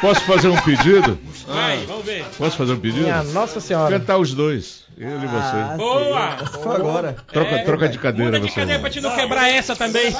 [0.00, 1.18] posso fazer um pedido?
[1.48, 2.24] Vai, vamos ver.
[2.36, 3.02] Posso fazer um pedido?
[3.04, 3.98] Minha Nossa Senhora.
[3.98, 4.86] Cantar os dois.
[4.98, 5.76] Ele e você.
[5.76, 6.36] Boa!
[6.60, 7.16] Foi agora.
[7.32, 8.60] Troca, É, troca de cadeira, Muda de você.
[8.60, 10.12] cadeira pra te não quebrar essa também.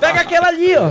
[0.00, 0.90] Pega aquela ali, ó.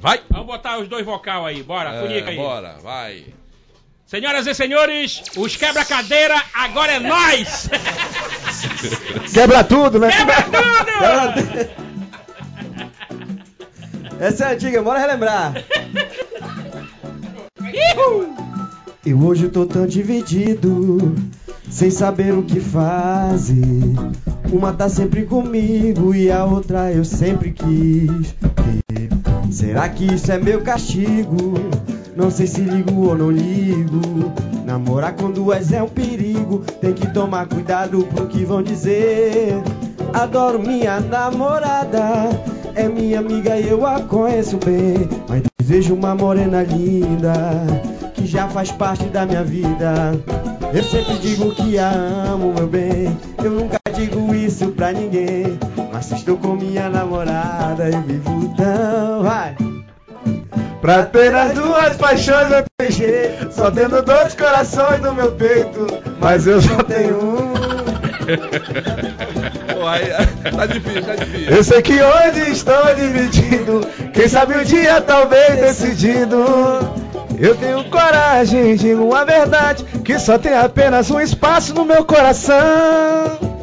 [0.00, 0.20] Vai!
[0.28, 2.36] Vamos botar os dois vocal aí, bora, É, funica aí.
[2.36, 3.26] bora, vai.
[4.08, 7.68] Senhoras e senhores, os quebra-cadeira, agora é nós!
[9.30, 10.10] Quebra tudo, né?
[10.10, 11.88] Quebra tudo!
[14.18, 15.62] Essa é antiga, bora relembrar.
[19.04, 21.14] Eu hoje tô tão dividido,
[21.68, 23.60] sem saber o que fazer.
[24.50, 28.34] Uma tá sempre comigo e a outra eu sempre quis
[28.86, 29.52] ter.
[29.52, 31.52] Será que isso é meu castigo?
[32.18, 34.32] Não sei se ligo ou não ligo.
[34.64, 36.64] Namorar com duas é um perigo.
[36.80, 39.54] Tem que tomar cuidado pro que vão dizer.
[40.12, 42.28] Adoro minha namorada.
[42.74, 45.08] É minha amiga e eu a conheço bem.
[45.28, 47.32] Mas desejo uma morena linda.
[48.14, 50.18] Que já faz parte da minha vida.
[50.74, 53.16] Eu sempre digo que a amo, meu bem.
[53.44, 55.56] Eu nunca digo isso pra ninguém.
[55.92, 59.22] Mas se estou com minha namorada, eu vivo tão.
[59.22, 59.54] Vai!
[60.80, 65.86] Pra ter as duas paixões eu fechei Só tendo dois corações no meu peito
[66.20, 67.54] Mas eu só tenho um
[69.74, 70.10] Pô, aí,
[70.54, 71.56] tá difícil, tá difícil.
[71.56, 73.80] Eu sei que hoje estou dividido
[74.12, 76.44] Quem sabe um dia talvez decidido
[77.38, 83.57] Eu tenho coragem, digo a verdade, que só tem apenas um espaço no meu coração.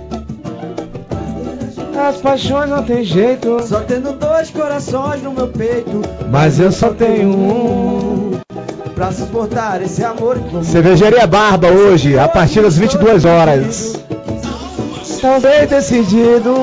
[1.98, 6.90] As paixões não tem jeito, Só tendo dois corações no meu peito mas eu só
[6.90, 8.32] tenho um.
[8.94, 14.00] Pra suportar esse amor que Cervejaria Barba hoje, a partir das 22 horas.
[15.22, 16.54] Talvez decidido,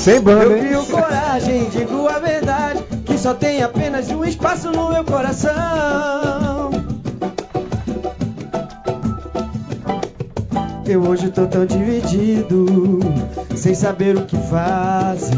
[0.00, 0.44] sem banda.
[0.44, 6.70] Eu crio coragem, digo a verdade, que só tem apenas um espaço no meu coração.
[10.86, 13.00] Eu hoje tô tão dividido,
[13.58, 15.36] sem saber o que fazer.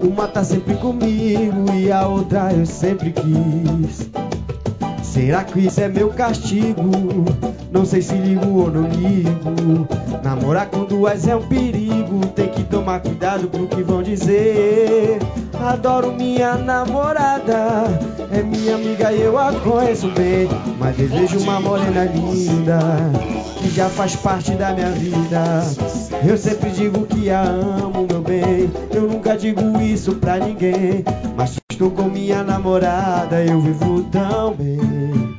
[0.00, 4.10] Uma tá sempre comigo e a outra eu sempre quis.
[5.02, 6.90] Será que isso é meu castigo?
[7.70, 9.88] Não sei se ligo ou não ligo.
[10.22, 12.20] Namorar com duas é um perigo.
[12.34, 15.18] Tem que tomar cuidado pro que vão dizer.
[15.64, 17.84] Adoro minha namorada,
[18.32, 20.48] é minha amiga e eu a conheço bem.
[20.76, 22.80] Mas desejo uma morena linda,
[23.58, 25.62] que já faz parte da minha vida.
[26.26, 28.70] Eu sempre digo que a amo, meu bem.
[28.92, 31.04] Eu nunca digo isso pra ninguém.
[31.36, 35.38] Mas estou com minha namorada, eu vivo tão bem.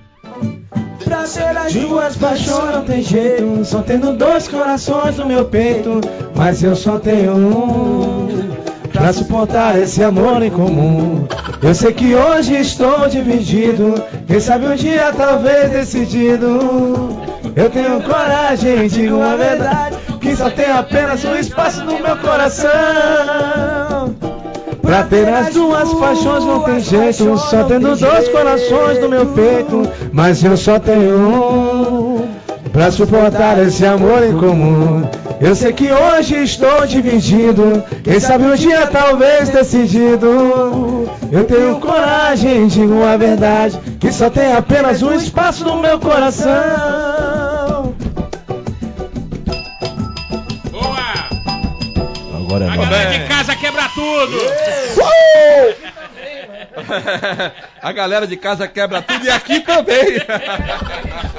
[1.03, 3.65] Pra ter as duas paixões não tem jeito.
[3.65, 5.99] Só tendo dois corações no meu peito,
[6.33, 8.72] mas eu só tenho um.
[8.93, 11.27] Pra suportar esse amor em comum.
[11.61, 13.95] Eu sei que hoje estou dividido.
[14.27, 17.09] Quem sabe um dia talvez decidido.
[17.55, 19.97] Eu tenho coragem, digo a verdade.
[20.21, 22.71] Que só tem apenas um espaço no meu coração.
[24.81, 27.37] Pra ter as duas paixões não tem jeito.
[27.37, 31.92] Só tendo dois corações no meu peito, mas eu só tenho um.
[32.73, 35.07] Pra suportar esse amor em comum.
[35.39, 37.83] Eu sei que hoje estou dividido.
[38.03, 41.07] Quem sabe um dia talvez decidido.
[41.31, 43.79] Eu tenho coragem, digo a verdade.
[43.99, 47.93] Que só tem apenas um espaço no meu coração.
[50.71, 51.29] Boa!
[52.35, 54.37] Agora A galera de casa quebra tudo!
[57.83, 60.17] A galera de casa quebra tudo e aqui também.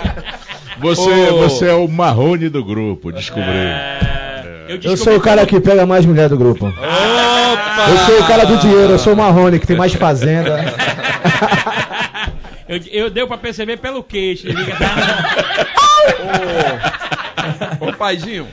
[0.85, 1.39] Você, Ô.
[1.39, 3.49] você é o marrone do grupo, descobri.
[3.49, 6.67] É, eu, Eu sou o cara que pega mais mulher do grupo.
[6.67, 7.87] Opa!
[7.89, 10.61] Eu sou o cara do dinheiro, eu sou o Marrone, que tem mais fazenda.
[12.69, 14.47] eu, eu deu pra perceber pelo queixo.
[17.81, 18.47] Ô, ô paizinho,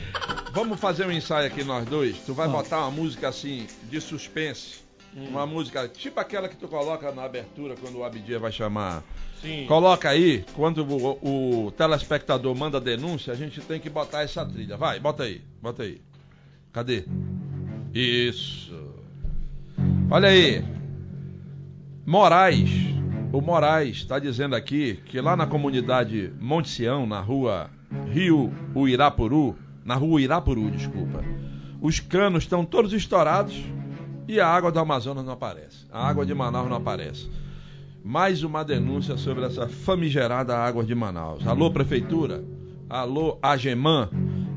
[0.54, 2.16] vamos fazer um ensaio aqui nós dois.
[2.24, 4.80] Tu vai botar uma música assim de suspense.
[5.14, 9.02] Uma música tipo aquela que tu coloca na abertura quando o Abdia vai chamar.
[9.42, 9.66] Sim.
[9.66, 14.76] Coloca aí, quando o, o telespectador manda denúncia, a gente tem que botar essa trilha.
[14.76, 16.00] Vai, bota aí, bota aí.
[16.72, 17.04] Cadê?
[17.92, 18.72] Isso.
[20.08, 20.64] Olha aí.
[22.06, 22.70] Moraes,
[23.32, 27.68] o Moraes está dizendo aqui que lá na comunidade Monte Sião, na rua
[28.12, 31.24] Rio Uirapuru, na rua Irapuru, desculpa,
[31.80, 33.60] os canos estão todos estourados
[34.28, 35.86] e a água do Amazonas não aparece.
[35.90, 37.28] A água de Manaus não aparece.
[38.04, 41.46] Mais uma denúncia sobre essa famigerada água de Manaus.
[41.46, 42.42] Alô, prefeitura?
[42.90, 44.08] Alô, Ageman?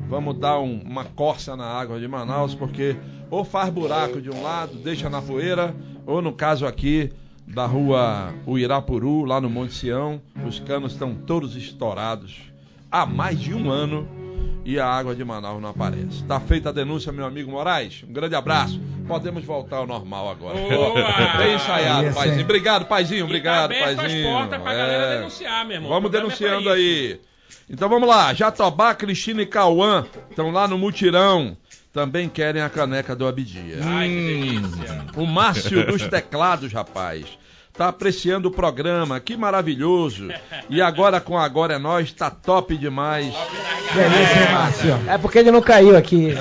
[0.08, 2.96] Vamos dar um- uma corça na água de Manaus, porque
[3.30, 5.74] ou faz buraco de um lado, deixa na poeira,
[6.06, 7.10] ou no caso aqui
[7.46, 12.36] da rua Uirapuru, lá no Monte Sião, os canos estão todos estourados
[12.90, 14.06] há mais de um ano
[14.64, 16.24] e a água de Manaus não aparece.
[16.24, 18.02] Tá feita a denúncia, meu amigo Moraes.
[18.08, 18.80] Um grande abraço.
[19.06, 20.58] Podemos voltar ao normal agora.
[20.58, 21.38] Boa!
[21.38, 22.42] Bem ensaiado, Isso, paizinho.
[22.44, 23.20] Obrigado, paizinho.
[23.20, 24.28] E Obrigado, tá aberto as paizinho.
[24.32, 24.76] portas pra É.
[24.76, 25.90] galera denunciar, meu irmão.
[25.90, 27.20] Vamos é denunciando pra aí.
[27.70, 28.34] Então vamos lá.
[28.34, 31.56] Jatobá, Cristina e Cauã estão lá no mutirão.
[31.92, 33.78] Também querem a caneca do Abidia.
[33.82, 34.14] Ai, que
[34.60, 35.04] delícia.
[35.16, 37.24] O Márcio dos teclados, rapaz.
[37.76, 40.28] Tá apreciando o programa, que maravilhoso.
[40.70, 43.34] E agora com Agora é Nós, tá top demais.
[43.94, 45.00] Delícia, Márcio?
[45.08, 46.34] É porque ele não caiu aqui.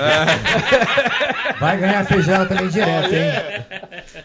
[1.59, 3.65] Vai ganhar feijão também direto, hein?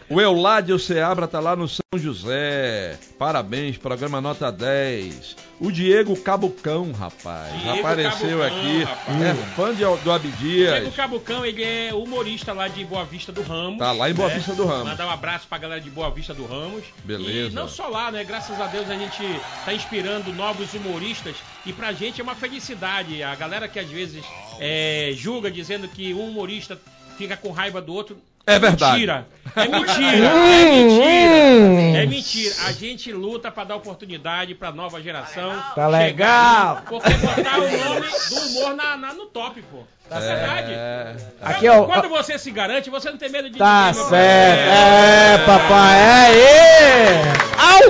[0.09, 2.97] O Euládio Seabra tá lá no São José.
[3.17, 5.50] Parabéns, programa nota 10.
[5.61, 7.53] O Diego Cabucão, rapaz.
[7.61, 8.83] Diego apareceu Cabucão, aqui.
[8.83, 9.21] rapaz.
[9.21, 10.71] É fã de, do Abdias.
[10.73, 13.77] Diego Cabucão, ele é humorista lá de Boa Vista do Ramos.
[13.77, 14.37] Tá lá em Boa né?
[14.37, 14.85] Vista do Ramos.
[14.85, 16.83] Mandar um abraço pra galera de Boa Vista do Ramos.
[17.03, 17.51] Beleza.
[17.51, 18.23] E não só lá, né?
[18.23, 19.21] Graças a Deus a gente
[19.63, 21.35] tá inspirando novos humoristas.
[21.63, 23.21] E pra gente é uma felicidade.
[23.21, 24.25] A galera que às vezes
[24.59, 26.75] é, julga dizendo que um humorista
[27.19, 28.17] fica com raiva do outro.
[28.47, 28.93] É verdade.
[28.93, 29.27] Mentira.
[29.55, 30.27] É mentira.
[30.27, 31.97] é mentira.
[31.99, 32.55] É mentira.
[32.67, 35.51] A gente luta pra dar oportunidade pra nova geração.
[35.51, 36.77] Tá chegar legal.
[36.77, 39.83] aí, Porque botar o nome do humor na, na- no top, pô.
[40.09, 40.71] Tá verdade?
[40.73, 41.15] É.
[41.41, 44.69] Aqui, quando, ó, quando você se garante, você não tem medo de Tá ninguém, certo.
[44.69, 46.33] É, papai.
[46.37, 47.33] É, é.
[47.57, 47.81] Au!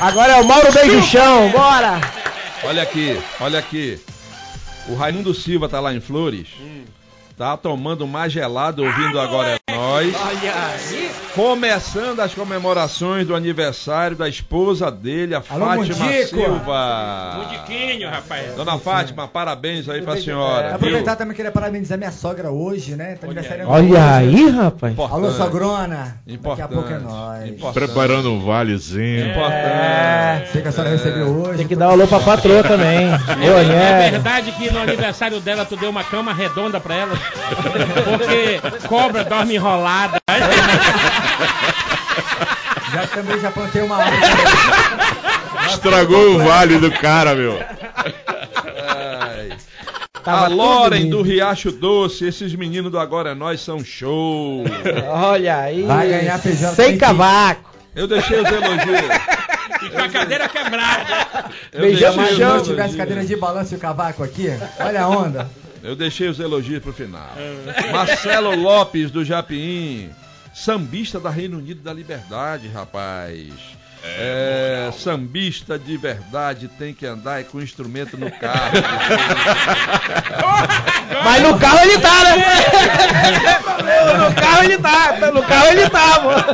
[0.00, 2.00] Agora é o Mauro Beijo Chão, bora!
[2.64, 4.00] Olha aqui, olha aqui.
[4.88, 6.48] O Raimundo Silva tá lá em Flores.
[7.40, 10.14] Tá tomando mais gelado, ouvindo agora é nós.
[10.14, 11.10] Olha aí!
[11.34, 16.26] Começando as comemorações do aniversário da esposa dele, a Alô, Fátima Mundico.
[16.36, 17.38] Silva.
[17.38, 18.54] Mundiquinho, rapaz.
[18.56, 20.66] Dona Fátima, parabéns aí pra É, senhora.
[20.66, 20.74] viu?
[20.74, 23.14] Aproveitar também queria parabenizar minha sogra hoje, né?
[23.18, 23.96] Tá aniversariando Olha hoje.
[23.96, 24.92] aí, rapaz!
[24.92, 25.24] Importante.
[25.24, 25.96] Alô, sogrona.
[25.96, 26.74] Daqui a Importante.
[26.74, 27.48] pouco é nóis.
[27.48, 27.84] Importante.
[27.86, 29.30] Preparando um valezinho.
[29.30, 30.50] Importante.
[30.52, 31.56] Sei que a senhora recebeu hoje.
[31.56, 33.08] Tem que dar um alô pra patroa também.
[33.40, 34.10] É né?
[34.10, 37.29] verdade que no aniversário dela tu deu uma cama redonda pra ela?
[38.04, 40.20] Porque cobra dorme enrolada.
[42.92, 44.22] Já também já plantei uma árvore.
[45.68, 47.58] Estragou o vale do cara, meu.
[49.20, 49.50] Ai.
[50.24, 51.22] Tava a Loren do.
[51.22, 54.64] Riacho Doce, esses meninos do Agora é Nós são show.
[55.08, 55.82] Olha aí!
[55.82, 57.70] Vai ganhar feijão Sem cavaco!
[57.94, 59.00] Eu deixei os elogios.
[59.82, 61.50] E com a cadeira quebrada.
[61.72, 62.12] Beijão.
[62.12, 64.48] Se eu tivesse cadeira de balanço e o cavaco aqui,
[64.78, 65.50] olha a onda.
[65.82, 67.30] Eu deixei os elogios pro final.
[67.92, 70.10] Marcelo Lopes do Japim,
[70.54, 73.52] sambista da Reino Unido da Liberdade, rapaz.
[74.02, 78.72] É, sambista de verdade tem que andar com instrumento no carro.
[81.24, 82.36] Mas no carro ele tá, né?
[84.18, 86.44] no carro ele tá, no carro ele tá, mano.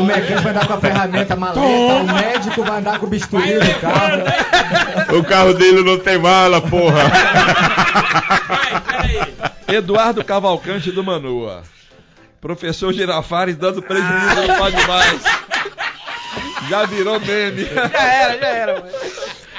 [0.00, 3.54] O mecânico vai andar com a ferramenta maleta, o médico vai andar com o bisturi
[3.54, 4.22] no carro.
[5.18, 7.04] O carro dele não tem mala, porra.
[8.48, 9.34] Vai, peraí.
[9.68, 11.62] Eduardo Cavalcante do Manoa.
[12.40, 15.22] Professor Girafares dando prejuízo não pode mais.
[16.68, 17.64] Já virou meme.
[17.64, 18.92] Já era, já era, mano.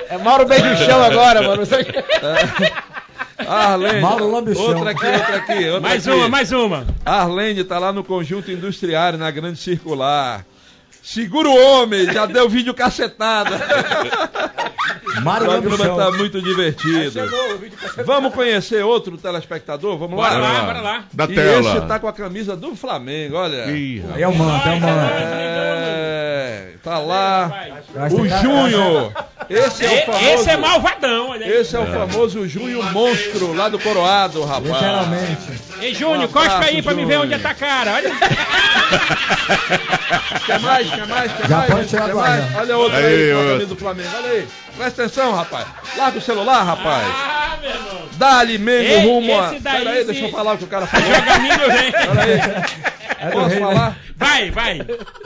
[0.10, 1.64] É Mauro Beijo Chão agora, mano.
[3.48, 4.02] Arlene.
[4.02, 4.66] Mauro lambe o chão.
[4.66, 5.66] Outra aqui, outra aqui.
[5.70, 6.18] Outra Mais aqui.
[6.18, 6.88] uma, mais uma.
[7.06, 10.46] Arlene tá lá no conjunto industriário, na Grande Circular.
[11.02, 13.58] Segura o homem, já deu vídeo cacetada.
[15.24, 15.98] Mário o programa chão.
[15.98, 17.22] tá muito divertido.
[18.06, 19.98] Vamos conhecer outro telespectador?
[19.98, 20.52] Vamos Bora lá?
[20.52, 21.04] lá, bora lá.
[21.14, 21.78] Da e tela.
[21.78, 23.72] esse tá com a camisa do Flamengo, olha.
[23.72, 24.04] Ih.
[24.18, 25.14] É o manto, é o manto.
[25.14, 26.09] É,
[26.84, 27.52] tá lá.
[28.12, 29.14] O tá- Júnior.
[29.50, 30.26] Esse é o famoso.
[30.26, 31.52] Esse é malvadão, olha aí.
[31.52, 34.66] Esse é o famoso Júnior Monstro lá do Coroado, rapaz.
[34.74, 35.70] Literalmente.
[35.82, 37.24] Ei, Júnior, Um cospe aí pra me ver Júnior.
[37.26, 37.94] onde é tua cara.
[37.94, 38.12] Olha.
[40.46, 40.90] Quer mais?
[40.90, 41.32] Quer mais?
[41.32, 41.72] Quer Já mais?
[41.72, 42.56] pode tirar Quer mais?
[42.56, 44.10] Olha outro Aí, aí, do Flamengo.
[44.18, 44.48] Olha aí.
[44.80, 45.68] Presta atenção, rapaz.
[45.98, 47.06] Larga o celular, rapaz.
[47.06, 48.02] Ah, meu irmão.
[48.14, 49.52] Dá-lhe Mengo Ei, rumo a...
[49.54, 51.06] esse daí Pera aí, se- deixa eu falar o que o cara falou.
[51.06, 51.94] Joga milho, vem.
[52.10, 52.80] Olha aí.
[53.22, 53.66] É Posso rei, né?
[53.68, 53.98] falar?
[54.16, 54.82] Vai, vai.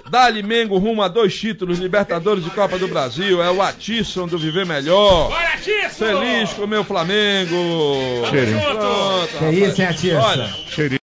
[0.09, 3.43] Dá-lhe Mengo rumo a dois títulos, Libertadores e Copa do Brasil.
[3.43, 5.29] É o Atisson do Viver Melhor.
[5.29, 6.03] Bora, Tisso.
[6.03, 7.55] Feliz com o meu Flamengo.
[8.31, 8.59] Cheirinho.
[8.59, 9.57] Pronto, Que rapaz.
[9.57, 10.19] isso, hein, Atisson?
[10.19, 10.99] Olha, Cheirinho.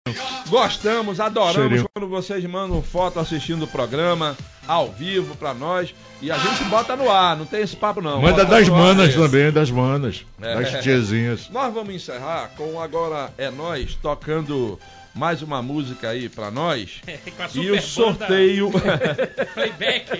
[0.48, 1.88] Gostamos, adoramos Cheirinho.
[1.92, 6.96] quando vocês mandam foto assistindo o programa ao vivo pra nós e a gente bota
[6.96, 8.20] no ar, não tem esse papo não.
[8.20, 9.22] Manda Bota das manas mesmo.
[9.24, 10.24] também, das manas.
[10.40, 10.54] É.
[10.62, 11.48] Das tiazinhas.
[11.52, 14.78] Nós vamos encerrar com agora é nós tocando
[15.14, 17.00] mais uma música aí pra nós
[17.36, 18.70] Com a e o sorteio
[19.54, 20.10] Playback.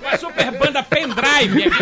[0.00, 0.52] Com a super
[0.88, 1.70] pendrive.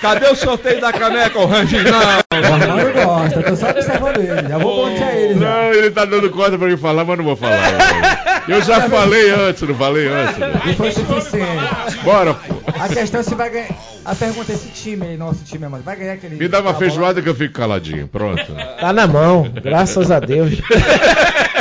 [0.00, 1.84] Cadê o sorteio da caneca, o Rangis?
[1.84, 2.00] Não.
[2.00, 4.48] O Armando gosta, tô só observando ele.
[4.48, 5.40] Já vou pontear ele já.
[5.40, 8.44] Não, ele tá dando corda pra mim falar, mas não vou falar.
[8.48, 10.36] Eu já falei antes, não falei antes.
[10.66, 11.98] E foi suficiente.
[12.02, 12.54] Bora, pô.
[12.80, 13.68] A questão é se vai ganhar.
[14.04, 15.82] A pergunta é esse time aí, nosso time, mano.
[15.84, 16.36] Vai ganhar aquele.
[16.36, 18.08] Me dá uma feijoada que eu fico caladinho.
[18.08, 18.54] Pronto.
[18.80, 20.54] Tá na mão, graças a Deus.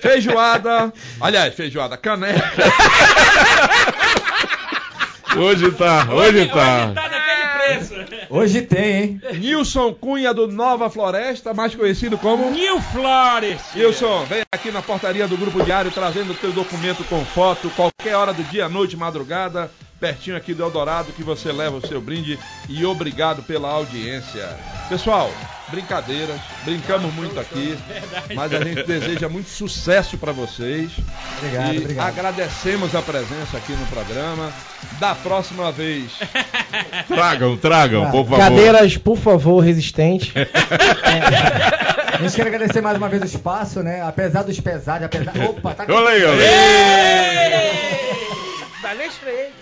[0.00, 0.92] Feijoada.
[1.20, 2.42] Aliás, feijoada, caneca.
[5.36, 6.92] Hoje tá, hoje tá.
[6.94, 7.94] Tá naquele preço.
[8.30, 9.20] Hoje tem, hein?
[9.34, 13.60] Nilson Cunha do Nova Floresta, mais conhecido como New Flores.
[13.76, 18.16] Wilson, vem aqui na portaria do Grupo Diário trazendo o teu documento com foto, qualquer
[18.16, 22.38] hora do dia, noite, madrugada, pertinho aqui do Eldorado, que você leva o seu brinde
[22.68, 24.48] e obrigado pela audiência.
[24.88, 25.30] Pessoal,
[25.70, 27.76] brincadeiras, brincamos muito aqui,
[28.34, 30.90] mas a gente deseja muito sucesso para vocês.
[31.38, 32.08] Obrigado, e obrigado.
[32.08, 34.52] agradecemos a presença aqui no programa.
[35.00, 36.12] Da próxima vez,
[37.08, 38.38] Tragam, tragam, por favor.
[38.38, 40.32] Cadeiras, por favor, resistente.
[42.12, 44.02] A gente quer agradecer mais uma vez o espaço, né?
[44.02, 45.32] Apesar dos pesares, apesar.
[45.48, 46.22] Opa, tá Olha aí,
[48.90, 49.52] olha aí.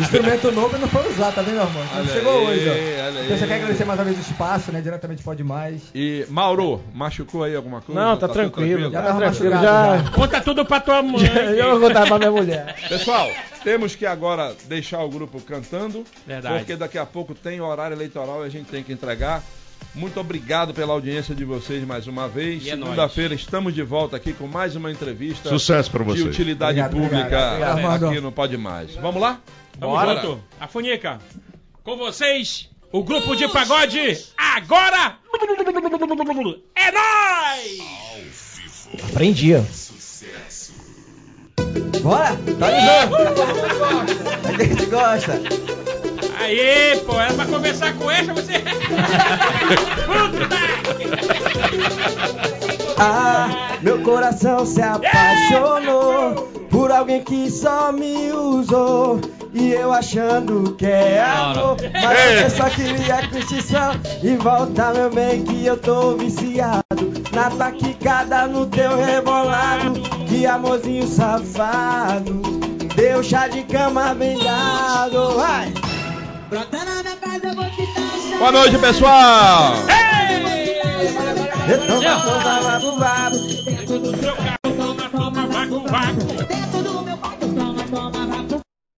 [0.00, 1.86] Instrumento novo e não foi usado, tá vendo, irmão?
[1.94, 3.22] Olha Chegou aí, hoje, ó.
[3.24, 4.80] Então você quer agradecer mais uma vez o espaço, né?
[4.80, 5.82] Diretamente pode mais.
[5.94, 8.00] e Mauro, machucou aí alguma coisa?
[8.00, 8.90] Não, tá tudo tranquilo.
[8.90, 9.50] Já Tá tranquilo.
[9.54, 11.26] machucado Já, Conta tudo pra tua mãe.
[11.56, 12.76] já vou contar pra minha mulher.
[12.88, 13.30] Pessoal,
[13.64, 16.58] temos que agora deixar o grupo cantando, Verdade.
[16.58, 19.42] porque daqui a pouco tem horário eleitoral e a gente tem que entregar.
[19.96, 22.64] Muito obrigado pela audiência de vocês mais uma vez.
[22.64, 26.26] E é Segunda-feira estamos de volta aqui com mais uma entrevista Sucesso pra de vocês.
[26.26, 27.16] utilidade Obrigado, pública
[27.48, 28.94] obrigado, obrigado, aqui no Pode Mais.
[28.96, 29.40] Vamos lá?
[29.80, 30.16] Tamo Bora.
[30.20, 30.44] junto.
[30.60, 31.18] A Funica.
[31.82, 35.16] Com vocês, o grupo de pagode agora
[36.74, 37.80] é nóis!
[39.10, 39.62] Aprendi, ó.
[42.02, 42.36] Bora!
[42.58, 43.16] Tá ligado?
[44.46, 45.85] A gente gosta.
[46.36, 48.62] Aí, pô, era pra conversar com essa, você.
[52.98, 56.34] Ah, meu coração se apaixonou
[56.70, 59.20] por alguém que só me usou.
[59.52, 63.92] E eu achando que é amor, mas eu só queria curtição.
[64.22, 66.82] E volta, meu bem, que eu tô viciado
[67.32, 69.92] na tua quicada, no teu rebolado.
[70.26, 72.42] Que amorzinho safado,
[72.94, 75.36] deu chá de cama bem dado.
[75.36, 75.72] Vai!
[78.38, 79.74] Boa noite, pessoal!
[81.68, 83.38] Eu tô babado, babado.
[87.02, 87.15] Seu